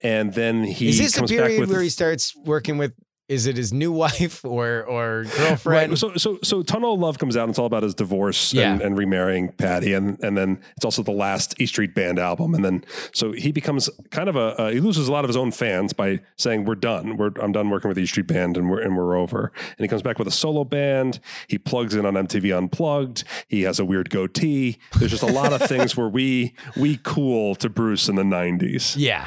and 0.00 0.32
then 0.32 0.64
he 0.64 0.88
is 0.88 0.98
this 0.98 1.18
a 1.18 1.24
period 1.24 1.68
where 1.68 1.82
he 1.82 1.88
starts 1.88 2.34
working 2.36 2.78
with 2.78 2.94
is 3.28 3.46
it 3.46 3.56
his 3.56 3.72
new 3.72 3.90
wife 4.04 4.44
or 4.44 4.84
or 4.84 5.24
girlfriend? 5.36 5.90
Right. 5.90 5.98
So, 5.98 6.14
so, 6.16 6.38
so 6.42 6.62
Tunnel 6.62 6.94
of 6.94 7.00
Love 7.00 7.18
comes 7.18 7.36
out 7.36 7.42
and 7.44 7.50
it's 7.50 7.58
all 7.58 7.66
about 7.66 7.82
his 7.82 7.94
divorce 7.94 8.52
Yeah. 8.54 8.72
and, 8.72 8.82
and 8.82 8.98
remarrying 8.98 9.52
Patty. 9.52 9.92
And, 9.94 10.18
and 10.22 10.36
then 10.36 10.60
it's 10.76 10.84
also 10.84 11.02
the 11.02 11.10
last 11.12 11.54
E 11.60 11.66
Street 11.66 11.94
Band 11.94 12.18
album. 12.18 12.54
And 12.54 12.64
then, 12.64 12.84
so 13.12 13.32
he 13.32 13.52
becomes 13.52 13.90
kind 14.10 14.28
of 14.28 14.36
a, 14.36 14.60
uh, 14.60 14.70
he 14.70 14.80
loses 14.80 15.08
a 15.08 15.12
lot 15.12 15.24
of 15.24 15.28
his 15.28 15.36
own 15.36 15.50
fans 15.52 15.92
by 15.92 16.20
saying, 16.36 16.64
we're 16.64 16.74
done. 16.76 17.16
We're, 17.16 17.30
I'm 17.40 17.52
done 17.52 17.70
working 17.70 17.88
with 17.88 17.98
E 17.98 18.06
Street 18.06 18.26
Band 18.28 18.56
and 18.56 18.70
we're, 18.70 18.80
and 18.80 18.96
we're 18.96 19.16
over. 19.16 19.52
And 19.76 19.84
he 19.84 19.88
comes 19.88 20.02
back 20.02 20.18
with 20.18 20.28
a 20.28 20.32
solo 20.32 20.64
band. 20.64 21.20
He 21.48 21.58
plugs 21.58 21.94
in 21.94 22.06
on 22.06 22.14
MTV 22.14 22.56
Unplugged. 22.56 23.24
He 23.48 23.62
has 23.62 23.78
a 23.80 23.84
weird 23.84 24.10
goatee. 24.10 24.78
There's 24.98 25.10
just 25.10 25.22
a 25.22 25.26
lot 25.32 25.52
of 25.52 25.62
things 25.62 25.96
where 25.96 26.08
we, 26.08 26.54
we 26.76 26.98
cool 27.02 27.54
to 27.56 27.68
Bruce 27.68 28.08
in 28.08 28.14
the 28.16 28.24
nineties 28.24 28.96
yeah. 28.96 29.26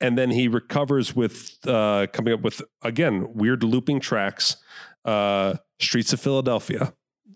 And 0.00 0.16
then 0.16 0.30
he 0.30 0.48
recovers 0.48 1.14
with 1.14 1.58
uh, 1.66 2.06
coming 2.12 2.32
up 2.34 2.40
with 2.42 2.62
again 2.82 3.34
weird 3.34 3.62
looping 3.62 4.00
tracks. 4.00 4.56
Uh, 5.04 5.54
Streets 5.80 6.12
of 6.12 6.20
Philadelphia 6.20 6.92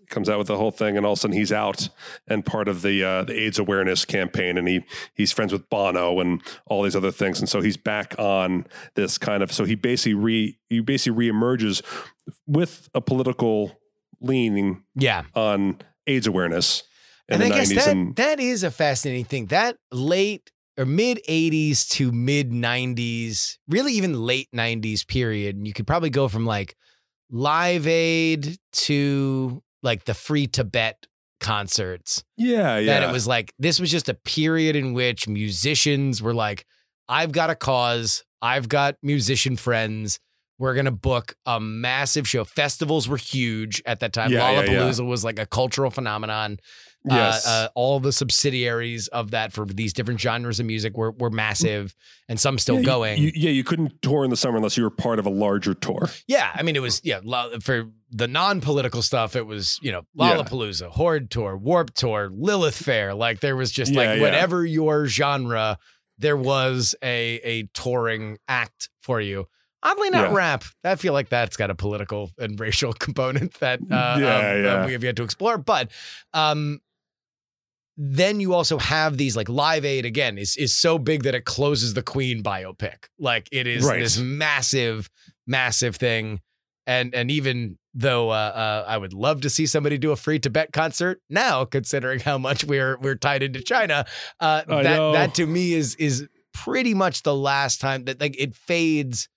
comes 0.07 0.29
out 0.29 0.37
with 0.37 0.45
the 0.47 0.57
whole 0.57 0.69
thing, 0.69 0.97
and 0.97 1.05
all 1.05 1.13
of 1.13 1.17
a 1.17 1.21
sudden 1.21 1.35
he's 1.35 1.51
out 1.51 1.89
and 2.27 2.45
part 2.45 2.67
of 2.67 2.83
the 2.83 3.03
uh, 3.03 3.23
the 3.23 3.33
AIDS 3.33 3.57
awareness 3.57 4.05
campaign, 4.05 4.57
and 4.57 4.67
he 4.67 4.83
he's 5.15 5.31
friends 5.31 5.51
with 5.51 5.67
Bono 5.69 6.19
and 6.19 6.41
all 6.67 6.83
these 6.83 6.95
other 6.95 7.11
things, 7.11 7.39
and 7.39 7.49
so 7.49 7.61
he's 7.61 7.77
back 7.77 8.13
on 8.19 8.67
this 8.93 9.17
kind 9.17 9.41
of. 9.41 9.51
So 9.51 9.65
he 9.65 9.73
basically 9.75 10.13
re 10.13 10.59
he 10.69 10.79
basically 10.79 11.29
reemerges 11.29 11.81
with 12.45 12.87
a 12.93 13.01
political 13.01 13.79
leaning 14.21 14.83
Yeah. 14.95 15.23
on 15.33 15.79
AIDS 16.07 16.27
awareness 16.27 16.83
in 17.27 17.41
and 17.41 17.51
the 17.51 17.55
I 17.55 17.59
guess 17.59 17.73
that, 17.73 17.87
and 17.87 18.15
that 18.17 18.39
is 18.39 18.63
a 18.63 18.69
fascinating 18.71 19.25
thing. 19.25 19.47
That 19.47 19.77
late 19.91 20.51
or 20.77 20.85
mid 20.85 21.19
80s 21.29 21.87
to 21.89 22.11
mid 22.11 22.51
90s, 22.51 23.57
really 23.67 23.93
even 23.93 24.13
late 24.13 24.49
90s 24.55 25.07
period, 25.07 25.55
and 25.55 25.67
you 25.67 25.73
could 25.73 25.87
probably 25.87 26.09
go 26.09 26.27
from 26.27 26.45
like 26.45 26.75
Live 27.29 27.87
Aid 27.87 28.57
to 28.73 29.63
like 29.81 30.05
the 30.05 30.13
free 30.13 30.47
Tibet 30.47 31.07
concerts. 31.39 32.23
yeah, 32.37 32.77
yeah, 32.77 32.99
That 32.99 33.09
it 33.09 33.11
was 33.11 33.27
like 33.27 33.53
this 33.59 33.79
was 33.79 33.91
just 33.91 34.09
a 34.09 34.13
period 34.13 34.75
in 34.75 34.93
which 34.93 35.27
musicians 35.27 36.21
were 36.21 36.33
like, 36.33 36.65
I've 37.07 37.31
got 37.31 37.49
a 37.49 37.55
cause, 37.55 38.23
I've 38.41 38.67
got 38.69 38.95
musician 39.03 39.55
friends. 39.55 40.19
We're 40.57 40.73
gonna 40.73 40.91
book 40.91 41.35
a 41.45 41.59
massive 41.59 42.27
show. 42.27 42.45
Festivals 42.45 43.09
were 43.09 43.17
huge 43.17 43.81
at 43.85 43.99
that 43.99 44.13
time. 44.13 44.31
Yeah, 44.31 44.51
yeah, 44.51 44.61
yeah. 44.61 44.67
Lollapalooza 44.79 45.05
was 45.05 45.23
like 45.23 45.37
a 45.37 45.45
cultural 45.45 45.91
phenomenon. 45.91 46.59
Yes, 47.07 47.45
Uh, 47.45 47.49
uh, 47.49 47.67
all 47.75 47.99
the 47.99 48.11
subsidiaries 48.11 49.07
of 49.09 49.31
that 49.31 49.53
for 49.53 49.65
these 49.65 49.93
different 49.93 50.19
genres 50.19 50.59
of 50.59 50.65
music 50.65 50.97
were 50.97 51.11
were 51.11 51.29
massive, 51.29 51.95
and 52.29 52.39
some 52.39 52.57
still 52.57 52.77
Yeah, 52.79 52.85
going. 52.85 53.21
you- 53.21 53.31
yeah, 53.35 53.49
you 53.51 53.63
couldn't 53.63 54.01
tour 54.01 54.23
in 54.23 54.29
the 54.29 54.37
summer 54.37 54.57
unless 54.57 54.77
you 54.77 54.83
were 54.83 54.89
part 54.89 55.19
of 55.19 55.25
a 55.25 55.29
larger 55.29 55.73
tour. 55.73 56.09
yeah, 56.27 56.51
I 56.55 56.63
mean, 56.63 56.75
it 56.75 56.81
was 56.81 57.01
yeah 57.03 57.19
for 57.61 57.89
the 58.11 58.27
non-political 58.27 59.01
stuff. 59.01 59.35
It 59.35 59.45
was 59.45 59.79
you 59.81 59.91
know 59.91 60.03
Yeah. 60.15 60.37
Lollapalooza, 60.37 60.89
Horde 60.89 61.29
Tour, 61.29 61.57
Warp 61.57 61.93
Tour, 61.93 62.29
Lilith 62.31 62.75
Fair. 62.77 63.13
Like 63.13 63.39
there 63.41 63.55
was 63.55 63.71
just 63.71 63.91
Yeah, 63.91 63.99
like 64.01 64.09
yeah. 64.17 64.21
whatever 64.21 64.65
your 64.65 65.07
genre, 65.07 65.77
there 66.17 66.37
was 66.37 66.95
a 67.03 67.39
a 67.43 67.63
touring 67.73 68.37
act 68.47 68.89
for 69.01 69.19
you. 69.19 69.47
Oddly, 69.83 70.09
not 70.09 70.31
Yeah. 70.31 70.35
rap. 70.35 70.63
I 70.83 70.95
feel 70.95 71.13
like 71.13 71.29
that's 71.29 71.57
got 71.57 71.69
a 71.69 71.75
political 71.75 72.31
and 72.39 72.59
racial 72.59 72.91
component 73.07 73.53
that 73.59 73.79
uh, 73.81 73.83
Yeah, 73.91 74.13
um, 74.15 74.19
yeah. 74.63 74.73
uh, 74.81 74.85
we 74.87 74.93
have 74.93 75.03
yet 75.03 75.15
to 75.17 75.23
explore. 75.23 75.59
But 75.59 75.91
um, 76.33 76.79
then 77.97 78.39
you 78.39 78.53
also 78.53 78.77
have 78.77 79.17
these 79.17 79.35
like 79.37 79.47
Live 79.49 79.85
Aid 79.85 80.05
again 80.05 80.37
is 80.37 80.55
is 80.57 80.75
so 80.75 80.97
big 80.97 81.23
that 81.23 81.35
it 81.35 81.45
closes 81.45 81.93
the 81.93 82.03
Queen 82.03 82.43
biopic. 82.43 83.05
Like 83.17 83.47
it 83.51 83.67
is 83.67 83.85
Right. 83.85 83.99
this 83.99 84.17
massive, 84.17 85.09
massive 85.47 85.95
thing. 85.95 86.41
And 86.87 87.15
and 87.15 87.31
even 87.31 87.77
though 87.93 88.29
uh, 88.29 88.33
uh, 88.33 88.85
I 88.87 88.97
would 88.97 89.13
love 89.13 89.41
to 89.41 89.49
see 89.49 89.65
somebody 89.65 89.97
do 89.97 90.11
a 90.11 90.15
free 90.15 90.39
Tibet 90.39 90.73
concert 90.73 91.21
now, 91.29 91.63
considering 91.65 92.19
how 92.19 92.37
much 92.37 92.63
we're 92.65 92.97
we're 92.99 93.15
tied 93.15 93.41
into 93.41 93.61
China, 93.61 94.05
uh, 94.39 94.63
that 94.67 94.83
know. 94.83 95.11
that 95.13 95.33
to 95.35 95.45
me 95.47 95.73
is 95.73 95.95
is 95.95 96.27
pretty 96.53 96.93
much 96.93 97.23
the 97.23 97.35
last 97.35 97.81
time 97.81 98.05
that 98.05 98.19
like 98.19 98.39
it 98.39 98.55
fades 98.55 99.29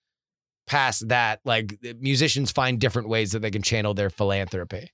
past 0.67 1.07
that. 1.07 1.39
Like 1.45 1.79
musicians 1.99 2.51
find 2.51 2.79
different 2.79 3.07
ways 3.09 3.31
that 3.31 3.39
they 3.39 3.51
can 3.51 3.61
channel 3.61 3.93
their 3.93 4.09
philanthropy. 4.09 4.91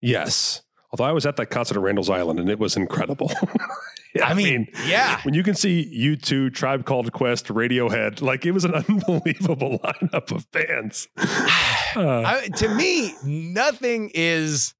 Yes. 0.00 0.62
Although 0.90 1.04
I 1.04 1.12
was 1.12 1.26
at 1.26 1.36
that 1.36 1.46
concert 1.46 1.76
at 1.76 1.82
Randall's 1.82 2.08
Island 2.08 2.40
and 2.40 2.48
it 2.48 2.58
was 2.58 2.76
incredible. 2.76 3.30
I 4.22 4.34
mean, 4.34 4.68
yeah. 4.86 5.20
when 5.22 5.34
you 5.34 5.42
can 5.42 5.54
see 5.54 5.92
U2, 5.94 6.54
Tribe 6.54 6.86
Called 6.86 7.12
Quest, 7.12 7.46
Radiohead, 7.48 8.22
like 8.22 8.46
it 8.46 8.52
was 8.52 8.64
an 8.64 8.74
unbelievable 8.88 9.78
lineup 9.84 10.30
of 10.32 10.50
bands. 10.50 11.08
Uh, 11.16 11.24
I, 11.96 12.48
to 12.56 12.74
me, 12.74 13.14
nothing 13.22 14.10
is 14.14 14.74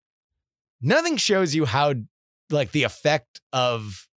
nothing 0.81 1.17
shows 1.17 1.55
you 1.55 1.67
how 1.67 1.95
like 2.51 2.73
the 2.73 2.85
effect 2.85 3.41
of 3.53 4.09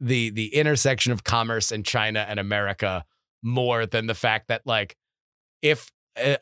the 0.00 0.30
the 0.30 0.54
intersection 0.54 1.12
of 1.12 1.24
commerce 1.24 1.72
in 1.72 1.82
China 1.82 2.24
and 2.28 2.38
America 2.38 3.04
more 3.42 3.86
than 3.86 4.06
the 4.06 4.14
fact 4.14 4.48
that 4.48 4.62
like 4.64 4.96
if 5.62 5.90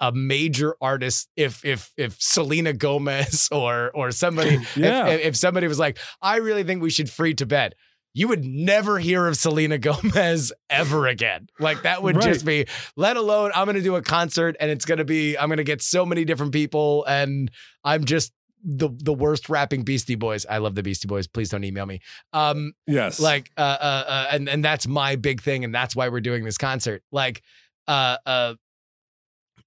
a 0.00 0.12
major 0.12 0.76
artist 0.80 1.28
if 1.36 1.64
if 1.64 1.92
if 1.96 2.20
Selena 2.20 2.72
Gomez 2.72 3.48
or 3.52 3.90
or 3.94 4.10
somebody 4.10 4.58
Yeah. 4.76 5.08
if, 5.08 5.20
if 5.20 5.36
somebody 5.36 5.66
was 5.66 5.78
like 5.78 5.98
I 6.22 6.36
really 6.36 6.64
think 6.64 6.82
we 6.82 6.90
should 6.90 7.10
free 7.10 7.34
Tibet 7.34 7.74
you 8.14 8.28
would 8.28 8.44
never 8.44 8.98
hear 8.98 9.26
of 9.26 9.36
Selena 9.36 9.76
Gomez 9.78 10.52
ever 10.70 11.08
again. 11.08 11.48
Like 11.58 11.82
that 11.82 12.02
would 12.02 12.20
just 12.20 12.44
be, 12.44 12.66
let 12.96 13.16
alone 13.16 13.50
I'm 13.54 13.64
going 13.64 13.74
to 13.74 13.82
do 13.82 13.96
a 13.96 14.02
concert 14.02 14.56
and 14.60 14.70
it's 14.70 14.84
going 14.84 14.98
to 14.98 15.04
be, 15.04 15.36
I'm 15.36 15.48
going 15.48 15.58
to 15.58 15.64
get 15.64 15.82
so 15.82 16.06
many 16.06 16.24
different 16.24 16.52
people 16.52 17.04
and 17.06 17.50
I'm 17.82 18.04
just 18.04 18.32
the 18.66 18.88
the 18.96 19.12
worst 19.12 19.50
rapping 19.50 19.82
Beastie 19.82 20.14
Boys. 20.14 20.46
I 20.48 20.58
love 20.58 20.74
the 20.74 20.82
Beastie 20.82 21.06
Boys. 21.08 21.26
Please 21.26 21.50
don't 21.50 21.64
email 21.64 21.84
me. 21.84 22.00
Um, 22.32 22.72
yes. 22.86 23.20
like, 23.20 23.50
uh, 23.58 23.60
uh, 23.60 24.04
uh, 24.06 24.26
and 24.32 24.48
and 24.48 24.64
that's 24.64 24.86
my 24.86 25.16
big 25.16 25.42
thing, 25.42 25.64
and 25.64 25.74
that's 25.74 25.94
why 25.94 26.08
we're 26.08 26.20
doing 26.22 26.44
this 26.44 26.56
concert. 26.56 27.02
Like, 27.12 27.42
uh, 27.86 28.16
uh, 28.24 28.54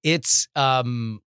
it's 0.03 0.47
um, 0.55 1.21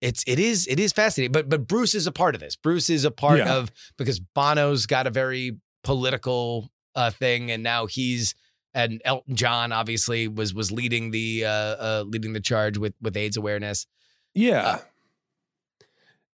it's 0.00 0.24
it 0.26 0.38
is 0.38 0.66
it 0.66 0.78
is 0.80 0.92
fascinating. 0.92 1.32
But 1.32 1.48
but 1.48 1.66
Bruce 1.66 1.94
is 1.94 2.06
a 2.06 2.12
part 2.12 2.34
of 2.34 2.40
this. 2.40 2.56
Bruce 2.56 2.88
is 2.90 3.04
a 3.04 3.10
part 3.10 3.38
Yeah. 3.38 3.54
of 3.56 3.70
because 3.98 4.20
Bono's 4.20 4.86
got 4.86 5.06
a 5.06 5.10
very 5.10 5.58
political 5.84 6.70
uh 6.94 7.10
thing, 7.10 7.50
and 7.50 7.62
now 7.62 7.86
he's 7.86 8.34
and 8.72 9.02
Elton 9.04 9.34
John 9.36 9.72
obviously 9.72 10.28
was 10.28 10.54
was 10.54 10.70
leading 10.72 11.10
the 11.10 11.44
uh, 11.44 11.50
uh 11.50 12.04
leading 12.06 12.32
the 12.32 12.40
charge 12.40 12.78
with 12.78 12.94
with 13.02 13.16
AIDS 13.16 13.36
awareness. 13.36 13.86
Yeah. 14.34 14.62
Uh, 14.62 14.78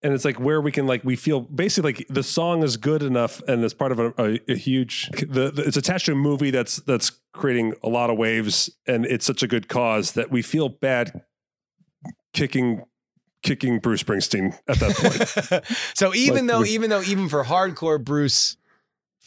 and 0.03 0.13
it's 0.13 0.25
like 0.25 0.39
where 0.39 0.61
we 0.61 0.71
can 0.71 0.87
like 0.87 1.03
we 1.05 1.17
feel 1.17 1.41
basically 1.41 1.95
like 1.95 2.07
the 2.09 2.23
song 2.23 2.63
is 2.63 2.77
good 2.77 3.03
enough 3.03 3.41
and 3.49 3.65
it's 3.65 3.75
part 3.75 3.91
of 3.93 3.99
a, 3.99 4.13
a, 4.19 4.39
a 4.49 4.55
huge 4.55 5.11
the, 5.27 5.51
the- 5.51 5.65
it's 5.67 5.77
attached 5.77 6.07
to 6.07 6.13
a 6.13 6.15
movie 6.15 6.51
that's 6.51 6.77
that's 6.83 7.11
creating 7.33 7.75
a 7.83 7.89
lot 7.89 8.11
of 8.11 8.19
waves 8.19 8.71
and 8.87 9.07
it's 9.07 9.25
such 9.25 9.43
a 9.43 9.49
good 9.49 9.69
cause 9.69 10.13
that 10.13 10.31
we 10.31 10.43
feel 10.43 10.69
bad 10.69 11.23
kicking 12.37 12.83
kicking 13.43 13.79
Bruce 13.81 14.03
Springsteen 14.03 14.57
at 14.69 14.79
that 14.79 14.97
point. 14.97 15.65
so 15.95 16.15
even 16.15 16.47
Like, 16.47 16.57
though 16.59 16.65
even 16.65 16.91
though 16.91 17.03
even 17.03 17.29
for 17.29 17.45
hardcore 17.45 18.03
Bruce 18.03 18.57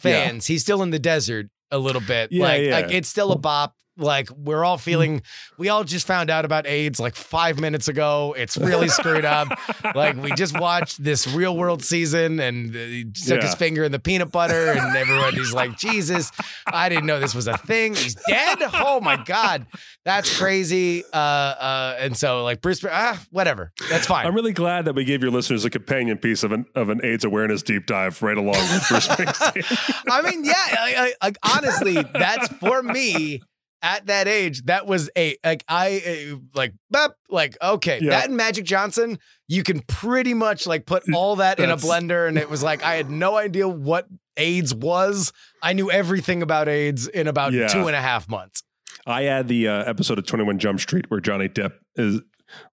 Yeah. 0.03 0.25
fans, 0.27 0.45
he's 0.45 0.61
still 0.61 0.81
in 0.83 0.91
the 0.91 0.99
desert 0.99 1.47
a 1.71 1.77
little 1.77 2.01
bit. 2.01 2.31
Yeah, 2.31 2.43
like 2.45 2.61
yeah. 2.61 2.71
like 2.79 2.91
it's 2.91 3.09
still 3.09 3.31
a 3.31 3.37
bop. 3.37 3.75
Like 3.99 4.29
we're 4.31 4.63
all 4.63 4.77
feeling 4.77 5.21
we 5.57 5.69
all 5.69 5.83
just 5.83 6.07
found 6.07 6.29
out 6.29 6.45
about 6.45 6.65
AIDS 6.65 6.99
like 6.99 7.15
5 7.15 7.59
minutes 7.59 7.87
ago. 7.87 8.33
It's 8.37 8.57
really 8.57 8.89
screwed 8.89 9.25
up. 9.25 9.49
Like 9.95 10.21
we 10.21 10.31
just 10.33 10.59
watched 10.59 11.03
this 11.03 11.25
real 11.27 11.55
world 11.57 11.83
season 11.83 12.39
and 12.39 12.75
uh, 12.75 12.79
he 12.79 13.05
stuck 13.15 13.41
his 13.41 13.55
finger 13.55 13.83
in 13.83 13.91
the 13.91 13.99
peanut 13.99 14.31
butter 14.31 14.71
and 14.71 14.95
everyone 14.95 15.33
he's 15.33 15.53
like, 15.53 15.77
"Jesus, 15.77 16.31
I 16.67 16.89
didn't 16.89 17.05
know 17.05 17.19
this 17.19 17.33
was 17.33 17.47
a 17.47 17.57
thing. 17.57 17.95
He's 17.95 18.15
dead." 18.15 18.59
Oh 18.73 18.99
my 19.01 19.15
god. 19.23 19.65
That's 20.05 20.37
crazy. 20.37 21.03
Uh 21.11 21.17
uh 21.17 21.97
and 21.99 22.15
so 22.15 22.43
like 22.43 22.61
Bruce 22.61 22.83
ah 22.85 23.21
whatever. 23.31 23.71
That's 23.89 24.05
fine. 24.05 24.27
I'm 24.27 24.35
really 24.35 24.53
glad 24.53 24.85
that 24.85 24.95
we 24.95 25.05
gave 25.05 25.21
your 25.21 25.31
listeners 25.31 25.65
a 25.65 25.69
companion 25.69 26.17
piece 26.17 26.43
of 26.43 26.51
an 26.51 26.65
of 26.75 26.89
an 26.89 27.01
AIDS 27.03 27.23
awareness 27.23 27.63
deep 27.63 27.85
dive 27.85 28.21
right 28.21 28.37
along 28.37 28.55
with 28.55 28.85
Bruce 28.89 29.07
Springsteen. 29.07 30.03
I 30.09 30.21
mean, 30.21 30.43
yeah, 30.43 30.53
I, 30.53 31.13
I, 31.21 31.25
like 31.25 31.37
honestly, 31.43 31.93
that's 32.13 32.47
for 32.55 32.83
me 32.83 33.41
at 33.81 34.07
that 34.07 34.27
age. 34.27 34.63
That 34.65 34.85
was 34.87 35.09
a 35.17 35.37
like 35.43 35.63
I 35.67 36.31
uh, 36.33 36.37
like 36.53 36.73
bop, 36.89 37.15
like 37.29 37.57
okay, 37.61 37.99
Yeah. 38.01 38.11
that 38.11 38.27
and 38.27 38.37
Magic 38.37 38.65
Johnson, 38.65 39.19
you 39.47 39.63
can 39.63 39.81
pretty 39.81 40.33
much 40.33 40.67
like 40.67 40.85
put 40.85 41.03
all 41.13 41.37
that 41.37 41.59
in 41.59 41.69
a 41.69 41.77
blender, 41.77 42.27
and 42.27 42.37
it 42.37 42.49
was 42.49 42.61
like 42.63 42.83
I 42.83 42.95
had 42.95 43.09
no 43.09 43.37
idea 43.37 43.67
what 43.67 44.07
AIDS 44.37 44.73
was. 44.73 45.31
I 45.61 45.73
knew 45.73 45.91
everything 45.91 46.41
about 46.41 46.67
AIDS 46.69 47.07
in 47.07 47.27
about 47.27 47.53
Yeah. 47.53 47.67
two 47.67 47.87
and 47.87 47.95
a 47.95 48.01
half 48.01 48.29
months. 48.29 48.63
I 49.05 49.23
had 49.23 49.47
the 49.47 49.67
uh, 49.67 49.83
episode 49.85 50.19
of 50.19 50.25
21 50.25 50.59
Jump 50.59 50.79
Street 50.79 51.05
where 51.09 51.19
Johnny 51.19 51.49
Depp 51.49 51.71
is 51.95 52.21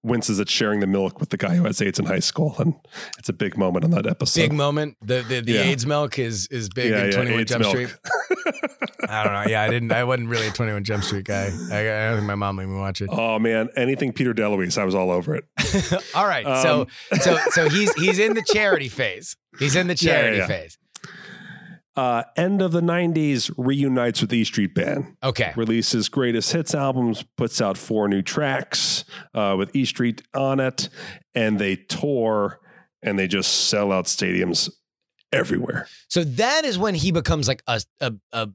winces 0.02 0.40
at 0.40 0.48
sharing 0.48 0.80
the 0.80 0.86
milk 0.86 1.20
with 1.20 1.30
the 1.30 1.36
guy 1.36 1.54
who 1.56 1.64
has 1.64 1.80
AIDS 1.82 1.98
in 1.98 2.06
high 2.06 2.18
school, 2.20 2.54
and 2.58 2.74
it's 3.18 3.28
a 3.28 3.32
big 3.32 3.56
moment 3.56 3.84
on 3.84 3.90
that 3.92 4.06
episode. 4.06 4.40
Big 4.40 4.52
moment. 4.52 4.96
The 5.02 5.22
the, 5.28 5.40
the 5.40 5.52
Yeah. 5.52 5.60
AIDS 5.62 5.86
milk 5.86 6.18
is 6.18 6.46
is 6.48 6.68
big 6.68 6.90
Yeah, 6.90 7.00
in 7.04 7.10
yeah, 7.10 7.16
Twenty 7.16 7.32
One 7.32 7.44
Jump 7.44 7.60
milk. 7.62 7.70
Street. 7.76 7.94
I 9.08 9.22
don't 9.24 9.32
know. 9.32 9.44
Yeah, 9.48 9.62
I 9.62 9.68
didn't. 9.68 9.92
I 9.92 10.04
wasn't 10.04 10.28
really 10.28 10.48
a 10.48 10.50
Twenty 10.50 10.72
One 10.72 10.84
Jump 10.84 11.04
Street 11.04 11.24
guy. 11.24 11.50
I, 11.70 11.78
I 11.80 12.08
don't 12.08 12.16
think 12.18 12.26
my 12.26 12.34
mom 12.34 12.56
let 12.56 12.68
me 12.68 12.74
watch 12.76 13.00
it. 13.00 13.08
Oh 13.12 13.38
man, 13.38 13.68
anything 13.76 14.12
Peter 14.12 14.34
DeLuise, 14.34 14.78
I 14.78 14.84
was 14.84 14.94
all 14.94 15.10
over 15.10 15.34
it. 15.36 15.44
All 16.14 16.26
right. 16.26 16.44
so 16.62 16.82
Um, 17.12 17.18
so 17.20 17.36
so 17.50 17.68
he's 17.68 17.92
he's 17.94 18.18
in 18.18 18.34
the 18.34 18.42
charity 18.42 18.88
phase. 18.88 19.36
He's 19.58 19.76
in 19.76 19.86
the 19.86 19.94
charity 20.06 20.40
phase. 20.46 20.78
Uh, 21.96 22.24
end 22.36 22.60
of 22.60 22.72
the 22.72 22.80
90s, 22.82 23.50
reunites 23.56 24.20
with 24.20 24.30
E 24.32 24.44
Street 24.44 24.74
Band, 24.74 25.16
Okay. 25.24 25.52
releases 25.56 26.08
greatest 26.10 26.52
hits 26.52 26.74
albums, 26.74 27.24
puts 27.38 27.60
out 27.60 27.78
four 27.78 28.06
new 28.06 28.20
tracks 28.20 29.04
uh, 29.34 29.54
with 29.56 29.74
E 29.74 29.84
Street 29.86 30.22
on 30.34 30.60
it, 30.60 30.88
and 31.34 31.58
they 31.58 31.76
tour 31.76 32.60
and 33.02 33.18
they 33.18 33.26
just 33.26 33.68
sell 33.68 33.92
out 33.92 34.04
stadiums 34.06 34.68
everywhere. 35.32 35.88
So 36.08 36.24
that 36.24 36.64
is 36.64 36.78
when 36.78 36.94
he 36.94 37.12
becomes 37.12 37.48
like 37.48 37.62
a 37.66 37.80
a 38.00 38.12
a, 38.32 38.48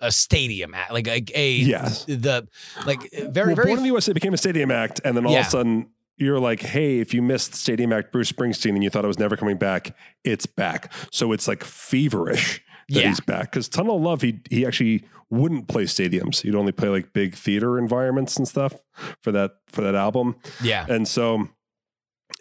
a 0.00 0.12
stadium 0.12 0.74
act, 0.74 0.92
like 0.92 1.06
like 1.06 1.30
a 1.34 1.52
Yes. 1.56 2.04
the 2.06 2.48
like 2.86 3.00
very 3.12 3.48
well, 3.48 3.56
very 3.56 3.66
Born 3.68 3.78
in 3.78 3.82
the 3.84 3.88
USA 3.88 4.12
became 4.12 4.34
a 4.34 4.38
stadium 4.38 4.70
act, 4.70 5.00
and 5.04 5.16
then 5.16 5.24
all 5.26 5.32
Yeah. 5.32 5.40
of 5.40 5.46
a 5.46 5.50
sudden 5.50 5.90
you're 6.16 6.40
like, 6.40 6.62
hey, 6.62 6.98
if 6.98 7.14
you 7.14 7.22
missed 7.22 7.54
stadium 7.54 7.92
act 7.92 8.10
Bruce 8.10 8.32
Springsteen 8.32 8.70
and 8.74 8.82
you 8.82 8.90
thought 8.90 9.04
it 9.04 9.08
was 9.08 9.20
never 9.20 9.36
coming 9.36 9.56
back, 9.56 9.96
it's 10.24 10.46
back. 10.46 10.92
So 11.12 11.30
it's 11.30 11.46
like 11.46 11.62
feverish 11.62 12.60
that 12.90 13.00
Yeah. 13.00 13.08
he's 13.08 13.20
back. 13.20 13.50
Because 13.52 13.68
Tunnel 13.68 13.96
of 13.96 14.02
Love, 14.02 14.22
he 14.22 14.40
he 14.50 14.66
actually 14.66 15.04
wouldn't 15.30 15.68
play 15.68 15.84
stadiums. 15.84 16.40
He'd 16.42 16.54
only 16.54 16.72
play 16.72 16.88
like 16.88 17.12
big 17.12 17.34
theater 17.34 17.78
environments 17.78 18.36
and 18.36 18.48
stuff 18.48 18.74
for 19.22 19.30
that 19.32 19.52
for 19.66 19.82
that 19.82 19.94
album. 19.94 20.36
yeah. 20.62 20.86
And 20.88 21.06
so 21.06 21.48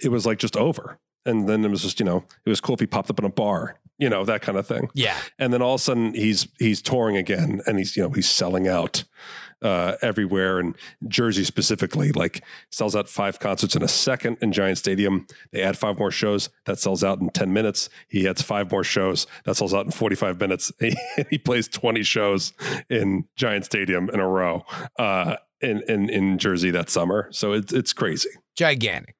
it 0.02 0.10
was 0.10 0.26
like 0.26 0.38
just 0.40 0.56
over. 0.58 1.00
And 1.26 1.50
then 1.50 1.66
it 1.66 1.70
was 1.70 1.82
just, 1.82 2.00
you 2.00 2.06
know, 2.06 2.24
it 2.46 2.50
was 2.50 2.62
cool 2.62 2.76
if 2.76 2.80
he 2.80 2.88
popped 2.88 3.10
up 3.10 3.20
in 3.20 3.26
a 3.26 3.30
bar, 3.30 3.78
you 3.98 4.10
know, 4.10 4.24
that 4.24 4.42
kind 4.42 4.58
of 4.58 4.66
thing 4.66 4.90
Yeah. 4.94 5.18
and 5.38 5.52
then 5.52 5.62
all 5.62 5.74
of 5.76 5.82
a 5.82 5.84
sudden 5.84 6.14
he's 6.14 6.48
he's 6.60 6.82
touring 6.82 7.18
again 7.18 7.62
and 7.66 7.78
he's 7.78 7.98
you 7.98 8.04
know 8.04 8.10
he's 8.12 8.30
selling 8.30 8.68
out 8.68 9.04
uh 9.62 9.96
everywhere 10.02 10.60
and 10.60 10.76
jersey 11.08 11.44
specifically 11.44 12.12
like 12.12 12.44
sells 12.72 12.96
out 12.96 13.10
five 13.10 13.40
concerts 13.40 13.76
in 13.76 13.82
a 13.82 13.88
second 13.88 14.38
in 14.42 14.52
giant 14.52 14.78
stadium. 14.78 15.26
They 15.52 15.64
add 15.64 15.78
five 15.78 15.98
more 15.98 16.12
shows 16.12 16.50
that 16.66 16.78
sells 16.80 17.04
out 17.04 17.20
in 17.20 17.30
10 17.30 17.52
minutes. 17.54 17.90
He 18.08 18.28
adds 18.28 18.42
five 18.42 18.72
more 18.72 18.84
shows 18.84 19.26
that 19.46 19.56
sells 19.56 19.74
out 19.74 19.86
in 19.86 19.92
45 19.92 20.40
minutes. 20.40 20.72
He, 21.30 21.38
plays 21.40 21.68
20 21.68 22.04
shows 22.04 22.54
in 22.90 23.26
giant 23.36 23.66
stadium 23.66 24.10
in 24.10 24.20
a 24.20 24.28
row 24.28 24.66
uh 25.00 25.38
in 25.62 25.82
in 25.88 26.10
in 26.10 26.38
jersey 26.38 26.70
that 26.72 26.90
summer. 26.90 27.28
So 27.32 27.54
it's 27.54 27.74
it's 27.74 27.94
crazy. 27.94 28.30
Gigantic. 28.56 29.16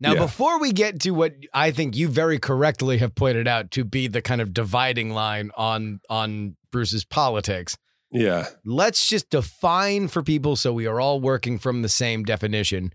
Now, 0.00 0.14
Yeah. 0.14 0.20
before 0.20 0.60
we 0.60 0.72
get 0.72 1.00
to 1.00 1.10
what 1.10 1.34
I 1.52 1.70
think 1.72 1.96
you 1.96 2.08
very 2.08 2.38
correctly 2.38 2.98
have 2.98 3.14
pointed 3.14 3.46
out 3.48 3.70
to 3.72 3.84
be 3.84 4.06
the 4.08 4.22
kind 4.22 4.40
of 4.40 4.52
dividing 4.54 5.10
line 5.10 5.50
on 5.56 6.00
on 6.08 6.56
Bruce's 6.72 7.04
politics, 7.04 7.76
yeah 8.10 8.46
let's 8.64 9.08
just 9.08 9.30
define 9.30 10.08
for 10.08 10.22
people 10.22 10.56
so 10.56 10.72
we 10.72 10.86
are 10.86 11.00
all 11.00 11.20
working 11.20 11.58
from 11.58 11.82
the 11.82 11.88
same 11.88 12.24
definition. 12.24 12.92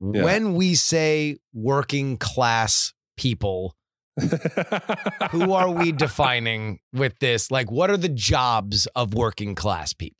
Yeah. 0.00 0.24
When 0.24 0.54
we 0.54 0.74
say 0.74 1.38
working 1.54 2.18
class 2.18 2.92
people, 3.16 3.74
who 5.30 5.52
are 5.52 5.70
we 5.70 5.92
defining 5.92 6.78
with 6.92 7.18
this? 7.18 7.50
Like, 7.50 7.70
what 7.70 7.90
are 7.90 7.96
the 7.96 8.08
jobs 8.08 8.86
of 8.94 9.14
working 9.14 9.54
class 9.54 9.92
people? 9.92 10.16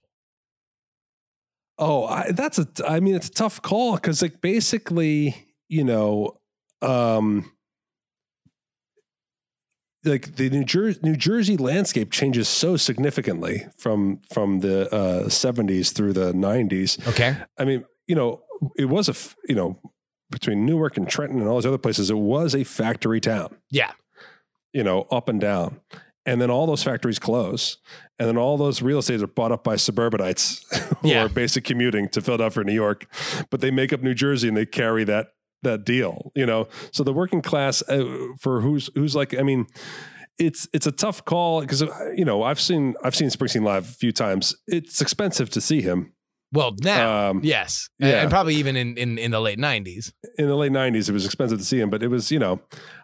Oh, 1.79 2.07
I, 2.07 2.33
that's 2.33 2.59
a. 2.59 2.67
I 2.87 3.01
mean, 3.01 3.15
it's 3.15 3.29
a 3.29 3.33
tough 3.33 3.61
call 3.61 3.97
because, 3.97 4.23
like, 4.23 4.41
basically, 4.41 5.35
you 5.69 5.85
know, 5.85 6.39
um, 6.81 7.53
like 10.07 10.37
the 10.37 10.49
New 10.51 10.65
Jersey 10.65 11.01
New 11.03 11.17
Jersey 11.17 11.57
landscape 11.57 12.11
changes 12.11 12.49
so 12.49 12.77
significantly 12.77 13.67
from 13.79 14.21
from 14.33 14.61
the 14.61 14.93
uh, 14.95 15.25
'70s 15.25 15.93
through 15.93 16.13
the 16.15 16.33
'90s. 16.33 17.07
Okay. 17.09 17.37
I 17.59 17.65
mean, 17.65 17.85
you 18.07 18.15
know, 18.15 18.43
it 18.79 18.87
was 18.87 19.09
a 19.09 19.13
f- 19.13 19.37
you 19.49 19.55
know 19.55 19.79
between 20.31 20.65
Newark 20.67 20.97
and 20.97 21.09
Trenton 21.09 21.39
and 21.41 21.49
all 21.49 21.55
those 21.57 21.67
other 21.67 21.79
places, 21.79 22.11
it 22.11 22.17
was 22.19 22.55
a 22.55 22.65
factory 22.65 23.21
town. 23.21 23.55
Yeah. 23.71 23.93
You 24.73 24.83
know, 24.85 25.03
up 25.11 25.29
and 25.29 25.41
down. 25.41 25.81
And 26.27 26.41
then 26.41 26.51
all 26.51 26.67
those 26.67 26.83
factories 26.83 27.21
close. 27.21 27.77
And 28.19 28.27
then 28.27 28.37
all 28.37 28.57
those 28.57 28.83
real 28.83 28.99
estates 28.99 29.23
are 29.23 29.29
bought 29.29 29.53
up 29.53 29.63
by 29.63 29.77
suburbanites 29.77 30.65
who 31.03 31.11
Yeah. 31.11 31.25
are 31.25 31.29
basic 31.29 31.63
commuting 31.63 32.09
to 32.09 32.21
Philadelphia, 32.21 32.63
or 32.63 32.65
New 32.65 32.73
York. 32.75 33.07
But 33.51 33.61
they 33.61 33.71
make 33.71 33.93
up 33.93 34.03
New 34.03 34.15
Jersey 34.15 34.49
and 34.49 34.57
they 34.57 34.67
carry 34.67 35.05
that 35.05 35.29
that 35.63 35.85
deal, 35.85 36.33
you 36.35 36.47
know. 36.47 36.69
So 36.93 37.03
the 37.05 37.13
working 37.13 37.43
class 37.43 37.83
uh, 37.89 38.05
for 38.41 38.61
who's 38.61 38.91
who's 38.95 39.15
like, 39.17 39.37
I 39.39 39.43
mean, 39.43 39.67
it's 40.39 40.69
it's 40.73 40.87
a 40.87 40.93
tough 40.93 41.25
call 41.25 41.61
because 41.63 41.83
you 42.15 42.25
know 42.25 42.43
I've 42.43 42.61
seen 42.61 42.95
I've 43.03 43.15
seen 43.15 43.29
Springsteen 43.29 43.63
live 43.65 43.85
a 43.89 43.93
few 43.93 44.13
times. 44.13 44.55
It's 44.67 45.01
expensive 45.01 45.51
to 45.51 45.61
see 45.61 45.81
him. 45.83 46.13
Well, 46.53 46.77
now, 46.81 47.31
Um, 47.31 47.41
yes, 47.43 47.89
yeah. 47.99 48.21
and 48.23 48.31
probably 48.31 48.55
even 48.55 48.77
in 48.77 48.97
in, 48.97 49.19
in 49.19 49.31
the 49.33 49.41
late 49.41 49.59
'90s. 49.59 50.13
in 50.39 50.47
the 50.47 50.55
late 50.57 50.71
'90s, 50.73 51.09
it 51.09 51.13
was 51.13 51.25
expensive 51.27 51.59
to 51.59 51.65
see 51.65 51.81
him, 51.81 51.91
but 51.91 52.03
it 52.03 52.09
was 52.09 52.31
you 52.31 52.39
know, 52.39 52.61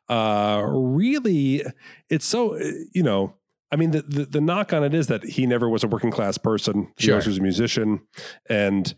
uh, 0.08 0.62
really, 0.66 1.62
it's 2.08 2.24
so 2.24 2.54
uh, 2.54 2.60
you 2.92 3.02
know. 3.02 3.34
I 3.72 3.76
mean, 3.76 3.90
the, 3.92 4.02
the 4.02 4.24
the 4.26 4.40
knock 4.40 4.74
on 4.74 4.84
it 4.84 4.92
is 4.92 5.06
that 5.06 5.24
he 5.24 5.46
never 5.46 5.66
was 5.68 5.82
a 5.82 5.88
working 5.88 6.10
class 6.10 6.36
person. 6.36 6.92
He 6.98 7.06
Sure. 7.06 7.16
was 7.16 7.38
a 7.38 7.40
musician, 7.40 8.02
and 8.48 8.94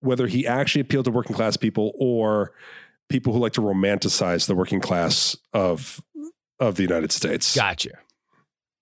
whether 0.00 0.26
he 0.26 0.46
actually 0.46 0.80
appealed 0.80 1.04
to 1.06 1.10
working 1.10 1.34
class 1.36 1.56
people 1.56 1.92
or 1.98 2.52
people 3.08 3.32
who 3.32 3.38
like 3.38 3.52
to 3.54 3.60
romanticize 3.60 4.46
the 4.46 4.54
working 4.54 4.80
class 4.80 5.36
of 5.52 6.00
of 6.58 6.76
the 6.76 6.82
United 6.82 7.12
States. 7.12 7.54
Gotcha. 7.56 7.90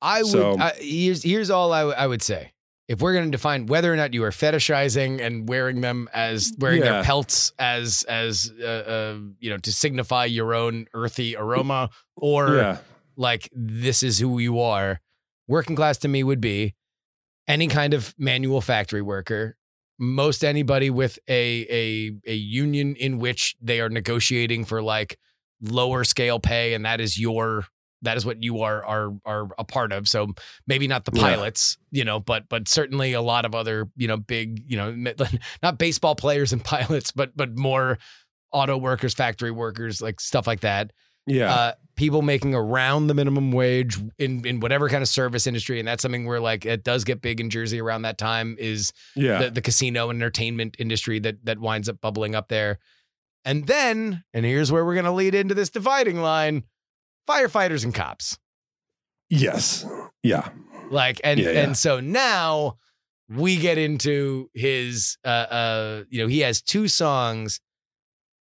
I 0.02 0.22
would. 0.22 0.30
So- 0.30 0.58
I, 0.58 0.72
here's 0.78 1.22
here's 1.22 1.50
all 1.50 1.72
I, 1.72 1.80
w- 1.80 1.96
I 1.96 2.06
would 2.06 2.22
say. 2.22 2.52
If 2.88 3.02
we're 3.02 3.12
going 3.12 3.26
to 3.26 3.30
define 3.30 3.66
whether 3.66 3.92
or 3.92 3.96
not 3.96 4.14
you 4.14 4.24
are 4.24 4.30
fetishizing 4.30 5.20
and 5.20 5.46
wearing 5.46 5.82
them 5.82 6.08
as 6.14 6.52
wearing 6.58 6.80
their 6.80 7.02
pelts 7.02 7.52
as 7.58 8.02
as 8.08 8.50
uh, 8.62 8.64
uh, 8.64 9.18
you 9.40 9.50
know 9.50 9.58
to 9.58 9.70
signify 9.72 10.24
your 10.24 10.54
own 10.54 10.86
earthy 10.94 11.36
aroma, 11.36 11.90
or 12.16 12.56
Yeah. 12.56 12.78
like 13.16 13.50
this 13.52 14.02
is 14.02 14.18
who 14.18 14.38
you 14.38 14.60
are, 14.60 15.00
working 15.46 15.76
class 15.76 15.98
to 15.98 16.08
me 16.08 16.24
would 16.24 16.40
be 16.40 16.74
any 17.46 17.66
kind 17.68 17.92
of 17.92 18.14
manual 18.16 18.62
factory 18.62 19.02
worker, 19.02 19.58
most 19.99 20.44
anybody 20.44 20.90
with 20.90 21.18
a 21.28 21.66
a 21.70 22.12
a 22.30 22.34
union 22.34 22.94
in 22.96 23.18
which 23.18 23.57
they 23.61 23.80
are 23.80 23.88
negotiating 23.88 24.64
for 24.64 24.82
like 24.82 25.18
lower 25.61 26.05
scale 26.05 26.38
pay 26.38 26.74
and 26.74 26.84
that 26.84 27.01
is 27.01 27.18
your 27.18 27.64
that 28.03 28.16
is 28.16 28.24
what 28.24 28.40
you 28.44 28.61
are 28.62 28.84
are 28.84 29.11
are 29.24 29.49
a 29.59 29.64
part 29.64 29.90
of 29.92 30.07
so 30.09 30.28
maybe 30.68 30.86
not 30.86 31.05
the 31.05 31.11
Yeah. 31.14 31.22
pilots 31.22 31.78
you 31.90 32.05
know 32.05 32.20
but 32.20 32.49
but 32.49 32.68
certainly 32.68 33.12
a 33.12 33.20
lot 33.20 33.44
of 33.44 33.57
other 33.57 33.88
you 33.96 34.07
know 34.07 34.16
big 34.16 34.62
you 34.70 34.76
know 34.76 34.92
not 35.62 35.78
baseball 35.78 36.14
players 36.14 36.53
and 36.53 36.62
pilots 36.62 37.11
but 37.11 37.36
but 37.36 37.59
more 37.59 37.99
auto 38.53 38.76
workers 38.78 39.14
factory 39.14 39.51
workers 39.51 40.01
like 40.01 40.20
stuff 40.20 40.46
like 40.46 40.61
that 40.61 40.92
Yeah. 41.26 41.53
uh, 41.53 41.72
people 41.99 42.22
making 42.22 42.55
around 42.55 43.09
the 43.09 43.14
minimum 43.14 43.51
wage 43.53 43.99
in 44.18 44.46
in 44.46 44.61
whatever 44.61 44.88
kind 44.88 45.03
of 45.03 45.09
service 45.09 45.46
industry, 45.46 45.78
and 45.78 45.86
that's 45.86 46.01
something 46.01 46.24
where 46.24 46.40
like 46.40 46.64
it 46.64 46.84
does 46.84 47.05
get 47.05 47.20
big 47.20 47.40
in 47.40 47.51
Jersey 47.51 47.80
around 47.80 48.03
that 48.03 48.16
time 48.16 48.57
is 48.59 48.92
yeah. 49.14 49.42
the, 49.42 49.51
the 49.51 49.61
casino 49.61 50.09
and 50.09 50.22
entertainment 50.22 50.76
industry 50.78 51.18
that 51.18 51.44
that 51.44 51.59
winds 51.59 51.88
up 51.88 52.01
bubbling 52.01 52.34
up 52.34 52.49
there. 52.49 52.78
And 53.44 53.66
then, 53.66 54.22
and 54.32 54.46
here's 54.46 54.72
where 54.72 54.84
we're 54.84 54.94
gonna 54.94 55.12
lead 55.12 55.34
into 55.34 55.55
this 55.55 55.68
dividing 55.68 56.22
line: 56.22 56.62
firefighters 57.28 57.84
and 57.84 57.94
cops. 57.94 58.38
yes. 59.28 59.84
Yeah. 60.22 60.49
Like, 60.90 61.20
and 61.22 61.38
Yeah, 61.38 61.51
yeah. 61.51 61.64
and 61.64 61.76
so 61.76 62.01
now 62.01 62.78
we 63.28 63.57
get 63.57 63.76
into 63.76 64.51
his 64.55 65.18
uh 65.24 65.28
uh 65.28 66.03
you 66.09 66.22
know, 66.22 66.28
he 66.28 66.40
has 66.40 66.62
two 66.62 66.88
songs 66.88 67.61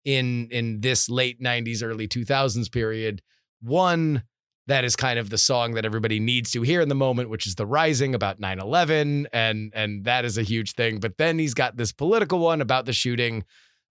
in 0.05 0.49
in 0.51 0.81
this 0.81 1.09
late 1.09 1.41
90s 1.41 1.83
early 1.83 2.07
2000s 2.09 2.71
period. 2.71 3.23
One 3.65 4.23
that 4.67 4.85
is 4.85 4.97
kind 4.97 5.19
of 5.19 5.31
the 5.31 5.39
song 5.39 5.75
that 5.75 5.85
everybody 5.85 6.19
needs 6.21 6.51
to 6.53 6.63
hear 6.63 6.81
in 6.81 6.89
the 6.89 6.95
moment, 6.95 7.29
which 7.29 7.47
is 7.47 7.55
The 7.55 7.67
Rising 7.67 8.15
about 8.15 8.41
9/11 8.41 9.27
and 9.33 9.73
and 9.75 10.05
that 10.05 10.25
is 10.25 10.39
a 10.39 10.43
huge 10.43 10.73
thing. 10.73 11.01
But 11.01 11.19
then 11.19 11.39
he's 11.39 11.55
got 11.55 11.77
this 11.77 11.93
political 11.93 12.39
one 12.39 12.61
about 12.61 12.87
the 12.87 12.93
shooting 12.93 13.45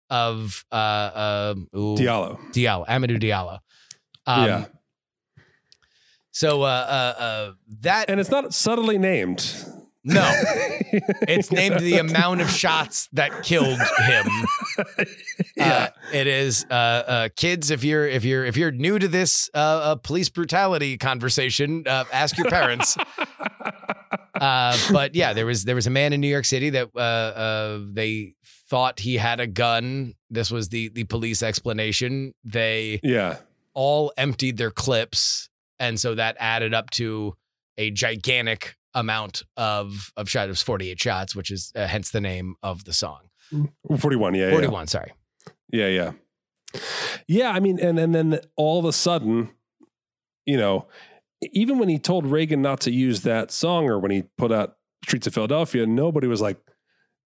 of 0.09 0.65
uh 0.71 0.75
uh 0.75 1.55
ooh, 1.75 1.95
Diallo. 1.95 2.39
Diallo, 2.51 2.87
Amadou 2.87 3.19
Diallo. 3.21 3.59
Um, 4.25 4.45
yeah. 4.45 4.65
So 6.31 6.63
uh 6.63 6.65
uh 6.65 7.21
uh 7.21 7.51
that 7.81 8.09
And 8.09 8.19
it's 8.19 8.31
not 8.31 8.53
subtly 8.53 8.97
named. 8.97 9.55
No, 10.03 10.31
it's 11.27 11.51
named 11.51 11.79
the 11.79 11.97
amount 11.97 12.41
of 12.41 12.49
shots 12.49 13.07
that 13.13 13.43
killed 13.43 13.79
him. 13.99 14.25
Uh, 15.59 15.87
it 16.11 16.25
is 16.25 16.65
uh, 16.69 16.73
uh, 16.73 17.29
kids. 17.35 17.69
If 17.69 17.83
you're 17.83 18.07
if 18.07 18.25
you're 18.25 18.43
if 18.43 18.57
you're 18.57 18.71
new 18.71 18.97
to 18.97 19.07
this 19.07 19.49
uh, 19.53 19.57
uh, 19.57 19.95
police 19.95 20.27
brutality 20.27 20.97
conversation, 20.97 21.83
uh, 21.87 22.05
ask 22.11 22.37
your 22.37 22.49
parents. 22.49 22.97
uh, 24.35 24.77
but 24.91 25.15
yeah, 25.15 25.33
there 25.33 25.45
was 25.45 25.63
there 25.63 25.75
was 25.75 25.87
a 25.87 25.91
man 25.91 26.11
in 26.11 26.21
New 26.21 26.27
York 26.27 26.45
City 26.45 26.71
that 26.71 26.89
uh, 26.95 26.99
uh, 26.99 27.79
they 27.91 28.33
thought 28.67 28.99
he 28.99 29.15
had 29.17 29.39
a 29.39 29.47
gun. 29.47 30.15
This 30.29 30.51
was 30.51 30.69
the 30.69 30.89
the 30.89 31.03
police 31.05 31.43
explanation. 31.43 32.33
They 32.43 32.99
yeah. 33.03 33.37
all 33.73 34.11
emptied 34.17 34.57
their 34.57 34.71
clips, 34.71 35.49
and 35.79 35.99
so 35.99 36.15
that 36.15 36.35
added 36.39 36.73
up 36.73 36.89
to 36.91 37.35
a 37.77 37.91
gigantic 37.91 38.75
amount 38.93 39.43
of 39.57 40.11
of 40.17 40.29
shots. 40.29 40.61
Forty 40.61 40.89
eight 40.89 40.99
shots, 40.99 41.35
which 41.35 41.51
is 41.51 41.71
uh, 41.75 41.87
hence 41.87 42.11
the 42.11 42.21
name 42.21 42.55
of 42.63 42.85
the 42.85 42.93
song. 42.93 43.29
41. 43.99 44.33
Yeah. 44.33 44.45
yeah. 44.45 44.51
Forty 44.51 44.67
one. 44.67 44.87
Sorry. 44.87 45.13
Yeah, 45.71 45.87
yeah. 45.87 46.11
Yeah, 47.27 47.51
I 47.51 47.59
mean, 47.59 47.79
and 47.79 47.99
and 47.99 48.13
then 48.13 48.39
all 48.55 48.79
of 48.79 48.85
a 48.85 48.93
sudden, 48.93 49.51
you 50.45 50.57
know, 50.57 50.87
even 51.51 51.77
when 51.77 51.89
he 51.89 51.99
told 51.99 52.25
Reagan 52.25 52.61
not 52.61 52.81
to 52.81 52.91
use 52.91 53.21
that 53.21 53.51
song 53.51 53.85
or 53.85 53.99
when 53.99 54.11
he 54.11 54.23
put 54.37 54.51
out 54.51 54.75
Streets 55.03 55.27
of 55.27 55.33
Philadelphia, 55.33 55.85
nobody 55.85 56.27
was 56.27 56.41
like, 56.41 56.57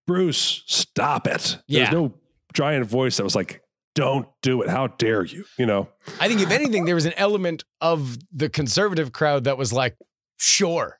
Bruce, 0.05 0.63
stop 0.65 1.27
it. 1.27 1.59
Yeah. 1.67 1.83
There's 1.83 1.93
no 1.93 2.13
giant 2.53 2.85
voice 2.85 3.17
that 3.17 3.23
was 3.23 3.35
like, 3.35 3.61
don't 3.93 4.27
do 4.41 4.61
it. 4.61 4.69
How 4.69 4.87
dare 4.87 5.25
you? 5.25 5.45
You 5.57 5.65
know? 5.65 5.89
I 6.19 6.27
think 6.27 6.41
if 6.41 6.51
anything, 6.51 6.85
there 6.85 6.95
was 6.95 7.05
an 7.05 7.13
element 7.17 7.63
of 7.81 8.17
the 8.31 8.49
conservative 8.49 9.11
crowd 9.11 9.45
that 9.45 9.57
was 9.57 9.73
like, 9.73 9.95
sure. 10.37 10.99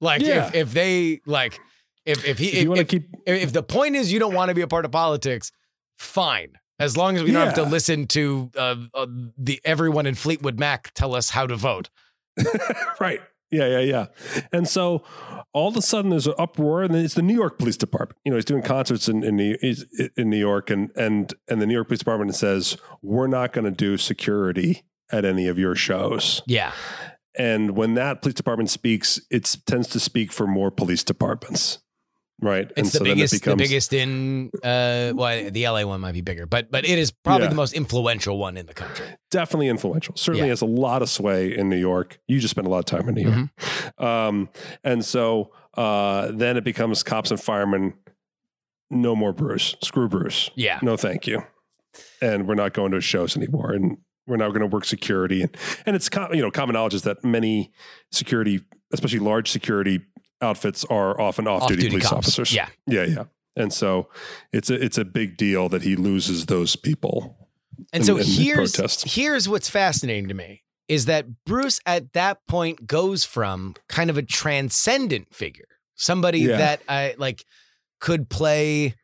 Like 0.00 0.22
Yeah. 0.22 0.48
if 0.48 0.54
if 0.54 0.72
they 0.72 1.20
like 1.26 1.58
if 2.04 2.24
if 2.24 2.38
he 2.38 2.48
If 2.48 2.78
if, 2.78 2.88
keep 2.88 3.08
if 3.26 3.52
the 3.52 3.62
point 3.62 3.96
is 3.96 4.12
you 4.12 4.18
don't 4.18 4.34
want 4.34 4.48
to 4.48 4.54
be 4.54 4.62
a 4.62 4.68
part 4.68 4.84
of 4.84 4.90
politics, 4.90 5.52
fine. 5.98 6.52
As 6.80 6.96
long 6.96 7.16
as 7.16 7.24
we 7.24 7.32
don't 7.32 7.44
have 7.44 7.54
to 7.54 7.64
listen 7.64 8.06
to 8.08 8.50
uh, 8.56 8.76
uh, 8.94 9.06
the 9.36 9.60
everyone 9.64 10.06
in 10.06 10.14
Fleetwood 10.14 10.60
Mac 10.60 10.92
tell 10.94 11.12
us 11.14 11.30
how 11.30 11.44
to 11.46 11.56
vote. 11.56 11.90
right. 13.00 13.20
Yeah, 13.50 13.66
yeah, 13.66 13.80
yeah. 13.80 14.06
And 14.52 14.68
so 14.68 15.02
all 15.52 15.68
of 15.68 15.76
a 15.76 15.82
sudden 15.82 16.10
there's 16.10 16.26
an 16.26 16.34
uproar, 16.38 16.82
and 16.82 16.94
it's 16.94 17.14
the 17.14 17.22
New 17.22 17.34
York 17.34 17.58
Police 17.58 17.78
Department. 17.78 18.18
You 18.24 18.30
know, 18.30 18.36
he's 18.36 18.44
doing 18.44 18.62
concerts 18.62 19.08
in 19.08 19.24
in 19.24 19.36
New, 19.36 19.56
in 20.16 20.30
New 20.30 20.36
York, 20.38 20.70
and 20.70 20.90
and 20.94 21.32
and 21.48 21.60
the 21.60 21.66
New 21.66 21.74
York 21.74 21.88
Police 21.88 21.98
Department 22.00 22.34
says 22.34 22.76
we're 23.02 23.26
not 23.26 23.52
going 23.52 23.64
to 23.64 23.70
do 23.72 23.96
security 23.96 24.84
at 25.10 25.24
any 25.24 25.48
of 25.48 25.58
your 25.58 25.74
shows. 25.74 26.42
Yeah. 26.46 26.72
And 27.38 27.76
when 27.76 27.94
that 27.94 28.20
police 28.20 28.34
department 28.34 28.68
speaks, 28.68 29.20
it 29.30 29.56
tends 29.64 29.88
to 29.88 30.00
speak 30.00 30.32
for 30.32 30.46
more 30.46 30.70
police 30.72 31.04
departments, 31.04 31.78
right? 32.42 32.70
and 32.76 32.86
It's 32.86 32.92
the 32.92 32.98
then 32.98 33.06
it 33.12 33.14
biggest, 33.14 33.32
becomes- 33.34 33.56
the 33.58 33.64
biggest 33.64 33.92
in 33.92 34.50
uh, 34.64 35.12
well, 35.14 35.50
the 35.50 35.68
LA 35.68 35.84
one 35.86 36.00
might 36.00 36.12
be 36.12 36.20
bigger, 36.20 36.46
but 36.46 36.70
but 36.70 36.84
it 36.84 36.98
is 36.98 37.10
probably 37.12 37.44
Yeah. 37.44 37.50
the 37.50 37.54
most 37.56 37.74
influential 37.74 38.38
one 38.38 38.56
in 38.56 38.66
the 38.66 38.74
country. 38.74 39.06
definitely 39.30 39.68
influential. 39.68 40.16
Certainly 40.16 40.46
Yeah. 40.48 40.52
has 40.52 40.62
a 40.62 40.66
lot 40.66 41.00
of 41.02 41.08
sway 41.08 41.56
in 41.56 41.68
New 41.68 41.76
York. 41.78 42.18
You 42.26 42.40
just 42.40 42.50
spent 42.50 42.66
a 42.66 42.70
lot 42.70 42.80
of 42.80 42.84
time 42.86 43.08
in 43.08 43.14
New 43.14 43.22
York, 43.30 43.34
Mm-hmm. 43.56 44.04
um, 44.04 44.48
and 44.82 45.04
so 45.04 45.52
uh, 45.74 46.32
then 46.32 46.56
it 46.56 46.64
becomes 46.64 47.04
cops 47.04 47.30
and 47.30 47.40
firemen. 47.40 47.94
No 48.90 49.14
more 49.14 49.32
Bruce. 49.32 49.76
Screw 49.82 50.08
Bruce. 50.08 50.50
Yeah, 50.56 50.80
No, 50.82 50.96
thank 50.96 51.26
you. 51.28 51.44
And 52.20 52.48
we're 52.48 52.54
not 52.56 52.72
going 52.72 52.90
to 52.92 53.00
shows 53.00 53.36
anymore. 53.36 53.72
And 53.72 53.98
we're 54.28 54.36
now 54.36 54.48
going 54.48 54.60
to 54.60 54.66
work 54.66 54.84
security. 54.84 55.42
And 55.42 55.56
and 55.86 55.96
it's 55.96 56.08
com- 56.08 56.32
you 56.34 56.42
know 56.42 56.50
common 56.50 56.74
knowledge 56.74 56.94
is 56.94 57.02
that 57.02 57.24
many 57.24 57.72
security, 58.12 58.60
especially 58.92 59.18
large 59.20 59.50
security 59.50 60.00
outfits, 60.40 60.84
are 60.84 61.20
often 61.20 61.48
off-duty, 61.48 61.74
Off-duty 61.74 61.88
police 61.90 62.08
cops. 62.08 62.18
officers. 62.28 62.54
Yeah, 62.54 62.68
yeah, 62.86 63.04
yeah. 63.04 63.24
And 63.56 63.72
so 63.72 64.08
it's 64.52 64.70
a 64.70 64.74
it's 64.84 64.98
a 64.98 65.04
big 65.04 65.36
deal 65.36 65.68
that 65.70 65.82
he 65.82 65.96
loses 65.96 66.46
those 66.46 66.76
people. 66.76 67.36
and 67.92 68.02
in- 68.02 68.06
so 68.06 68.16
in 68.18 68.24
here's 68.26 69.02
here's 69.14 69.48
what's 69.48 69.68
fascinating 69.70 70.28
to 70.28 70.34
me 70.34 70.62
is 70.88 71.04
that 71.06 71.26
Bruce 71.44 71.80
at 71.84 72.12
that 72.14 72.38
point 72.46 72.86
goes 72.86 73.24
from 73.24 73.74
kind 73.88 74.08
of 74.10 74.16
a 74.16 74.22
transcendent 74.22 75.34
figure, 75.34 75.66
somebody 75.96 76.40
Yeah. 76.40 76.56
that 76.56 76.82
I 76.88 77.14
like 77.18 77.44
could 78.00 78.28
play, 78.30 78.94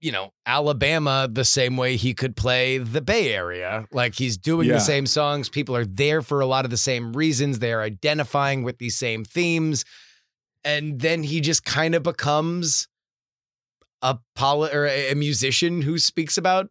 you 0.00 0.12
know, 0.12 0.32
Alabama 0.44 1.28
the 1.30 1.44
same 1.44 1.76
way 1.76 1.96
he 1.96 2.12
could 2.14 2.36
play 2.36 2.78
the 2.78 3.00
Bay 3.00 3.32
Area. 3.34 3.86
Like 3.92 4.14
he's 4.14 4.36
doing 4.36 4.68
Yeah. 4.68 4.74
the 4.74 4.80
same 4.80 5.06
songs. 5.06 5.48
People 5.48 5.74
are 5.74 5.86
there 5.86 6.20
for 6.22 6.40
a 6.40 6.46
lot 6.46 6.64
of 6.64 6.70
the 6.70 6.76
same 6.76 7.12
reasons. 7.14 7.58
They 7.58 7.72
are 7.72 7.82
identifying 7.82 8.62
with 8.62 8.78
these 8.78 8.96
same 8.96 9.24
themes. 9.24 9.84
And 10.64 11.00
then 11.00 11.22
he 11.22 11.40
just 11.40 11.64
kind 11.64 11.94
of 11.94 12.02
becomes 12.02 12.88
a 14.02 14.18
poli- 14.34 14.70
or 14.72 14.86
a 14.86 15.14
musician 15.14 15.82
who 15.82 15.98
speaks 15.98 16.36
about 16.36 16.68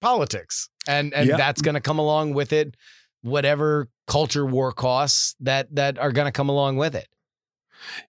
politics. 0.00 0.68
And 0.86 1.14
and 1.14 1.28
Yeah. 1.28 1.36
that's 1.36 1.62
gonna 1.62 1.80
come 1.80 1.98
along 1.98 2.34
with 2.34 2.52
it, 2.52 2.76
whatever 3.22 3.88
culture 4.06 4.44
war 4.44 4.72
costs 4.72 5.34
that 5.40 5.74
that 5.74 5.98
are 5.98 6.12
gonna 6.12 6.32
come 6.32 6.48
along 6.48 6.76
with 6.76 6.94
it. 6.94 7.08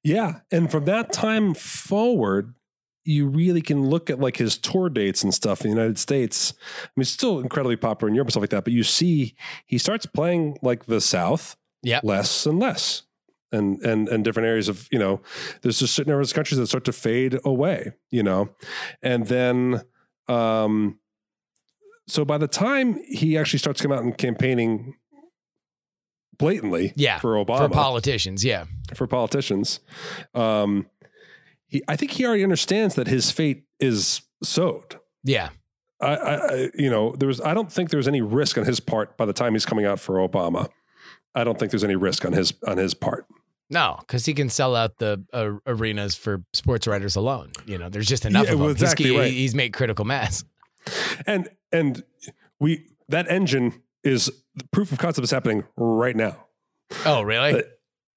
Yeah. 0.03 0.39
And 0.51 0.69
from 0.71 0.85
that 0.85 1.13
time 1.13 1.53
forward, 1.53 2.55
you 3.09 3.27
really 3.27 3.61
can 3.61 3.89
look 3.89 4.09
at 4.09 4.19
like 4.19 4.37
his 4.37 4.57
tour 4.57 4.89
dates 4.89 5.23
and 5.23 5.33
stuff 5.33 5.61
in 5.61 5.71
the 5.71 5.75
United 5.75 5.97
States. 5.97 6.53
I 6.83 6.87
mean, 6.95 7.01
it's 7.01 7.09
still 7.09 7.39
incredibly 7.39 7.75
popular 7.75 8.07
in 8.09 8.15
Europe 8.15 8.27
and 8.27 8.33
stuff 8.33 8.41
like 8.41 8.51
that, 8.51 8.63
but 8.63 8.73
you 8.73 8.83
see 8.83 9.35
he 9.65 9.77
starts 9.77 10.05
playing 10.05 10.57
like 10.61 10.85
the 10.85 11.01
South, 11.01 11.57
less 12.03 12.45
and 12.45 12.59
less. 12.59 13.03
And, 13.51 13.81
and 13.81 14.07
and 14.07 14.23
different 14.23 14.45
areas 14.45 14.69
of 14.69 14.87
you 14.91 14.99
know 14.99 15.21
there's 15.63 15.79
just 15.79 15.95
certain 15.95 16.11
areas 16.11 16.29
of 16.29 16.35
countries 16.35 16.59
that 16.59 16.67
start 16.67 16.83
to 16.85 16.93
fade 16.93 17.39
away 17.43 17.93
you 18.11 18.21
know 18.21 18.49
and 19.01 19.25
then 19.25 19.81
um 20.27 20.99
so 22.07 22.23
by 22.23 22.37
the 22.37 22.47
time 22.47 23.01
he 23.07 23.39
actually 23.39 23.57
starts 23.57 23.81
coming 23.81 23.97
out 23.97 24.03
and 24.03 24.15
campaigning 24.15 24.93
blatantly 26.37 26.93
Yeah, 26.95 27.19
for 27.19 27.43
Obama 27.43 27.67
For 27.67 27.69
politicians, 27.69 28.43
yeah. 28.43 28.65
for 28.95 29.07
politicians. 29.07 29.79
Um, 30.33 30.87
he, 31.69 31.81
I 31.87 31.95
think 31.95 32.11
he 32.11 32.25
already 32.25 32.43
understands 32.43 32.95
that 32.95 33.07
his 33.07 33.31
fate 33.31 33.63
is 33.79 34.21
sowed. 34.43 34.99
Yeah. 35.23 35.49
I, 36.01 36.15
I, 36.15 36.69
you 36.75 36.89
know, 36.89 37.13
there 37.17 37.27
was. 37.27 37.39
I 37.41 37.53
don't 37.53 37.71
think 37.71 37.89
there 37.89 37.97
was 37.97 38.07
any 38.07 38.21
risk 38.21 38.57
on 38.57 38.65
his 38.65 38.79
part 38.79 39.17
by 39.17 39.25
the 39.25 39.33
time 39.33 39.53
he's 39.53 39.65
coming 39.65 39.85
out 39.85 39.99
for 39.99 40.15
Obama. 40.15 40.69
I 41.35 41.43
don't 41.43 41.59
think 41.59 41.71
there's 41.71 41.83
any 41.83 41.95
risk 41.97 42.23
on 42.25 42.31
his 42.33 42.53
on 42.65 42.77
his 42.77 42.93
part. 42.93 43.25
No, 43.69 43.97
because 43.99 44.25
he 44.25 44.33
can 44.33 44.49
sell 44.49 44.75
out 44.75 44.97
the 44.97 45.23
uh, 45.33 45.51
arenas 45.67 46.15
for 46.15 46.41
sports 46.53 46.87
writers 46.87 47.15
alone. 47.15 47.51
You 47.65 47.77
know, 47.77 47.87
there's 47.89 48.07
just 48.07 48.25
enough 48.25 48.45
Yeah, 48.47 48.53
of 48.53 48.59
them. 48.59 48.67
He's- 48.69 48.81
exactly 48.81 49.09
he- 49.11 49.17
right. 49.19 49.31
he's 49.31 49.53
made 49.53 49.73
critical 49.73 50.05
mass. 50.05 50.43
And 51.27 51.49
and 51.73 52.01
we 52.59 52.85
that 53.09 53.29
engine 53.29 53.81
is 54.03 54.31
the 54.55 54.63
proof 54.71 54.91
of 54.93 54.97
concept 54.99 55.23
is 55.25 55.31
happening 55.31 55.65
right 55.75 56.15
now. 56.15 56.47
Oh, 57.05 57.21
really? 57.21 57.59
Uh, 57.59 57.61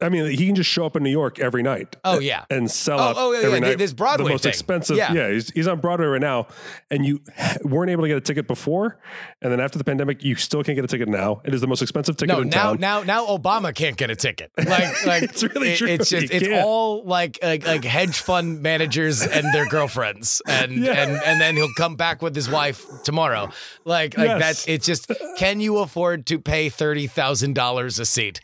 I 0.02 0.08
mean, 0.08 0.26
he 0.26 0.46
can 0.46 0.54
just 0.54 0.68
show 0.68 0.84
up 0.84 0.96
in 0.96 1.02
New 1.02 1.10
York 1.10 1.38
every 1.38 1.62
night. 1.62 1.96
Oh, 2.04 2.18
yeah. 2.18 2.44
and 2.50 2.70
sell 2.70 2.98
Oh, 2.98 3.02
out. 3.02 3.14
oh, 3.18 3.32
yeah, 3.32 3.38
every 3.46 3.52
yeah, 3.54 3.58
night. 3.60 3.78
this 3.78 3.92
Broadway 3.92 4.24
the 4.26 4.30
most 4.32 4.42
thing. 4.42 4.50
expensive. 4.50 4.96
Yeah. 4.96 5.12
Yeah, 5.12 5.30
he's, 5.30 5.50
he's 5.50 5.68
on 5.68 5.80
Broadway 5.80 6.06
right 6.06 6.20
now, 6.20 6.48
and 6.90 7.06
you 7.06 7.20
weren't 7.62 7.90
able 7.90 8.02
to 8.02 8.08
get 8.08 8.16
a 8.16 8.20
ticket 8.20 8.46
before, 8.46 8.98
and 9.40 9.52
then 9.52 9.60
after 9.60 9.78
the 9.78 9.84
pandemic, 9.84 10.22
you 10.24 10.34
still 10.34 10.62
can't 10.64 10.76
get 10.76 10.84
a 10.84 10.88
ticket 10.88 11.08
now. 11.08 11.40
It 11.44 11.54
is 11.54 11.60
the 11.60 11.66
most 11.66 11.82
expensive 11.82 12.16
ticket 12.16 12.34
No, 12.34 12.42
in 12.42 12.48
now, 12.48 12.62
town. 12.74 12.80
now, 12.80 13.02
now, 13.02 13.26
Obama 13.26 13.74
can't 13.74 13.96
get 13.96 14.10
a 14.10 14.16
ticket. 14.16 14.50
Like, 14.58 15.06
like 15.06 15.22
It's 15.24 15.42
really 15.42 15.70
it- 15.72 15.76
true. 15.78 15.88
It's 15.88 16.08
just 16.10 16.32
it's 16.32 16.48
all 16.64 17.04
like, 17.04 17.38
like, 17.42 17.66
like 17.66 17.84
hedge 17.84 18.18
fund 18.20 18.62
managers 18.62 19.22
and 19.22 19.46
their 19.54 19.66
girlfriends, 19.68 20.42
and 20.46 20.72
Yeah. 20.72 20.92
and 20.92 21.12
and 21.24 21.40
then 21.40 21.56
he'll 21.56 21.72
come 21.76 21.96
back 21.96 22.22
with 22.22 22.34
his 22.34 22.50
wife 22.50 22.84
tomorrow. 23.04 23.50
Like, 23.84 24.16
like 24.18 24.26
Yes. 24.28 24.40
that's 24.40 24.68
it's 24.68 24.86
just. 24.86 25.10
Can 25.38 25.60
you 25.60 25.78
afford 25.78 26.26
to 26.26 26.38
pay 26.38 26.68
thirty 26.68 27.06
thousand 27.06 27.54
dollars 27.54 27.98
a 27.98 28.06
seat? 28.06 28.40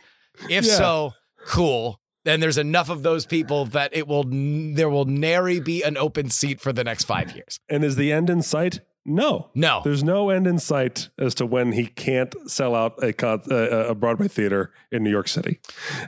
If 0.49 0.65
Yeah. 0.65 0.75
so, 0.75 1.13
cool. 1.49 1.99
Then 2.24 2.40
there's 2.40 2.59
enough 2.59 2.90
of 2.90 3.03
those 3.03 3.24
people 3.24 3.64
that 3.66 3.90
it 3.96 4.07
will 4.07 4.24
there 4.24 4.90
will 4.90 5.07
nary 5.07 5.61
be 5.61 5.82
an 5.82 5.96
open 5.96 6.28
seat 6.28 6.61
for 6.61 6.72
the 6.72 6.84
next 6.84 7.05
five 7.05 7.34
years. 7.34 7.59
and 7.68 7.84
is 7.84 7.96
the 7.96 8.12
end 8.12 8.28
in 8.28 8.42
sight? 8.42 8.80
No. 9.09 9.49
No. 9.55 9.81
There's 9.83 10.05
no 10.05 10.31
end 10.31 10.47
in 10.47 10.59
sight 10.59 11.09
as 11.19 11.35
to 11.37 11.47
when 11.47 11.73
he 11.73 11.87
can't 11.87 12.35
sell 12.49 12.75
out 12.75 13.03
a 13.03 13.13
con- 13.13 13.43
a, 13.51 13.89
a 13.89 13.95
Broadway 13.95 14.29
theater 14.29 14.71
in 14.93 15.03
New 15.03 15.11
York 15.11 15.29
City, 15.29 15.61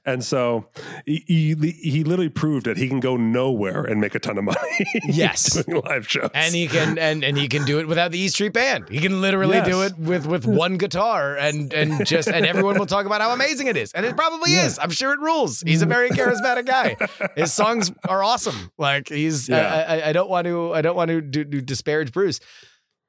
and 0.04 0.22
so 0.24 0.66
he, 1.06 1.24
he 1.26 1.54
he 1.82 2.04
literally 2.04 2.28
proved 2.28 2.66
that 2.66 2.76
he 2.76 2.88
can 2.88 3.00
go 3.00 3.16
nowhere 3.16 3.82
and 3.84 4.00
make 4.00 4.14
a 4.14 4.18
ton 4.18 4.38
of 4.38 4.44
money. 4.44 4.58
Yes. 5.04 5.64
doing 5.64 5.82
live 5.84 6.06
shows, 6.08 6.30
and 6.34 6.54
he 6.54 6.66
can 6.68 6.98
and 6.98 7.24
and 7.24 7.36
he 7.36 7.48
can 7.48 7.64
do 7.64 7.78
it 7.80 7.88
without 7.88 8.10
the 8.12 8.18
E 8.18 8.28
Street 8.28 8.52
Band. 8.52 8.88
He 8.88 8.98
can 9.00 9.20
literally 9.20 9.60
do 9.62 9.82
it 9.82 9.98
with 9.98 10.26
with 10.26 10.44
one 10.46 10.76
guitar 10.78 11.36
and 11.36 11.72
and 11.72 12.06
just 12.06 12.28
and 12.28 12.44
everyone 12.46 12.78
will 12.78 12.86
talk 12.86 13.06
about 13.06 13.20
how 13.20 13.32
amazing 13.32 13.66
it 13.66 13.76
is, 13.76 13.92
and 13.92 14.04
it 14.06 14.16
probably 14.16 14.52
is. 14.52 14.78
I'm 14.78 14.90
sure 14.90 15.12
it 15.12 15.20
rules. 15.20 15.60
He's 15.62 15.82
a 15.82 15.86
very 15.86 16.10
charismatic 16.10 16.66
guy. 16.66 16.96
His 17.36 17.52
songs 17.52 17.92
are 18.08 18.22
awesome. 18.22 18.70
Like 18.78 19.08
he's 19.08 19.48
I- 19.50 19.56
Yeah. 19.56 19.84
I, 19.88 20.08
I 20.10 20.12
don't 20.12 20.28
want 20.30 20.46
to 20.46 20.72
I 20.72 20.82
don't 20.82 20.96
want 20.96 21.08
to 21.08 21.20
do, 21.20 21.44
do 21.44 21.60
disparage 21.60 22.12
Bruce, 22.12 22.40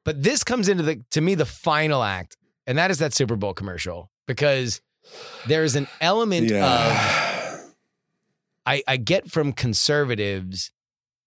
but 0.06 0.24
this 0.24 0.44
comes 0.44 0.70
into 0.70 0.84
the 0.84 1.04
to 1.12 1.22
me 1.22 1.36
the 1.36 1.46
final 1.46 2.04
act, 2.04 2.38
and 2.68 2.78
that 2.78 2.92
is 2.92 3.00
that 3.00 3.14
Super 3.14 3.36
Bowl 3.36 3.54
commercial 3.54 4.12
because 4.28 4.82
there's 5.48 5.76
an 5.76 5.88
element 6.00 6.52
of. 6.52 7.72
I, 8.64 8.84
I 8.88 8.98
get 8.98 9.30
from 9.30 9.54
conservatives 9.54 10.72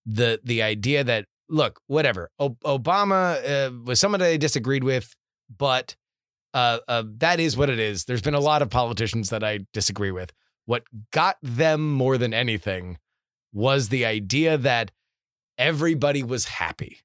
the 0.07 0.41
the 0.45 0.63
idea 0.63 1.03
that 1.05 1.27
look 1.49 1.81
whatever 1.87 2.31
o- 2.39 2.57
Obama 2.65 3.37
uh, 3.45 3.73
was 3.85 4.01
that 4.01 4.23
I 4.23 4.37
disagreed 4.37 4.85
with, 4.85 5.15
but 5.57 5.97
uh, 6.53 6.79
uh, 6.87 7.03
that 7.19 7.41
is 7.41 7.57
what 7.57 7.69
it 7.69 7.81
is. 7.81 8.05
There's 8.05 8.23
been 8.23 8.35
a 8.35 8.41
lot 8.41 8.63
of 8.63 8.71
politicians 8.71 9.31
that 9.31 9.43
I 9.43 9.61
disagree 9.73 10.13
with. 10.13 10.33
What 10.67 10.85
got 11.11 11.37
them 11.43 11.93
more 11.93 12.17
than 12.17 12.33
anything 12.33 12.99
was 13.53 13.89
the 13.89 14.05
idea 14.07 14.57
that 14.59 14.91
everybody 15.59 16.23
was 16.23 16.47
happy. 16.47 16.99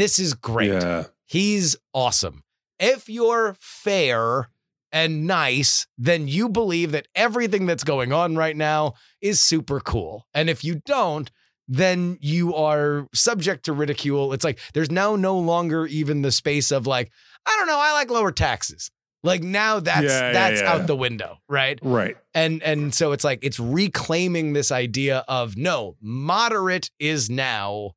This 0.00 0.18
is 0.18 0.32
great. 0.34 0.72
Yeah. 0.72 1.04
He's 1.26 1.76
awesome. 1.92 2.42
If 2.78 3.08
you're 3.10 3.54
fair 3.60 4.48
and 4.90 5.26
nice, 5.26 5.86
then 5.98 6.26
you 6.26 6.48
believe 6.48 6.92
that 6.92 7.06
everything 7.14 7.66
that's 7.66 7.84
going 7.84 8.10
on 8.12 8.34
right 8.34 8.56
now 8.56 8.94
is 9.20 9.40
super 9.40 9.78
cool. 9.78 10.26
And 10.32 10.48
if 10.48 10.64
you 10.64 10.80
don't, 10.86 11.30
then 11.68 12.16
you 12.20 12.54
are 12.54 13.06
subject 13.14 13.66
to 13.66 13.74
ridicule. 13.74 14.32
It's 14.32 14.42
like 14.44 14.58
there's 14.72 14.90
now 14.90 15.16
no 15.16 15.38
longer 15.38 15.86
even 15.86 16.22
the 16.22 16.32
space 16.32 16.72
of 16.72 16.86
like, 16.86 17.12
I 17.44 17.54
don't 17.58 17.68
know, 17.68 17.78
I 17.78 17.92
like 17.92 18.10
lower 18.10 18.32
taxes. 18.32 18.90
Like 19.22 19.42
now 19.42 19.80
that's 19.80 20.04
Yeah, 20.06 20.20
yeah, 20.28 20.32
that's 20.32 20.60
yeah. 20.62 20.72
out 20.72 20.86
the 20.86 20.96
window, 20.96 21.36
right? 21.46 21.78
Right. 21.82 22.16
and 22.32 22.62
and 22.62 22.94
so 22.94 23.12
it's 23.12 23.22
like 23.22 23.40
it's 23.42 23.60
reclaiming 23.60 24.54
this 24.54 24.72
idea 24.72 25.24
of 25.28 25.58
no 25.58 25.96
moderate 26.00 26.90
is 26.98 27.28
now 27.28 27.90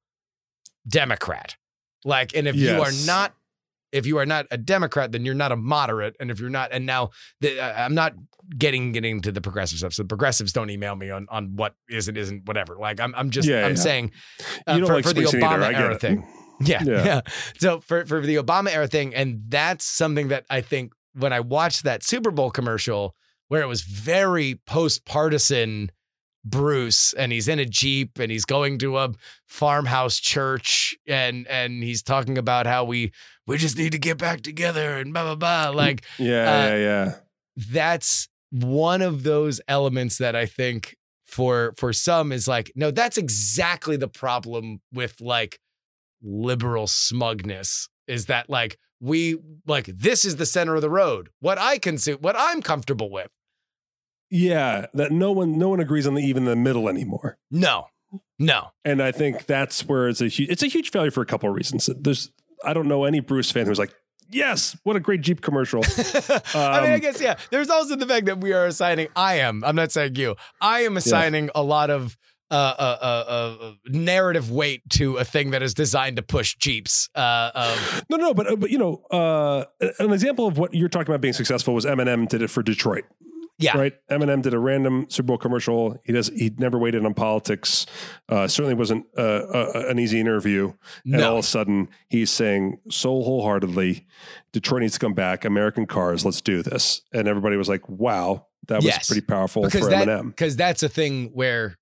democrat 0.86 1.56
like 2.06 2.36
and 2.36 2.48
if 2.48 2.56
you 2.56 2.82
are 2.82 2.92
not 3.06 3.34
if 3.92 4.06
you 4.06 4.18
are 4.18 4.26
not 4.26 4.46
a 4.52 4.58
democrat 4.58 5.12
then 5.12 5.24
you're 5.26 5.36
not 5.36 5.52
a 5.52 5.56
moderate 5.56 6.16
and 6.20 6.32
if 6.32 6.40
you're 6.40 6.50
not 6.50 6.72
and 6.72 6.86
now 6.86 7.10
the, 7.42 7.60
uh, 7.60 7.74
i'm 7.86 7.94
not 7.96 8.14
getting 8.58 8.92
getting 8.92 9.22
to 9.22 9.32
the 9.32 9.40
progressive 9.42 9.78
stuff 9.78 9.94
so 9.94 10.04
the 10.04 10.08
progressives 10.08 10.52
don't 10.52 10.70
email 10.70 10.96
me 10.96 11.10
on 11.10 11.26
on 11.30 11.56
what 11.56 11.76
is 11.90 12.08
and 12.08 12.18
isn't 12.18 12.46
whatever 12.46 12.76
like 12.78 13.00
i'm, 13.00 13.14
I'm 13.16 13.30
just 13.30 13.48
Yeah, 13.48 13.66
i'm 13.66 13.72
yeah. 13.72 13.76
saying 13.76 14.12
uh, 14.68 14.80
for, 14.80 14.94
like 14.96 15.04
for 15.06 15.14
the 15.14 15.22
spacing 15.28 15.44
either, 15.44 15.58
obama 15.64 15.74
era 15.74 15.94
it. 15.96 16.02
thing 16.02 16.28
yeah, 16.62 16.84
Yeah. 16.84 17.06
yeah. 17.06 17.22
So 17.58 17.80
for 17.82 18.06
for 18.06 18.22
the 18.22 18.36
Obama 18.36 18.72
era 18.74 18.88
thing, 18.88 19.14
and 19.16 19.42
that's 19.50 19.84
something 19.84 20.28
that 20.28 20.46
I 20.52 20.62
think 20.62 20.94
when 21.14 21.34
I 21.34 21.40
watched 21.40 21.84
that 21.84 22.04
Super 22.04 22.30
Bowl 22.32 22.52
commercial 22.52 23.16
where 23.48 23.62
it 23.62 23.68
was 23.68 23.82
very 23.82 24.62
post 24.68 25.04
partisan 25.04 25.90
Bruce, 26.46 27.14
and 27.14 27.32
he's 27.32 27.48
in 27.48 27.60
a 27.60 27.66
jeep 27.66 28.20
and 28.20 28.32
he's 28.32 28.46
going 28.46 28.78
to 28.80 28.98
a 28.98 29.12
farmhouse 29.48 30.20
church, 30.20 30.96
and 31.08 31.48
and 31.48 31.84
he's 31.84 32.04
talking 32.04 32.38
about 32.38 32.66
how 32.66 32.84
we 32.84 33.12
we 33.48 33.58
just 33.58 33.78
need 33.78 33.92
to 33.92 34.00
get 34.00 34.18
back 34.18 34.42
together 34.42 34.98
and 34.98 35.14
blah 35.14 35.24
blah 35.24 35.36
blah. 35.36 35.70
Like 35.76 36.04
Yeah. 36.18 36.42
Uh, 36.42 36.76
yeah. 36.76 36.76
Yeah. 36.78 37.14
that's 37.72 38.28
one 38.52 39.02
of 39.02 39.24
those 39.24 39.60
elements 39.68 40.18
that 40.20 40.36
I 40.36 40.46
think 40.46 40.96
for 41.26 41.74
for 41.78 41.92
some 41.94 42.32
is 42.32 42.48
like 42.48 42.72
no 42.76 42.92
that's 42.92 43.18
exactly 43.18 43.98
the 43.98 44.08
problem 44.08 44.82
with 44.94 45.20
like 45.20 45.60
liberal 46.22 46.86
smugness 46.86 47.90
is 48.08 48.28
that 48.28 48.50
like 48.50 48.78
we 49.00 49.38
like 49.66 49.86
this 49.88 50.24
is 50.24 50.36
the 50.36 50.46
center 50.46 50.76
of 50.76 50.82
the 50.82 50.90
road 50.90 51.30
what 51.40 51.58
I 51.58 51.80
consume 51.80 52.18
what 52.18 52.36
I'm 52.38 52.62
comfortable 52.62 53.10
with 53.10 53.30
Yeah. 54.34 54.88
That 54.96 55.12
no 55.12 55.32
one 55.32 55.58
no 55.60 55.70
one 55.70 55.80
agrees 55.80 56.08
on 56.08 56.16
the 56.16 56.22
even 56.24 56.46
the 56.46 56.56
middle 56.56 56.90
anymore. 56.90 57.38
no 57.52 57.88
no 58.40 58.72
And 58.86 59.02
I 59.02 59.12
think 59.12 59.46
that's 59.46 59.86
where 59.88 60.08
it's 60.10 60.22
a 60.22 60.28
huge 60.28 60.50
it's 60.50 60.64
a 60.64 60.68
huge 60.68 60.90
failure 60.92 61.12
for 61.12 61.22
a 61.22 61.26
couple 61.26 61.50
of 61.50 61.56
reasons. 61.56 61.90
There's 62.00 62.32
I 62.66 62.74
don't 62.74 62.88
know 62.88 63.04
any 63.06 63.20
Bruce 63.20 63.52
fan 63.52 63.66
who's 63.68 63.80
like, 63.80 63.94
yes, 64.32 64.76
what 64.84 64.96
a 64.96 65.00
great 65.00 65.22
Jeep 65.22 65.42
commercial. 65.42 65.84
I 66.56 66.82
mean 66.82 66.92
I 66.92 66.94
Um, 66.96 67.00
guess 67.00 67.22
yeah 67.22 67.36
there's 67.52 67.70
also 67.70 67.96
the 67.96 68.06
fact 68.08 68.26
that 68.26 68.40
we 68.42 68.54
are 68.54 68.66
assigning 68.66 69.08
I 69.16 69.36
am 69.40 69.64
I'm 69.64 69.76
not 69.76 69.92
saying 69.92 70.16
you 70.16 70.36
I 70.62 70.82
am 70.82 70.98
assigning 70.98 71.50
a 71.56 71.62
lot 71.64 71.90
of 71.90 72.18
uh, 72.52 72.56
uh, 72.78 72.98
uh, 73.02 73.34
uh, 73.66 73.72
narrative 73.88 74.52
weight 74.52 74.82
to 74.88 75.18
a 75.18 75.26
thing 75.26 75.52
that 75.52 75.64
is 75.64 75.74
designed 75.74 76.18
to 76.18 76.22
push 76.22 76.56
Jeeps. 76.58 77.10
Uh, 77.16 77.50
of, 77.56 78.04
No, 78.10 78.18
no, 78.18 78.34
but 78.36 78.46
uh, 78.52 78.56
but 78.56 78.70
you 78.70 78.78
know, 78.78 79.02
uh, 79.10 79.66
an 79.98 80.12
example 80.14 80.46
of 80.46 80.60
what 80.60 80.72
you're 80.76 80.90
talking 80.90 81.08
about 81.12 81.20
being 81.22 81.34
successful 81.34 81.74
was 81.74 81.84
Eminem 81.84 82.28
did 82.28 82.44
it 82.44 82.50
for 82.52 82.62
Detroit, 82.62 83.06
yeah, 83.60 83.78
right? 83.78 83.94
Eminem 84.10 84.42
did 84.42 84.54
a 84.54 84.60
random 84.60 85.06
Super 85.10 85.28
Bowl 85.28 85.38
commercial. 85.38 85.98
He 86.04 86.12
does. 86.14 86.28
He 86.30 86.52
never 86.58 86.78
waited 86.78 87.06
on 87.06 87.14
politics. 87.14 87.86
Uh, 88.28 88.48
certainly 88.48 88.74
wasn't 88.76 89.06
uh, 89.18 89.22
uh, 89.22 89.84
an 89.90 90.00
easy 90.00 90.20
interview. 90.20 90.74
And 91.06 91.14
No. 91.14 91.32
all 91.32 91.38
of 91.40 91.46
a 91.46 91.48
sudden, 91.48 91.88
he's 92.10 92.32
saying 92.32 92.80
so 92.90 93.10
wholeheartedly, 93.22 94.06
"Detroit 94.52 94.82
needs 94.82 94.94
to 94.94 95.00
come 95.00 95.14
back. 95.14 95.46
American 95.46 95.86
cars. 95.86 96.26
Let's 96.26 96.42
do 96.42 96.62
this." 96.64 97.02
And 97.14 97.28
everybody 97.28 97.56
was 97.58 97.70
like, 97.70 97.88
"Wow, 97.88 98.48
that 98.68 98.78
was 98.78 98.86
Yes. 98.86 99.08
pretty 99.08 99.22
powerful 99.26 99.64
because 99.64 99.82
for 99.82 99.90
that 99.90 100.08
Eminem." 100.08 100.28
because 100.30 100.56
that's 100.56 100.82
a 100.84 100.90
thing 100.90 101.30
where, 101.34 101.78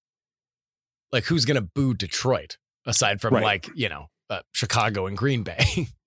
like, 1.12 1.24
who's 1.26 1.46
gonna 1.46 1.62
boo 1.62 1.94
Detroit 1.94 2.58
aside 2.86 3.22
from 3.22 3.34
Right. 3.36 3.44
like 3.44 3.70
you 3.76 3.88
know 3.90 4.08
uh, 4.30 4.42
Chicago 4.54 5.06
and 5.08 5.18
Green 5.18 5.44
Bay? 5.44 5.88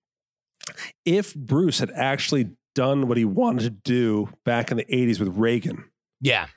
If 1.05 1.35
Bruce 1.35 1.77
had 1.79 1.91
actually 1.91 2.49
done 2.75 3.07
what 3.07 3.17
he 3.17 3.25
wanted 3.25 3.63
to 3.63 3.69
do 3.71 4.29
back 4.43 4.69
in 4.69 4.77
the 4.77 4.85
'80s 4.85 5.19
with 5.19 5.29
Reagan, 5.29 5.85
yeah, 6.21 6.47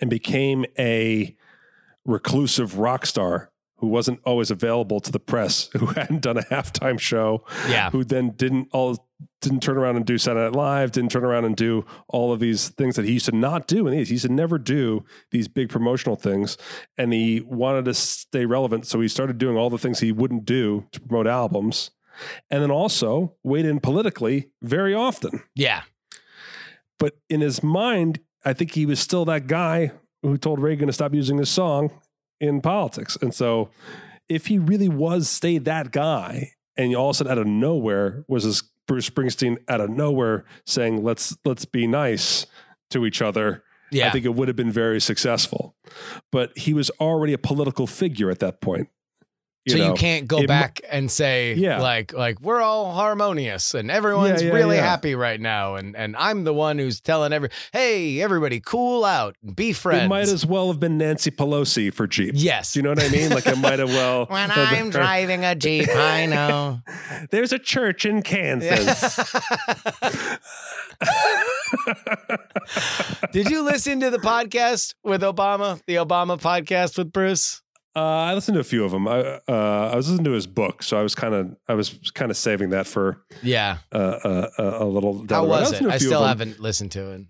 and 0.00 0.10
became 0.10 0.66
a 0.78 1.34
reclusive 2.04 2.78
rock 2.78 3.06
star 3.06 3.50
who 3.76 3.86
wasn't 3.86 4.20
always 4.24 4.50
available 4.50 5.00
to 5.00 5.12
the 5.12 5.20
press, 5.20 5.70
who 5.78 5.86
hadn't 5.86 6.20
done 6.20 6.36
a 6.36 6.42
halftime 6.42 7.00
show, 7.00 7.44
yeah, 7.68 7.90
who 7.90 8.04
then 8.04 8.30
didn't 8.30 8.68
all 8.72 9.08
didn't 9.40 9.60
turn 9.60 9.76
around 9.76 9.96
and 9.96 10.04
do 10.04 10.18
Saturday 10.18 10.44
Night 10.44 10.56
Live, 10.56 10.92
didn't 10.92 11.12
turn 11.12 11.24
around 11.24 11.44
and 11.44 11.56
do 11.56 11.84
all 12.08 12.32
of 12.32 12.40
these 12.40 12.70
things 12.70 12.96
that 12.96 13.04
he 13.04 13.12
used 13.12 13.26
to 13.26 13.32
not 13.32 13.66
do. 13.66 13.86
And 13.86 13.94
he 13.94 14.12
used 14.12 14.26
to 14.26 14.32
never 14.32 14.58
do 14.58 15.04
these 15.30 15.48
big 15.48 15.68
promotional 15.68 16.16
things. 16.16 16.56
And 16.96 17.12
he 17.12 17.40
wanted 17.40 17.84
to 17.86 17.94
stay 17.94 18.46
relevant. 18.46 18.86
So 18.86 19.00
he 19.00 19.08
started 19.08 19.38
doing 19.38 19.56
all 19.56 19.70
the 19.70 19.78
things 19.78 20.00
he 20.00 20.12
wouldn't 20.12 20.44
do 20.44 20.86
to 20.92 21.00
promote 21.00 21.26
albums. 21.26 21.90
And 22.50 22.62
then 22.62 22.70
also 22.70 23.34
weighed 23.42 23.66
in 23.66 23.80
politically 23.80 24.50
very 24.62 24.94
often. 24.94 25.42
Yeah. 25.54 25.82
But 26.98 27.18
in 27.28 27.40
his 27.40 27.62
mind, 27.62 28.20
I 28.44 28.52
think 28.52 28.74
he 28.74 28.86
was 28.86 29.00
still 29.00 29.24
that 29.26 29.46
guy 29.46 29.92
who 30.22 30.36
told 30.36 30.60
Reagan 30.60 30.88
to 30.88 30.92
stop 30.92 31.14
using 31.14 31.38
his 31.38 31.48
song 31.48 31.90
in 32.40 32.60
politics. 32.60 33.16
And 33.20 33.34
so 33.34 33.70
if 34.28 34.46
he 34.46 34.58
really 34.58 34.88
was 34.88 35.28
stayed 35.28 35.64
that 35.64 35.92
guy 35.92 36.52
and 36.76 36.94
all 36.94 37.10
of 37.10 37.14
a 37.14 37.18
sudden 37.18 37.32
out 37.32 37.38
of 37.38 37.46
nowhere 37.46 38.24
was 38.28 38.44
this 38.44 38.62
Bruce 38.86 39.08
Springsteen 39.08 39.58
out 39.68 39.80
of 39.80 39.90
nowhere 39.90 40.44
saying, 40.66 41.04
let's 41.04 41.36
let's 41.44 41.64
be 41.64 41.86
nice 41.86 42.46
to 42.90 43.04
each 43.04 43.20
other. 43.20 43.62
Yeah. 43.90 44.08
I 44.08 44.10
think 44.10 44.24
it 44.24 44.34
would 44.34 44.48
have 44.48 44.56
been 44.56 44.72
very 44.72 45.00
successful. 45.00 45.74
But 46.32 46.56
he 46.56 46.74
was 46.74 46.90
already 47.00 47.32
a 47.32 47.38
political 47.38 47.86
figure 47.86 48.30
at 48.30 48.38
that 48.40 48.60
point. 48.60 48.88
So 49.68 49.78
know? 49.78 49.88
you 49.88 49.94
can't 49.94 50.26
go 50.28 50.46
back 50.46 50.80
and 50.90 51.10
say 51.10 51.54
Yeah. 51.54 51.80
like 51.80 52.12
like 52.12 52.40
we're 52.40 52.60
all 52.60 52.92
harmonious 52.92 53.74
and 53.74 53.90
everyone's 53.90 54.42
Yeah, 54.42 54.48
yeah, 54.48 54.54
really 54.54 54.76
happy 54.78 55.14
right 55.14 55.40
now 55.40 55.74
and 55.76 55.96
and 55.96 56.16
I'm 56.16 56.44
the 56.44 56.54
one 56.54 56.78
who's 56.78 57.00
telling 57.00 57.32
every 57.32 57.50
hey 57.72 58.20
everybody 58.20 58.60
cool 58.60 59.04
out 59.04 59.36
and 59.42 59.54
be 59.56 59.72
friends. 59.72 60.04
It 60.04 60.08
might 60.08 60.28
as 60.28 60.44
well 60.46 60.68
have 60.68 60.80
been 60.80 60.98
Nancy 60.98 61.30
Pelosi 61.30 61.92
for 61.92 62.06
Jeep. 62.06 62.32
yes. 62.34 62.72
Do 62.72 62.80
you 62.80 62.82
know 62.82 62.90
what 62.90 63.02
I 63.02 63.08
mean? 63.08 63.30
Like 63.30 63.46
it 63.46 63.58
might 63.58 63.78
have 63.78 63.88
well. 63.90 64.26
when 64.26 64.50
I'm 64.50 64.90
driving 64.90 65.44
a 65.44 65.54
Jeep, 65.54 65.88
I 65.94 66.26
know. 66.34 66.80
There's 67.30 67.52
a 67.52 67.58
church 67.58 68.04
in 68.04 68.22
Kansas. 68.22 69.18
Did 73.32 73.50
you 73.50 73.62
listen 73.62 74.00
to 74.00 74.10
the 74.10 74.18
podcast 74.18 74.94
with 75.04 75.22
Obama? 75.22 75.80
The 75.86 75.96
Obama 75.96 76.40
podcast 76.40 76.98
with 76.98 77.12
Bruce? 77.12 77.62
Uh, 77.96 78.00
I 78.00 78.34
listened 78.34 78.54
to 78.54 78.60
a 78.60 78.64
few 78.64 78.84
of 78.84 78.92
them. 78.92 79.08
I 79.08 79.40
uh, 79.48 79.90
I 79.92 79.96
was 79.96 80.08
listening 80.08 80.24
to 80.26 80.32
his 80.32 80.46
book, 80.46 80.82
so 80.82 80.98
I 80.98 81.02
was 81.02 81.14
kind 81.14 81.34
of 81.34 81.56
I 81.68 81.74
was 81.74 81.98
kind 82.14 82.30
of 82.30 82.36
saving 82.36 82.70
that 82.70 82.86
for 82.86 83.24
Yeah. 83.42 83.78
uh, 83.92 83.98
uh, 83.98 84.50
uh, 84.58 84.76
a 84.80 84.84
little. 84.84 85.24
How 85.28 85.44
was 85.46 85.72
it? 85.72 85.82
I 85.86 85.98
still 85.98 86.24
haven't 86.24 86.60
listened 86.60 86.92
to 86.92 87.10
it. 87.12 87.22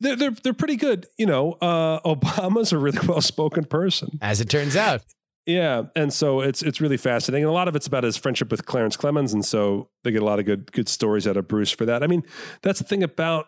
They're, 0.00 0.16
they're 0.16 0.30
they're 0.30 0.54
pretty 0.54 0.76
good. 0.76 1.06
You 1.18 1.26
know, 1.26 1.52
uh, 1.54 2.00
Obama's 2.00 2.72
a 2.72 2.78
really 2.78 2.98
well 3.08 3.20
spoken 3.20 3.64
person. 3.64 4.18
As 4.22 4.40
it 4.40 4.48
turns 4.48 4.76
out. 4.76 5.02
Yeah, 5.46 5.82
and 5.94 6.12
so 6.12 6.40
it's 6.40 6.62
it's 6.62 6.80
really 6.80 6.96
fascinating. 6.96 7.44
And 7.44 7.50
a 7.50 7.54
lot 7.54 7.68
of 7.68 7.76
it's 7.76 7.86
about 7.86 8.04
his 8.04 8.16
friendship 8.16 8.50
with 8.50 8.64
Clarence 8.66 8.96
Clemons, 8.96 9.34
and 9.34 9.44
so 9.44 9.90
they 10.02 10.10
get 10.10 10.22
a 10.22 10.24
lot 10.24 10.38
of 10.38 10.46
good 10.46 10.72
good 10.72 10.88
stories 10.88 11.26
out 11.26 11.36
of 11.36 11.48
Bruce 11.48 11.70
for 11.70 11.84
that. 11.86 12.02
I 12.02 12.06
mean, 12.06 12.22
that's 12.62 12.78
the 12.78 12.84
thing 12.86 13.02
about 13.02 13.46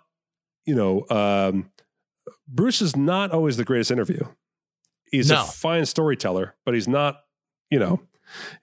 you 0.67 0.75
know 0.75 1.07
um, 1.09 1.71
Bruce 2.49 2.83
is 2.83 2.97
not 2.97 3.31
always 3.31 3.57
the 3.57 3.65
greatest 3.65 3.91
interview. 3.91 4.21
He's 5.11 5.31
No. 5.31 5.43
a 5.43 5.45
fine 5.45 5.87
storyteller, 5.87 6.55
but 6.65 6.75
he's 6.75 6.89
not 6.89 7.21
you 7.71 7.79
know 7.79 8.01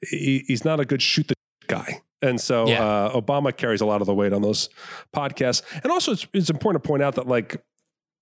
he, 0.01 0.43
he's 0.47 0.65
not 0.65 0.79
a 0.79 0.85
good 0.85 1.01
shoot 1.01 1.27
the 1.27 1.35
guy. 1.67 2.01
And 2.21 2.39
so 2.39 2.67
Yeah. 2.67 2.83
uh, 2.83 3.19
Obama 3.21 3.55
carries 3.55 3.81
a 3.81 3.85
lot 3.85 4.01
of 4.01 4.07
the 4.07 4.13
weight 4.13 4.31
on 4.33 4.41
those 4.41 4.69
podcasts. 5.13 5.61
And 5.83 5.91
also, 5.91 6.13
it's, 6.13 6.25
it's 6.33 6.49
important 6.49 6.83
to 6.83 6.87
point 6.87 7.03
out 7.03 7.15
that 7.15 7.27
like 7.27 7.61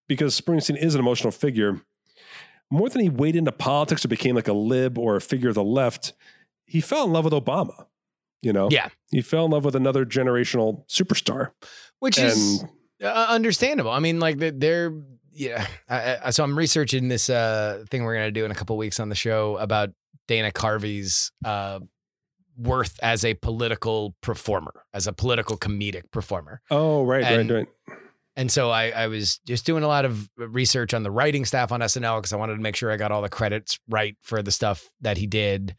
because 0.07 0.39
Springsteen 0.39 0.77
is 0.77 0.95
an 0.95 0.99
emotional 1.01 1.31
figure 1.31 1.81
more 2.71 2.89
than 2.89 3.01
he 3.01 3.09
waded 3.09 3.39
into 3.39 3.51
politics 3.51 4.03
or 4.05 4.07
became 4.07 4.35
like 4.35 4.47
a 4.47 4.53
lib 4.53 4.97
or 4.97 5.15
a 5.17 5.21
figure 5.21 5.49
of 5.49 5.55
the 5.55 5.63
left, 5.63 6.13
he 6.65 6.79
fell 6.81 7.03
in 7.05 7.11
love 7.11 7.25
with 7.25 7.33
Obama. 7.33 7.85
You 8.41 8.53
know, 8.53 8.69
Yeah. 8.71 8.89
he 9.11 9.21
fell 9.21 9.45
in 9.45 9.51
love 9.51 9.65
with 9.65 9.75
another 9.75 10.05
generational 10.05 10.87
superstar. 10.87 11.51
Which 11.99 12.17
is 12.17 12.61
And 12.61 12.69
uh, 13.03 13.25
understandable. 13.29 13.91
I 13.91 13.99
mean, 13.99 14.19
like 14.19 14.37
they're 14.39 14.91
yeah. 15.33 15.65
I, 15.89 16.17
I, 16.25 16.29
so 16.31 16.43
I'm 16.43 16.57
researching 16.57 17.07
this 17.07 17.29
uh, 17.29 17.83
thing 17.89 18.03
we're 18.03 18.15
gonna 18.15 18.31
do 18.31 18.45
in 18.45 18.51
a 18.51 18.55
couple 18.55 18.77
weeks 18.77 18.99
on 18.99 19.09
the 19.09 19.15
show 19.15 19.57
about 19.57 19.89
Dana 20.27 20.51
Carvey's 20.51 21.31
uh, 21.45 21.79
worth 22.57 22.99
as 23.01 23.25
a 23.25 23.33
political 23.35 24.15
performer, 24.21 24.83
as 24.93 25.07
a 25.07 25.13
political 25.13 25.57
comedic 25.57 26.11
performer. 26.11 26.61
oh, 26.69 27.03
right, 27.03 27.23
And- 27.23 27.49
right, 27.49 27.67
right. 27.87 27.97
And 28.37 28.49
so 28.49 28.69
I, 28.69 28.91
I 28.91 29.07
was 29.07 29.39
just 29.45 29.65
doing 29.65 29.83
a 29.83 29.87
lot 29.89 30.05
of 30.05 30.29
research 30.37 30.93
on 30.93 31.03
the 31.03 31.11
writing 31.11 31.43
staff 31.43 31.73
on 31.73 31.81
SNL 31.81 32.19
because 32.19 32.31
I 32.31 32.37
wanted 32.37 32.55
to 32.55 32.61
make 32.61 32.77
sure 32.77 32.89
I 32.89 32.95
got 32.95 33.11
all 33.11 33.21
the 33.21 33.27
credits 33.29 33.77
right 33.89 34.15
for 34.21 34.41
the 34.41 34.51
stuff 34.51 34.89
that 35.01 35.17
he 35.17 35.27
did. 35.27 35.75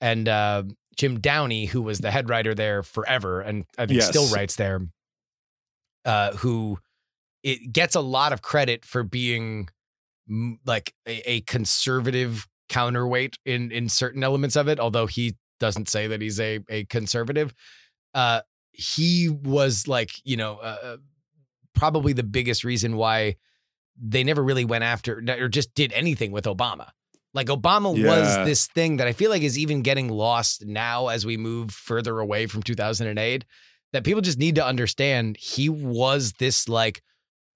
And 0.00 0.28
uh, 0.28 0.62
Jim 0.96 1.18
Downey, 1.18 1.66
who 1.66 1.82
was 1.82 1.98
the 1.98 2.12
head 2.12 2.28
writer 2.28 2.54
there 2.54 2.84
forever, 2.84 3.40
and 3.40 3.64
I 3.76 3.86
think 3.86 3.98
Yes. 3.98 4.08
still 4.08 4.28
writes 4.28 4.54
there, 4.54 4.82
uh, 6.04 6.32
who 6.36 6.78
it 7.46 7.72
gets 7.72 7.94
a 7.94 8.00
lot 8.00 8.32
of 8.32 8.42
credit 8.42 8.84
for 8.84 9.02
being 9.02 9.68
like 10.66 10.92
a, 11.06 11.30
a 11.30 11.40
conservative 11.42 12.46
counterweight 12.68 13.38
in 13.44 13.70
in 13.70 13.88
certain 13.88 14.24
elements 14.24 14.56
of 14.56 14.68
it. 14.68 14.80
Although 14.80 15.06
he 15.06 15.36
doesn't 15.60 15.88
say 15.88 16.08
that 16.08 16.20
he's 16.20 16.40
a 16.40 16.58
a 16.68 16.84
conservative, 16.86 17.54
uh, 18.14 18.40
he 18.72 19.28
was 19.28 19.88
like 19.88 20.10
you 20.24 20.36
know. 20.36 20.56
Uh, 20.56 20.76
uh, 20.82 20.96
probably 21.76 22.14
the 22.14 22.22
biggest 22.22 22.64
reason 22.64 22.96
why 22.96 23.36
they 24.00 24.24
never 24.24 24.42
really 24.42 24.64
went 24.64 24.82
after 24.82 25.22
or 25.38 25.48
just 25.48 25.74
did 25.74 25.92
anything 25.92 26.32
with 26.32 26.46
Obama. 26.46 26.88
Like 27.34 27.48
Obama 27.48 27.94
Yeah. 27.96 28.08
was 28.08 28.44
this 28.46 28.66
thing 28.66 28.96
that 28.96 29.06
I 29.06 29.12
feel 29.12 29.30
like 29.30 29.42
is 29.42 29.58
even 29.58 29.82
getting 29.82 30.08
lost 30.08 30.64
now 30.64 31.08
as 31.08 31.26
we 31.26 31.36
move 31.36 31.70
further 31.70 32.18
away 32.18 32.46
from 32.46 32.62
2008 32.62 33.44
that 33.92 34.04
people 34.04 34.22
just 34.22 34.38
need 34.38 34.54
to 34.54 34.64
understand 34.66 35.36
he 35.36 35.68
was 35.68 36.32
this 36.38 36.66
like 36.66 37.02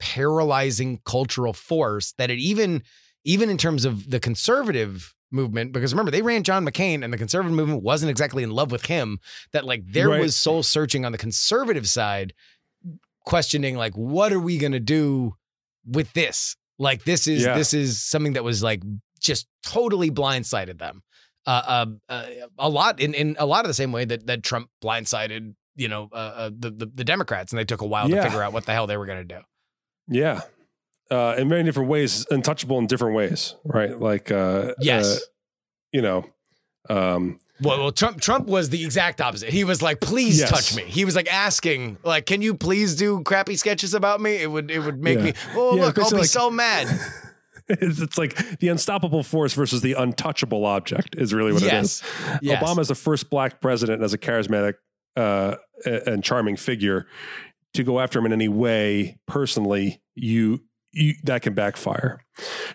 paralyzing 0.01 1.01
cultural 1.05 1.53
force 1.53 2.13
that 2.19 2.31
it 2.31 2.39
even 2.39 2.83
even 3.25 3.49
in 3.51 3.59
terms 3.59 3.85
of 3.85 4.11
the 4.11 4.19
conservative 4.19 5.15
movement 5.31 5.73
because 5.73 5.93
remember 5.93 6.11
they 6.11 6.23
ran 6.23 6.43
John 6.43 6.65
McCain 6.67 7.05
and 7.05 7.13
the 7.13 7.19
conservative 7.19 7.55
movement 7.55 7.83
wasn't 7.85 8.11
exactly 8.11 8.43
in 8.43 8.51
love 8.51 8.73
with 8.73 8.87
him 8.87 9.19
that 9.53 9.65
like 9.65 9.83
there 9.87 10.09
Right. 10.09 10.21
was 10.21 10.37
soul 10.37 10.63
searching 10.65 11.05
on 11.05 11.13
the 11.13 11.19
conservative 11.19 11.89
side 11.89 12.33
questioning 13.27 13.77
like 13.77 13.93
what 13.95 14.33
are 14.33 14.41
we 14.41 14.59
going 14.59 14.73
to 14.73 14.81
do 14.81 15.35
with 15.87 16.13
this 16.15 16.57
like 16.79 17.05
this 17.05 17.27
is 17.27 17.45
Yeah. 17.45 17.55
this 17.57 17.73
is 17.75 18.03
something 18.03 18.33
that 18.33 18.43
was 18.45 18.63
like 18.63 18.83
just 19.21 19.47
totally 19.63 20.11
blindsided 20.11 20.79
them 20.79 21.03
uh, 21.47 21.63
uh, 21.67 21.87
uh, 22.09 22.27
a 22.59 22.69
lot 22.69 23.01
in, 23.01 23.15
in 23.15 23.37
a 23.39 23.47
lot 23.47 23.65
of 23.65 23.69
the 23.69 23.75
same 23.75 23.93
way 23.93 24.05
that 24.05 24.27
that 24.27 24.43
Trump 24.43 24.69
blindsided 24.83 25.55
you 25.77 25.89
know 25.89 26.09
uh, 26.13 26.17
uh, 26.17 26.51
the, 26.59 26.71
the 26.71 26.87
the 26.87 27.05
Democrats 27.05 27.53
and 27.53 27.59
they 27.59 27.65
took 27.65 27.83
a 27.83 27.87
while 27.87 28.09
Yeah. 28.11 28.17
to 28.17 28.23
figure 28.25 28.43
out 28.43 28.53
what 28.53 28.67
the 28.67 28.73
hell 28.73 28.87
they 28.87 28.97
were 28.97 29.07
going 29.07 29.27
to 29.27 29.35
do 29.37 29.41
Yeah. 30.11 30.43
Uh, 31.11 31.35
in 31.39 31.49
many 31.49 31.65
different 31.65 31.89
ways, 31.89 32.27
untouchable 32.31 32.79
in 32.79 32.87
different 32.87 33.17
ways, 33.17 33.57
right? 33.65 33.99
Like, 33.99 34.31
uh, 34.31 34.75
Yes. 34.81 35.17
uh, 35.17 35.19
you 35.93 36.03
know, 36.03 36.25
um, 36.89 37.39
Well, 37.63 37.79
well, 37.79 37.93
Trump 37.93 38.21
Trump 38.21 38.47
was 38.47 38.71
the 38.71 38.83
exact 38.85 39.21
opposite. 39.21 39.51
He 39.51 39.65
was 39.65 39.83
like, 39.83 40.01
"Please 40.01 40.39
Yes. 40.39 40.49
touch 40.51 40.75
me." 40.77 40.85
He 40.91 41.05
was 41.05 41.15
like 41.15 41.31
asking, 41.33 41.99
like, 42.05 42.25
"Can 42.27 42.41
you 42.43 42.55
please 42.55 42.97
do 42.97 43.23
crappy 43.23 43.55
sketches 43.57 43.93
about 43.93 44.21
me?" 44.21 44.37
It 44.37 44.51
would 44.51 44.71
it 44.71 44.79
would 44.79 45.03
make 45.03 45.19
Yeah. 45.19 45.25
me. 45.25 45.33
Oh, 45.55 45.77
Yeah, 45.77 45.83
look, 45.87 45.99
I'll 45.99 46.11
be 46.11 46.17
like- 46.19 46.27
so 46.27 46.49
mad. 46.51 46.87
it's, 47.69 48.01
it's 48.01 48.17
like 48.17 48.59
the 48.61 48.69
unstoppable 48.69 49.23
force 49.23 49.53
versus 49.53 49.81
the 49.83 49.93
untouchable 49.93 50.65
object 50.65 51.17
is 51.19 51.35
really 51.35 51.53
what 51.53 51.63
Yes. 51.63 51.73
it 51.73 51.75
is. 51.75 52.03
Yes. 52.43 52.79
is 52.79 52.89
the 52.89 52.95
first 52.95 53.29
black 53.31 53.61
president 53.61 54.03
as 54.03 54.15
a 54.15 54.19
charismatic 54.19 54.75
uh, 55.17 55.57
and 55.85 56.23
charming 56.25 56.57
figure 56.57 57.07
to 57.75 57.85
go 57.85 58.01
after 58.01 58.19
him 58.19 58.27
in 58.27 58.33
any 58.33 58.49
way 58.49 59.19
personally. 59.27 60.03
You, 60.15 60.65
you 60.93 61.15
that 61.25 61.43
can 61.43 61.55
backfire. 61.55 62.21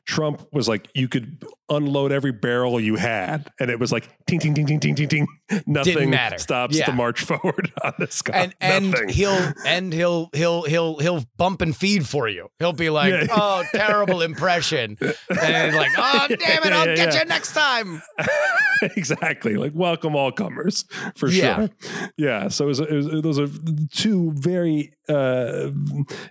Trump 0.06 0.46
was 0.54 0.68
like 0.68 0.88
you 0.94 1.08
could 1.08 1.44
unload 1.70 2.12
every 2.12 2.32
barrel 2.32 2.80
you 2.80 2.96
had, 2.98 3.50
and 3.60 3.72
it 3.72 3.80
was 3.80 3.92
like 3.92 4.08
ting 4.28 4.38
ting 4.40 4.54
ting 4.54 4.66
ting 4.68 4.80
ting 4.80 4.94
ting 4.96 5.08
ting. 5.08 5.28
Nothing 5.66 6.12
matter. 6.12 6.38
stops 6.38 6.78
Yeah. 6.78 6.86
the 6.86 6.92
march 6.92 7.22
forward 7.26 7.72
on 7.84 7.94
this 7.98 8.22
guy. 8.22 8.36
and 8.36 8.56
and 8.62 9.10
he'll 9.10 9.54
and 9.66 9.92
he'll 9.92 10.30
he'll 10.34 10.64
he'll 10.64 11.00
he'll 11.00 11.24
bump 11.38 11.62
and 11.62 11.76
feed 11.76 12.08
for 12.08 12.28
you. 12.28 12.50
He'll 12.60 12.74
be 12.74 12.90
like, 12.92 13.12
Yeah. 13.12 13.28
"Oh, 13.32 13.64
terrible 13.74 14.22
impression," 14.22 14.98
and 15.42 15.76
like, 15.76 15.92
"Oh, 15.98 16.28
damn 16.30 16.64
it, 16.64 16.72
I'll 16.74 16.88
Yeah, 16.88 16.96
get 16.96 17.16
you 17.16 17.26
next 17.26 17.54
time." 17.54 18.02
exactly 18.96 19.56
like 19.56 19.72
welcome 19.74 20.16
all 20.16 20.32
comers 20.32 20.84
for 21.16 21.32
sure 21.32 21.70
yeah 22.18 22.50
so 22.50 22.66
it 22.66 22.68
was, 22.68 22.80
it 22.82 22.92
was, 22.92 23.08
those 23.24 23.40
are 23.40 23.48
two 23.92 24.32
very 24.36 24.94
uh 25.08 25.70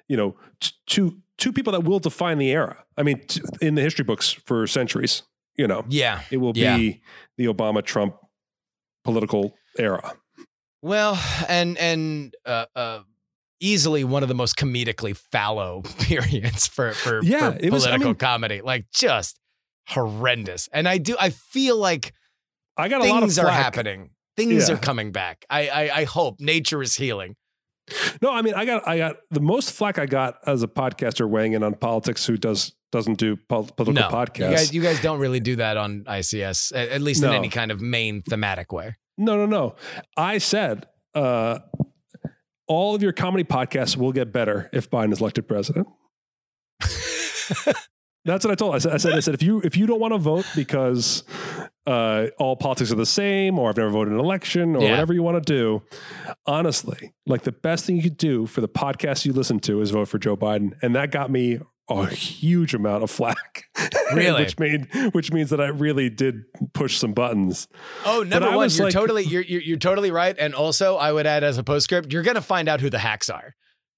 you 0.09 0.16
know 0.16 0.37
t- 0.61 0.72
two 0.87 1.16
two 1.39 1.53
people 1.53 1.72
that 1.72 1.85
will 1.85 1.99
define 1.99 2.39
the 2.39 2.51
era 2.51 2.85
i 2.97 3.03
mean 3.03 3.18
t- 3.26 3.41
in 3.61 3.74
the 3.74 3.82
history 3.82 4.05
books 4.05 4.32
for 4.32 4.66
centuries 4.66 5.22
you 5.57 5.66
know 5.66 5.85
Yeah. 5.89 6.20
it 6.30 6.37
will 6.39 6.53
Yeah. 6.57 6.76
be 6.76 7.01
the 7.39 7.47
obama 7.47 7.82
trump 7.85 8.16
political 9.05 9.55
era 9.78 10.14
Well, 10.82 11.18
and 11.49 11.78
and 11.78 12.35
uh, 12.45 12.66
uh, 12.76 13.01
easily 13.61 14.05
one 14.05 14.22
of 14.22 14.28
the 14.28 14.35
most 14.35 14.57
comedically 14.57 15.16
fallow 15.16 15.82
periods 16.01 16.66
for 16.66 16.93
for, 16.93 17.22
Yeah, 17.22 17.53
for 17.53 17.59
it 17.59 17.70
was- 17.72 17.85
I 17.85 17.91
political 17.97 18.09
mean- 18.11 18.16
comedy. 18.16 18.61
Like 18.61 18.87
just 18.95 19.39
horrendous. 19.89 20.68
And 20.72 20.89
I 20.89 20.99
do 20.99 21.16
I 21.18 21.30
feel 21.30 21.76
like 21.76 22.12
i 22.76 22.89
got 22.89 23.01
a 23.01 23.05
lot 23.09 23.22
of 23.22 23.28
things 23.30 23.39
are 23.39 23.51
happening. 23.51 24.11
Things 24.37 24.68
Yeah. 24.68 24.74
are 24.74 24.78
coming 24.78 25.12
back. 25.12 25.45
I, 25.49 25.68
I 25.68 25.97
I 26.01 26.05
hope 26.05 26.41
nature 26.41 26.82
is 26.82 26.95
healing. 26.97 27.37
No, 28.22 28.30
I 28.32 28.43
mean, 28.43 28.55
I 28.55 28.64
got, 28.64 28.87
I 28.89 28.97
got 28.97 29.16
the 29.30 29.41
most 29.41 29.72
flack 29.72 29.99
I 29.99 30.07
got 30.07 30.39
as 30.47 30.62
a 30.62 30.68
podcaster 30.68 31.28
weighing 31.28 31.53
in 31.53 31.62
on 31.62 31.74
politics 31.74 32.24
who 32.26 32.37
does 32.37 32.72
doesn't 32.93 33.18
do 33.18 33.37
political 33.49 33.93
no, 33.93 34.09
podcasts. 34.09 34.51
you 34.51 34.57
guys, 34.57 34.74
you 34.74 34.82
guys 34.82 35.03
don't 35.03 35.18
really 35.18 35.41
do 35.41 35.57
that 35.57 35.76
on 35.76 36.05
ICS, 36.05 36.72
at, 36.76 36.91
at 36.91 37.01
least 37.03 37.24
in 37.24 37.30
any 37.32 37.49
kind 37.49 37.72
of 37.72 37.80
main 37.80 38.22
thematic 38.22 38.72
way. 38.72 38.95
No, 39.18 39.37
no, 39.37 39.47
no. 39.47 39.74
I 40.16 40.39
said 40.39 40.87
uh, 41.12 41.59
all 42.68 42.95
of 42.95 43.03
your 43.03 43.12
comedy 43.12 43.43
podcasts 43.43 43.97
will 43.97 44.12
get 44.12 44.32
better 44.32 44.70
if 44.72 44.91
Biden 44.91 45.12
is 45.12 45.20
elected 45.20 45.49
president. 45.49 45.89
That's 48.25 48.45
what 48.45 48.53
I 48.53 48.55
told. 48.55 48.75
I 48.75 48.79
said, 48.79 48.93
I 48.93 48.97
said, 48.97 49.12
I 49.14 49.20
said, 49.20 49.35
if 49.35 49.43
you 49.43 49.61
if 49.64 49.77
you 49.77 49.87
don't 49.87 50.01
want 50.01 50.14
to 50.14 50.18
vote 50.18 50.47
because 50.57 51.25
uh, 51.87 52.27
all 52.39 52.57
politics 52.57 52.91
are 52.91 52.95
the 52.97 53.05
same, 53.07 53.59
or 53.59 53.68
I've 53.68 53.77
never 53.77 53.91
voted 53.91 54.12
in 54.14 54.18
an 54.18 54.25
election, 54.25 54.77
or 54.77 54.83
Yeah. 54.83 54.93
whatever 54.93 55.12
you 55.12 55.22
want 55.22 55.45
to 55.45 55.53
do, 55.53 55.83
honestly, 56.47 57.12
like 57.27 57.43
the 57.43 57.53
best 57.53 57.85
thing 57.85 57.97
you 57.97 58.03
could 58.03 58.16
do 58.16 58.47
for 58.47 58.61
the 58.61 58.68
podcast 58.68 59.25
you 59.25 59.33
listen 59.33 59.61
to 59.61 59.81
is 59.81 59.91
vote 59.91 60.09
for 60.09 60.18
Joe 60.18 60.37
Biden, 60.37 60.72
and 60.83 60.95
that 60.95 61.11
got 61.11 61.31
me 61.31 61.59
a 61.91 62.07
huge 62.07 62.72
amount 62.72 63.03
of 63.05 63.11
flack. 63.11 63.64
Really? 64.14 64.43
which 64.45 64.59
made 64.59 64.87
which 65.12 65.31
means 65.33 65.51
that 65.51 65.61
I 65.61 65.66
really 65.66 66.09
did 66.09 66.45
push 66.72 66.97
some 66.97 67.12
buttons. 67.12 67.68
Oh, 68.07 68.22
number 68.22 68.57
one, 68.57 68.70
you're 68.70 68.87
like- 68.87 68.95
totally 68.95 69.25
you're, 69.25 69.43
you're 69.43 69.61
you're 69.61 69.77
totally 69.79 70.11
right. 70.11 70.35
And 70.39 70.55
also, 70.55 70.97
I 70.97 71.12
would 71.12 71.27
add 71.27 71.45
as 71.45 71.59
a 71.59 71.62
postscript, 71.62 72.11
you're 72.12 72.22
gonna 72.22 72.41
find 72.41 72.68
out 72.68 72.81
who 72.81 72.89
the 72.89 72.99
hacks 73.01 73.29
are. 73.29 73.55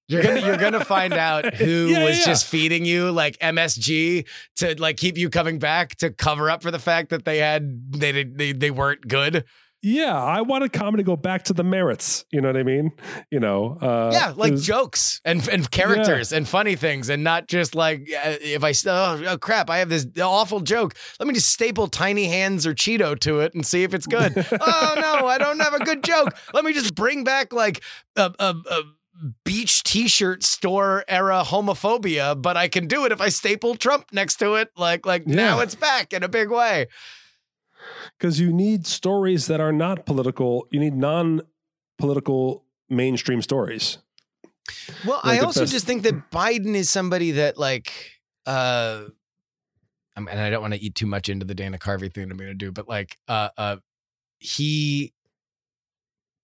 You're 0.09 0.23
gonna 0.23 0.39
you're 0.45 0.57
gonna 0.57 0.85
find 0.85 1.13
out 1.13 1.53
who 1.55 1.87
Yeah, 1.87 2.03
was 2.05 2.19
yeah. 2.19 2.25
just 2.25 2.45
feeding 2.45 2.85
you 2.85 3.11
like 3.11 3.37
MSG 3.39 4.25
to 4.57 4.75
like 4.81 4.97
keep 4.97 5.17
you 5.17 5.29
coming 5.29 5.59
back 5.59 5.95
to 5.97 6.09
cover 6.11 6.49
up 6.49 6.63
for 6.63 6.71
the 6.71 6.79
fact 6.79 7.09
that 7.09 7.25
they 7.25 7.39
had 7.39 7.91
they 7.91 8.11
did- 8.11 8.37
they 8.37 8.51
they 8.53 8.71
weren't 8.71 9.07
good. 9.07 9.43
Yeah, 9.83 10.15
I 10.21 10.41
wanted 10.41 10.73
comedy 10.73 11.03
to 11.03 11.05
go 11.05 11.15
back 11.15 11.43
to 11.45 11.53
the 11.53 11.63
merits. 11.63 12.25
You 12.31 12.41
know 12.41 12.47
what 12.49 12.57
I 12.57 12.63
mean? 12.63 12.91
You 13.29 13.39
know, 13.39 13.77
uh, 13.79 14.09
yeah, 14.11 14.33
like 14.35 14.53
was- 14.53 14.65
jokes 14.65 15.21
and 15.23 15.47
and 15.49 15.69
characters 15.69 16.31
and 16.33 16.47
funny 16.47 16.75
things, 16.75 17.09
and 17.09 17.23
not 17.23 17.47
just 17.47 17.75
like 17.75 18.01
if 18.07 18.63
I 18.63 18.73
oh, 18.89 19.23
oh 19.27 19.37
crap, 19.37 19.69
I 19.69 19.77
have 19.77 19.89
this 19.89 20.07
awful 20.19 20.61
joke. 20.61 20.95
Let 21.19 21.27
me 21.27 21.33
just 21.35 21.49
staple 21.49 21.87
tiny 21.87 22.25
hands 22.25 22.65
or 22.65 22.73
Cheeto 22.73 23.17
to 23.19 23.41
it 23.41 23.53
and 23.53 23.63
see 23.65 23.83
if 23.83 23.93
it's 23.93 24.07
good. 24.07 24.33
oh 24.61 24.95
no, 24.99 25.27
I 25.27 25.37
don't 25.37 25.59
have 25.59 25.75
a 25.75 25.85
good 25.85 26.03
joke. 26.03 26.29
Let 26.53 26.65
me 26.65 26.73
just 26.73 26.95
bring 26.95 27.23
back 27.23 27.53
like 27.53 27.83
a. 28.15 28.33
a, 28.39 28.55
a 28.71 28.81
Beach 29.43 29.83
T-shirt 29.83 30.43
store 30.43 31.03
era 31.07 31.43
homophobia, 31.45 32.39
but 32.39 32.55
I 32.57 32.67
can 32.67 32.87
do 32.87 33.05
it 33.05 33.11
if 33.11 33.19
I 33.21 33.29
staple 33.29 33.75
Trump 33.75 34.05
next 34.13 34.35
to 34.37 34.55
it. 34.55 34.69
Like, 34.77 35.05
like 35.05 35.25
now 35.27 35.59
it's 35.59 35.75
back 35.75 36.13
in 36.13 36.23
a 36.23 36.27
big 36.27 36.49
way. 36.51 36.87
because 38.17 38.39
you 38.39 38.51
need 38.53 38.85
stories 38.85 39.47
that 39.47 39.59
are 39.59 39.71
not 39.71 40.05
political. 40.05 40.67
You 40.71 40.79
need 40.79 40.95
non-political 40.95 42.63
mainstream 42.89 43.41
stories. 43.41 43.97
Well, 45.05 45.21
Like 45.23 45.41
I 45.41 45.45
also 45.45 45.61
best- 45.61 45.71
just 45.73 45.85
think 45.85 46.03
that 46.03 46.29
Biden 46.31 46.75
is 46.75 46.89
somebody 46.89 47.31
that 47.31 47.57
like 47.57 47.91
uh 48.45 49.05
I 50.15 50.19
mean, 50.19 50.29
and 50.29 50.39
I 50.39 50.49
don't 50.49 50.61
want 50.61 50.73
to 50.73 50.79
eat 50.81 50.95
too 50.95 51.05
much 51.05 51.29
into 51.29 51.45
the 51.45 51.53
Dana 51.55 51.77
Carvey 51.77 52.11
thing 52.13 52.29
I'm 52.31 52.37
going 52.37 52.49
to 52.49 52.53
do, 52.55 52.71
but 52.71 52.87
like 52.89 53.17
uh 53.27 53.49
uh 53.57 53.77
he 54.39 55.13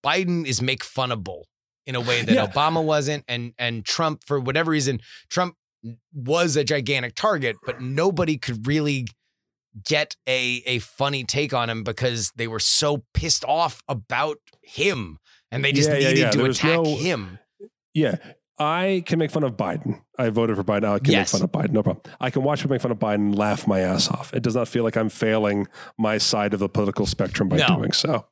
Biden 0.04 0.46
is 0.46 0.60
make 0.62 0.82
funnable 0.84 1.44
in 1.86 1.94
a 1.94 2.00
way 2.00 2.22
that 2.22 2.34
Yeah. 2.34 2.46
Obama 2.46 2.82
wasn't 2.82 3.24
and 3.28 3.52
and 3.58 3.84
Trump 3.84 4.22
for 4.26 4.40
whatever 4.40 4.70
reason 4.70 5.00
Trump 5.30 5.54
was 6.14 6.56
a 6.56 6.64
gigantic 6.64 7.14
target, 7.14 7.56
but 7.66 7.80
nobody 7.80 8.38
could 8.38 8.66
really 8.66 9.06
get 9.84 10.16
a 10.28 10.62
a 10.66 10.78
funny 10.78 11.24
take 11.24 11.52
on 11.52 11.68
him 11.68 11.82
because 11.82 12.30
they 12.36 12.46
were 12.46 12.60
so 12.60 13.04
pissed 13.12 13.44
off 13.44 13.82
about 13.88 14.38
him 14.62 15.18
and 15.50 15.64
they 15.64 15.72
just 15.72 15.88
Yeah, 15.90 15.98
needed 15.98 16.18
yeah. 16.18 16.30
to 16.30 16.44
attack 16.44 16.80
no- 16.82 16.96
him. 16.96 17.38
Yeah, 17.92 18.16
I 18.58 19.02
can 19.06 19.18
make 19.18 19.30
fun 19.30 19.42
of 19.44 19.56
Biden. 19.56 20.00
I 20.18 20.28
voted 20.30 20.56
for 20.56 20.64
Biden. 20.64 20.84
I 20.84 20.98
can 21.00 21.12
Yes. 21.12 21.32
make 21.34 21.40
fun 21.40 21.44
of 21.44 21.52
Biden. 21.52 21.72
No 21.72 21.82
problem. 21.82 22.02
I 22.20 22.30
can 22.30 22.42
watch 22.44 22.60
people 22.60 22.74
make 22.74 22.82
fun 22.82 22.92
of 22.92 22.98
Biden, 22.98 23.14
and 23.16 23.38
laugh 23.38 23.66
my 23.66 23.80
ass 23.80 24.08
off. 24.08 24.32
It 24.32 24.42
does 24.42 24.54
not 24.54 24.68
feel 24.68 24.84
like 24.84 24.96
I'm 24.96 25.08
failing 25.08 25.66
my 25.98 26.18
side 26.18 26.54
of 26.54 26.60
the 26.60 26.68
political 26.68 27.04
spectrum 27.06 27.48
by 27.48 27.56
No. 27.58 27.66
doing 27.76 27.92
so. 27.92 28.26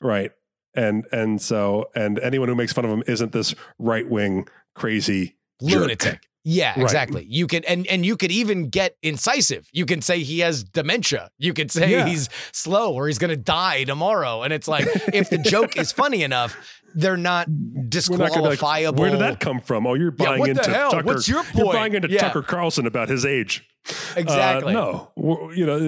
Right. 0.00 0.32
And 0.74 1.04
and 1.12 1.40
so 1.40 1.90
and 1.94 2.18
anyone 2.20 2.48
who 2.48 2.54
makes 2.54 2.72
fun 2.72 2.84
of 2.84 2.90
him 2.90 3.02
isn't 3.06 3.32
this 3.32 3.54
right 3.78 4.08
wing 4.08 4.48
crazy 4.74 5.36
jerk. 5.62 5.80
lunatic. 5.80 6.20
Yeah, 6.44 6.70
Right. 6.70 6.82
exactly. 6.82 7.24
You 7.28 7.46
can 7.46 7.62
and 7.66 7.86
and 7.86 8.04
you 8.04 8.16
could 8.16 8.32
even 8.32 8.68
get 8.68 8.96
incisive. 9.02 9.68
You 9.72 9.86
can 9.86 10.02
say 10.02 10.20
he 10.24 10.40
has 10.40 10.64
dementia. 10.64 11.30
You 11.38 11.52
could 11.52 11.70
say 11.70 11.90
Yeah. 11.90 12.06
he's 12.06 12.28
slow 12.52 12.92
or 12.94 13.06
he's 13.06 13.18
going 13.18 13.30
to 13.30 13.36
die 13.36 13.84
tomorrow. 13.84 14.42
And 14.42 14.52
it's 14.52 14.66
like 14.66 14.86
if 15.14 15.30
the 15.30 15.38
joke 15.38 15.76
is 15.76 15.92
funny 15.92 16.22
enough, 16.24 16.56
they're 16.94 17.16
not 17.16 17.46
We're 17.48 17.54
not 17.54 17.76
like, 17.76 17.90
disqualifiable. 17.90 18.98
Where 19.00 19.10
did 19.10 19.20
that 19.20 19.38
come 19.40 19.60
from? 19.60 19.86
Oh, 19.86 19.94
you're 19.94 20.12
Yeah, 20.18 20.26
buying 20.26 20.40
what 20.40 20.48
into? 20.50 20.62
Tucker. 20.64 21.02
What's 21.04 21.28
your 21.28 21.44
point? 21.44 21.54
You're 21.56 21.72
buying 21.72 21.94
into 21.94 22.10
Yeah. 22.10 22.20
Tucker 22.22 22.42
Carlson 22.42 22.86
about 22.86 23.08
his 23.08 23.24
age. 23.24 23.64
Uh, 23.88 23.92
exactly? 24.16 24.72
no, 24.72 25.10
you 25.54 25.66
know 25.66 25.78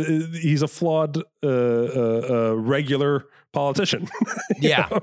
he's 0.41 0.63
a 0.63 0.69
flawed, 0.69 1.17
uh, 1.17 1.23
uh, 1.47 2.51
uh, 2.53 2.55
regular 2.57 3.27
politician. 3.55 4.09
Yeah. 4.61 4.89
know? 4.91 5.01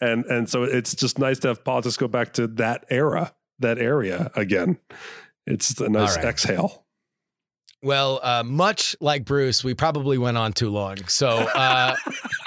and 0.00 0.24
and 0.26 0.48
so 0.48 0.64
it's 0.64 0.94
just 0.94 1.18
nice 1.18 1.38
to 1.40 1.48
have 1.48 1.64
politics 1.64 1.96
go 1.96 2.08
back 2.08 2.32
to 2.34 2.46
that 2.46 2.84
era, 2.90 3.34
that 3.58 3.78
area 3.78 4.30
again. 4.34 4.78
It's 5.46 5.78
a 5.80 5.88
nice 5.88 6.16
right. 6.16 6.24
exhale. 6.24 6.84
Well, 7.82 8.20
uh, 8.22 8.42
much 8.44 8.96
like 9.00 9.24
Bruce, 9.24 9.64
we 9.64 9.74
probably 9.74 10.18
went 10.18 10.36
on 10.36 10.52
too 10.52 10.70
long. 10.70 10.96
So 11.08 11.28
uh, 11.28 11.94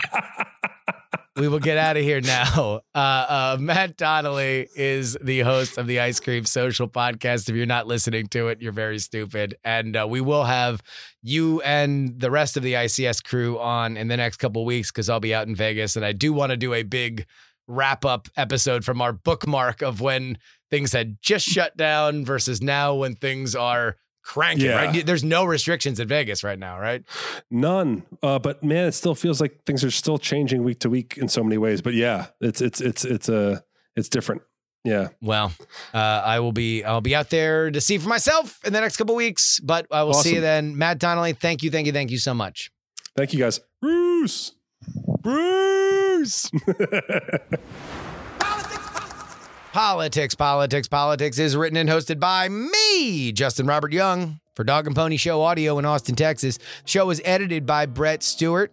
we 1.36 1.48
will 1.48 1.60
get 1.60 1.78
out 1.78 1.98
of 1.98 2.04
here 2.04 2.22
now. 2.22 2.82
Uh, 2.96 3.56
uh, 3.56 3.58
Matt 3.60 3.98
Donnelly 3.98 4.68
is 4.76 5.18
the 5.20 5.40
host 5.40 5.80
of 5.80 5.88
the 5.88 6.00
Ice 6.00 6.20
Cream 6.20 6.46
Social 6.46 6.88
podcast. 6.88 7.50
If 7.50 7.56
you're 7.56 7.66
not 7.66 7.88
listening 7.88 8.28
to 8.28 8.50
it, 8.50 8.62
you're 8.62 8.72
very 8.72 9.00
stupid. 9.00 9.56
And 9.64 9.98
uh, 9.98 10.06
we 10.08 10.22
will 10.22 10.44
have 10.44 10.84
you 11.24 11.60
and 11.62 12.20
the 12.20 12.30
rest 12.30 12.56
of 12.56 12.62
the 12.62 12.74
ICS 12.74 13.24
crew 13.24 13.60
on 13.60 13.98
in 13.98 14.10
the 14.10 14.18
next 14.18 14.38
couple 14.38 14.64
weeks 14.64 14.92
because 14.92 15.10
I'll 15.10 15.20
be 15.20 15.34
out 15.34 15.48
in 15.48 15.56
Vegas. 15.56 15.96
And 15.96 16.06
I 16.06 16.12
do 16.12 16.34
want 16.34 16.52
to 16.52 16.58
do 16.58 16.76
a 16.76 16.84
big 16.84 17.26
wrap 17.68 18.06
up 18.06 18.28
episode 18.38 18.86
from 18.86 19.02
our 19.02 19.12
bookmark 19.12 19.82
of 19.82 20.02
when 20.02 20.38
things 20.70 20.94
had 20.94 21.18
just 21.22 21.48
shut 21.48 21.76
down 21.76 22.26
versus 22.26 22.62
now 22.62 22.94
when 22.94 23.16
things 23.16 23.56
are 23.56 23.98
cranking, 24.24 24.65
Yeah. 24.67 24.86
right? 24.86 25.05
There's 25.05 25.24
no 25.24 25.45
restrictions 25.45 25.99
in 25.99 26.07
Vegas 26.07 26.43
right 26.43 26.57
now, 26.59 26.80
right? 26.80 27.03
None, 27.51 28.03
uh, 28.21 28.39
but 28.39 28.63
man, 28.63 28.88
it 28.88 28.93
still 28.93 29.15
feels 29.15 29.39
like 29.41 29.63
things 29.65 29.84
are 29.84 29.91
still 29.91 30.17
changing 30.17 30.63
week 30.63 30.80
to 30.80 30.89
week 30.89 31.17
in 31.17 31.28
so 31.28 31.43
many 31.43 31.57
ways. 31.57 31.82
But 31.82 31.93
yeah, 31.93 32.28
it's 32.41 32.61
it's 32.61 32.82
it's 32.82 33.05
it's 33.05 33.30
a 33.30 33.63
it's 33.95 34.09
different. 34.09 34.41
Yeah, 34.86 35.09
Well, 35.21 35.53
uh, 35.93 35.97
I 35.97 36.41
will 36.41 36.51
be 36.51 36.84
I'll 36.84 36.99
be 36.99 37.15
out 37.15 37.30
there 37.30 37.71
to 37.71 37.80
see 37.80 37.97
for 37.97 38.09
myself 38.09 38.59
in 38.65 38.74
the 38.74 38.82
next 38.82 38.97
couple 38.97 39.15
weeks, 39.15 39.61
but 39.61 39.88
I 39.91 40.03
will 40.03 40.13
see 40.13 40.36
you 40.36 40.41
then. 40.41 40.78
Matt 40.78 40.99
Donnelly, 40.99 41.32
thank 41.32 41.63
you, 41.63 41.71
thank 41.71 41.88
you, 41.88 41.93
thank 41.93 42.11
you 42.11 42.17
so 42.17 42.34
much. 42.34 42.69
thank 43.15 43.32
you 43.34 43.39
guys. 43.39 43.61
Bruce. 43.82 44.51
Bruce. 45.21 46.51
Politics, 49.74 50.36
politics, 50.36 50.88
politics 50.88 51.39
is 51.39 51.55
written 51.55 51.78
and 51.78 51.89
hosted 51.89 52.19
by 52.19 52.47
me, 52.47 53.32
Justin 53.32 53.65
Robert 53.65 53.91
Young, 53.91 54.39
for 54.55 54.63
Dog 54.63 54.86
and 54.86 54.95
Pony 54.95 55.17
Show 55.17 55.41
Audio 55.41 55.80
in 55.80 55.86
Austin, 55.86 56.13
Texas. 56.13 56.59
The 56.59 56.63
show 56.86 57.09
is 57.09 57.19
edited 57.26 57.65
by 57.65 57.88
Brett 57.88 58.21
Stewart. 58.21 58.71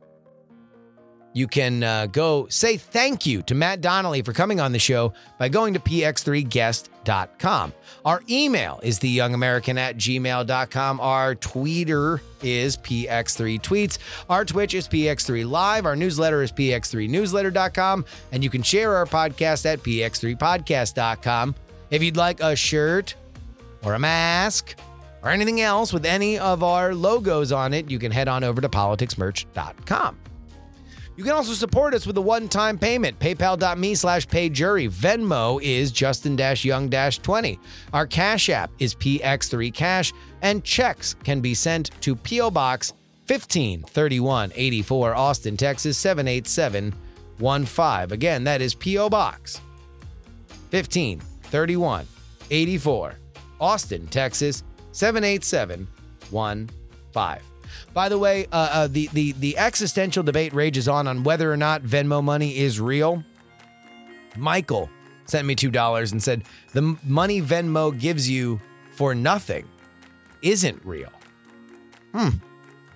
You 1.33 1.47
can 1.47 1.83
uh, 1.85 2.07
go 2.07 2.49
say 2.49 2.76
thank 2.76 3.24
you 3.24 3.43
to 3.43 3.55
Matt 3.55 3.81
Donnelly 3.81 4.22
for 4.22 4.33
coming 4.33 4.59
on 4.61 4.72
the 4.72 4.78
show 4.81 5.12
by 5.39 5.49
going 5.49 5.74
to 5.74 5.81
px3guest.com. 5.81 7.72
Our 8.05 8.22
email 8.28 8.81
is 8.83 8.99
theyoungamerican 8.99 9.78
at 9.78 9.97
gmail.com. 9.97 11.01
Our 11.01 11.35
Twitter 11.37 12.20
is 12.43 12.76
px3tweets. 12.78 13.99
Our 14.28 14.45
Twitch 14.45 14.74
is 14.74 14.89
px3 14.89 15.49
live. 15.49 15.87
Our 15.87 15.95
newsletter 15.95 16.43
is 16.43 16.51
px3newsletter.com. 16.51 18.05
And 18.33 18.43
you 18.43 18.51
can 18.51 18.62
share 18.62 18.97
our 18.97 19.07
podcast 19.07 19.66
at 19.66 19.81
px3podcast.com. 19.81 21.55
If 21.91 22.03
you'd 22.03 22.16
like 22.16 22.41
a 22.41 22.57
shirt 22.57 23.14
or 23.85 23.95
a 23.95 23.99
mask 23.99 24.76
or 25.22 25.31
anything 25.31 25.61
else 25.61 25.93
with 25.93 26.07
any 26.07 26.39
of 26.39 26.62
our 26.62 26.95
logos 26.95 27.53
on 27.53 27.72
it, 27.74 27.91
you 27.91 27.99
can 27.99 28.11
head 28.11 28.26
on 28.28 28.43
over 28.43 28.61
to 28.61 28.68
politicsmerch.com. 28.68 30.16
You 31.21 31.25
can 31.25 31.35
also 31.35 31.53
support 31.53 31.93
us 31.93 32.07
with 32.07 32.16
a 32.16 32.23
one-time 32.23 32.79
payment. 32.79 33.18
PayPal.me 33.18 33.95
slash 33.95 34.27
payjury. 34.27 34.89
Venmo 34.89 35.62
is 35.62 35.93
Justin-Young-20. 35.93 37.59
Our 37.93 38.07
Cash 38.07 38.49
App 38.49 38.71
is 38.79 38.95
PX3Cash. 38.95 40.14
And 40.41 40.64
checks 40.64 41.12
can 41.23 41.43
be 41.43 41.53
sent 41.53 41.91
to 42.01 42.16
P.O. 42.16 42.51
Box 42.53 42.95
153184, 43.27 45.14
Austin, 45.14 45.59
Texas 45.59 45.99
78715. 45.99 48.14
Again, 48.14 48.45
that 48.45 48.62
is 48.62 48.75
P.O. 48.75 49.11
Box 49.11 49.61
153184, 50.71 53.14
Austin, 53.61 54.07
Texas 54.07 54.64
78715. 54.93 57.60
By 57.93 58.09
the 58.09 58.18
way, 58.18 58.47
uh, 58.53 58.68
uh, 58.73 58.87
the, 58.87 59.09
the 59.12 59.33
the 59.33 59.59
existential 59.59 60.23
debate 60.23 60.53
rages 60.53 60.89
on 60.89 61.07
on 61.07 61.25
whether 61.25 61.53
or 61.53 61.57
not 61.57 61.83
Venmo 61.83 62.23
money 62.23 62.59
is 62.59 62.81
real. 62.81 63.25
Michael 64.37 64.89
sent 65.27 65.47
me 65.47 65.55
$2 65.55 66.12
and 66.12 66.23
said, 66.23 66.45
The 66.73 66.97
money 67.05 67.41
Venmo 67.41 67.99
gives 67.99 68.29
you 68.29 68.61
for 68.93 69.14
nothing 69.14 69.66
isn't 70.43 70.85
real. 70.85 71.12
Hmm. 72.12 72.29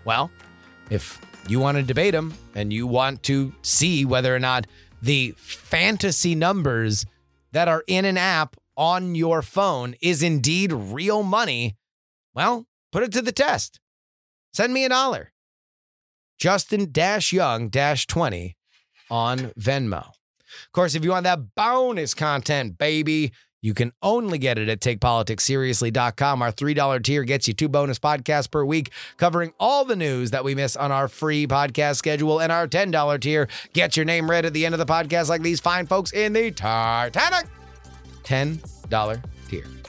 Well, 0.05 0.31
if 0.91 1.21
you 1.49 1.61
want 1.61 1.77
to 1.77 1.83
debate 1.83 2.13
them 2.13 2.35
and 2.55 2.73
you 2.73 2.87
want 2.87 3.23
to 3.25 3.55
see 3.63 4.05
whether 4.05 4.35
or 4.35 4.41
not 4.41 4.67
the 5.01 5.35
fantasy 5.37 6.35
numbers 6.35 7.07
that 7.53 7.69
are 7.69 7.85
in 7.87 8.05
an 8.05 8.19
app 8.19 8.57
on 8.77 9.15
your 9.15 9.41
phone 9.43 9.95
is 10.01 10.23
indeed 10.23 10.73
real 10.73 11.23
money, 11.23 11.77
well, 12.35 12.67
put 12.91 13.03
it 13.03 13.13
to 13.13 13.23
the 13.23 13.33
test. 13.33 13.79
Send 14.55 14.73
me 14.73 14.85
a 14.85 14.89
dollar. 14.89 15.33
Justin 16.39 16.91
Young 16.97 17.69
Dash 17.69 18.07
20 18.07 18.57
on 19.11 19.39
Venmo. 19.59 20.09
Of 20.09 20.73
course, 20.73 20.95
if 20.95 21.05
you 21.05 21.11
want 21.11 21.25
that 21.25 21.55
bonus 21.57 22.15
content, 22.15 22.79
baby, 22.79 23.33
you 23.63 23.75
can 23.75 23.93
only 24.03 24.39
get 24.39 24.59
it 24.59 24.69
at 24.69 24.81
takepoliticsseriously.com. 24.81 26.43
Our 26.43 26.53
$3 26.53 27.03
tier 27.03 27.25
gets 27.25 27.49
you 27.49 27.55
two 27.55 27.69
bonus 27.69 27.99
podcasts 27.99 28.51
per 28.51 28.65
week 28.65 28.93
covering 29.17 29.53
all 29.59 29.85
the 29.85 29.97
news 29.97 30.31
that 30.33 30.45
we 30.45 30.55
miss 30.55 30.77
on 30.77 30.93
our 30.93 31.09
free 31.09 31.47
podcast 31.47 31.97
schedule. 31.97 32.41
And 32.41 32.53
our 32.53 32.69
$10 32.69 33.21
tier 33.21 33.49
gets 33.73 33.97
your 33.97 34.05
name 34.05 34.31
read 34.31 34.45
at 34.45 34.53
the 34.53 34.67
end 34.67 34.75
of 34.75 34.79
the 34.79 34.87
podcast 34.87 35.29
like 35.29 35.43
these 35.43 35.61
fine 35.61 35.87
folks 35.87 36.13
in 36.13 36.33
the 36.35 36.51
Titanic. 36.51 37.47
$10 38.25 39.23
tier. 39.49 39.84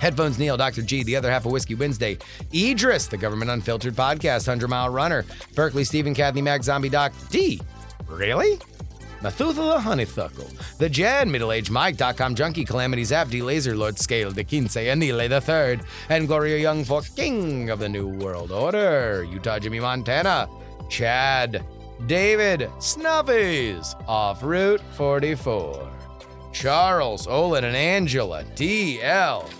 Headphones 0.00 0.38
Neil, 0.38 0.56
Dr. 0.56 0.82
G, 0.82 1.02
the 1.02 1.14
other 1.14 1.30
half 1.30 1.44
of 1.44 1.52
Whiskey 1.52 1.74
Wednesday, 1.74 2.18
Idris, 2.54 3.06
the 3.06 3.18
Government 3.18 3.50
Unfiltered 3.50 3.94
Podcast, 3.94 4.48
100 4.48 4.66
Mile 4.68 4.88
Runner, 4.88 5.24
Berkeley, 5.54 5.84
Stephen, 5.84 6.14
Kathy, 6.14 6.40
Mac, 6.40 6.62
Zombie 6.62 6.88
Doc, 6.88 7.12
D. 7.30 7.60
Really? 8.08 8.58
Methuselah 9.22 9.78
Honeysuckle, 9.78 10.48
The 10.78 10.88
Jan, 10.88 11.30
Middle 11.30 11.52
Age 11.52 11.70
Mike, 11.70 11.98
Dotcom 11.98 12.34
Junkie, 12.34 12.64
Calamity 12.64 13.04
Zap, 13.04 13.28
D. 13.28 13.42
Laser, 13.42 13.76
Lord 13.76 13.98
Scale, 13.98 14.30
De 14.30 14.42
Quince, 14.42 14.78
Anile 14.78 15.28
the 15.28 15.42
Third, 15.42 15.82
and 16.08 16.26
Gloria 16.26 16.56
Young 16.56 16.84
for 16.84 17.02
King 17.02 17.68
of 17.68 17.78
the 17.78 17.88
New 17.88 18.08
World 18.08 18.50
Order, 18.50 19.26
Utah 19.30 19.58
Jimmy 19.58 19.80
Montana, 19.80 20.48
Chad, 20.88 21.62
David, 22.06 22.60
Snuffies, 22.78 23.94
Off 24.08 24.42
Route 24.42 24.80
44, 24.94 25.90
Charles, 26.52 27.26
Olin, 27.26 27.64
and 27.64 27.76
Angela, 27.76 28.44
DL, 28.54 29.50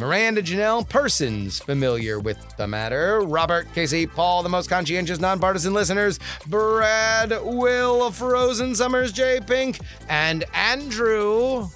Miranda 0.00 0.42
Janelle, 0.42 0.88
persons 0.88 1.58
familiar 1.58 2.18
with 2.18 2.38
the 2.56 2.66
matter. 2.66 3.20
Robert, 3.20 3.68
Casey, 3.74 4.06
Paul, 4.06 4.42
the 4.42 4.48
most 4.48 4.70
conscientious 4.70 5.20
nonpartisan 5.20 5.74
listeners. 5.74 6.18
Brad, 6.46 7.38
Will, 7.42 8.10
Frozen 8.10 8.74
Summers, 8.74 9.12
J 9.12 9.40
Pink, 9.46 9.78
and 10.08 10.44
Andrew. 10.54 11.68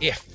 If 0.00 0.26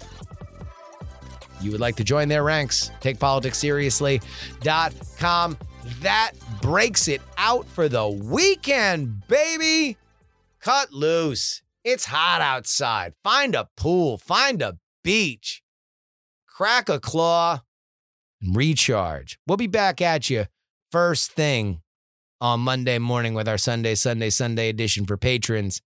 you 1.59 1.71
would 1.71 1.81
like 1.81 1.95
to 1.95 2.03
join 2.03 2.27
their 2.27 2.43
ranks, 2.43 2.91
takepoliticsseriously.com. 3.01 5.57
That 6.01 6.33
breaks 6.61 7.07
it 7.07 7.23
out 7.35 7.65
for 7.65 7.89
the 7.89 8.07
weekend, 8.07 9.27
baby. 9.27 9.97
Cut 10.59 10.93
loose. 10.93 11.63
It's 11.83 12.05
hot 12.05 12.41
outside. 12.41 13.15
Find 13.23 13.55
a 13.55 13.69
pool, 13.75 14.19
find 14.19 14.61
a 14.61 14.77
beach 15.03 15.60
crack 16.61 16.89
a 16.89 16.99
claw, 16.99 17.59
and 18.39 18.55
recharge. 18.55 19.39
We'll 19.47 19.57
be 19.57 19.65
back 19.65 19.99
at 19.99 20.29
you 20.29 20.45
first 20.91 21.31
thing 21.31 21.81
on 22.39 22.59
Monday 22.59 22.99
morning 22.99 23.33
with 23.33 23.47
our 23.47 23.57
Sunday, 23.57 23.95
Sunday, 23.95 24.29
Sunday 24.29 24.69
edition 24.69 25.07
for 25.07 25.17
patrons. 25.17 25.81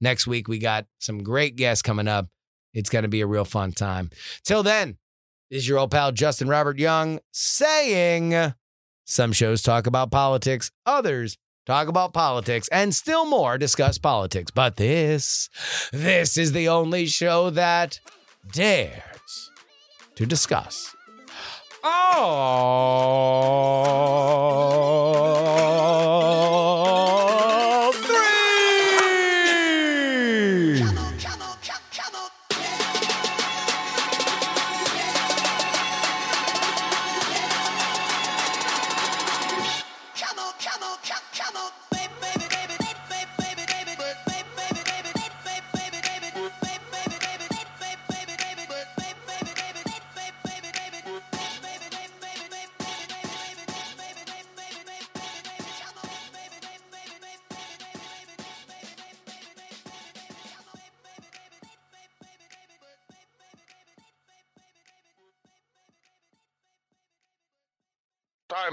Next 0.00 0.28
week, 0.28 0.46
we 0.46 0.60
got 0.60 0.86
some 1.00 1.24
great 1.24 1.56
guests 1.56 1.82
coming 1.82 2.06
up. 2.06 2.28
It's 2.72 2.90
going 2.90 3.02
to 3.02 3.08
be 3.08 3.22
a 3.22 3.26
real 3.26 3.44
fun 3.44 3.72
time. 3.72 4.10
Till 4.44 4.62
then, 4.62 4.98
this 5.50 5.62
is 5.62 5.68
your 5.68 5.78
old 5.78 5.90
pal 5.90 6.12
Justin 6.12 6.46
Robert 6.46 6.78
Young 6.78 7.18
saying 7.32 8.54
some 9.04 9.32
shows 9.32 9.62
talk 9.62 9.88
about 9.88 10.12
politics, 10.12 10.70
others 10.86 11.36
talk 11.66 11.88
about 11.88 12.14
politics, 12.14 12.68
and 12.68 12.94
still 12.94 13.26
more 13.26 13.58
discuss 13.58 13.98
politics. 13.98 14.52
But 14.52 14.76
this, 14.76 15.50
this 15.92 16.38
is 16.38 16.52
the 16.52 16.68
only 16.68 17.06
show 17.06 17.50
that 17.50 17.98
dares 18.52 19.13
to 20.16 20.26
discuss. 20.26 20.94
All 21.82 22.64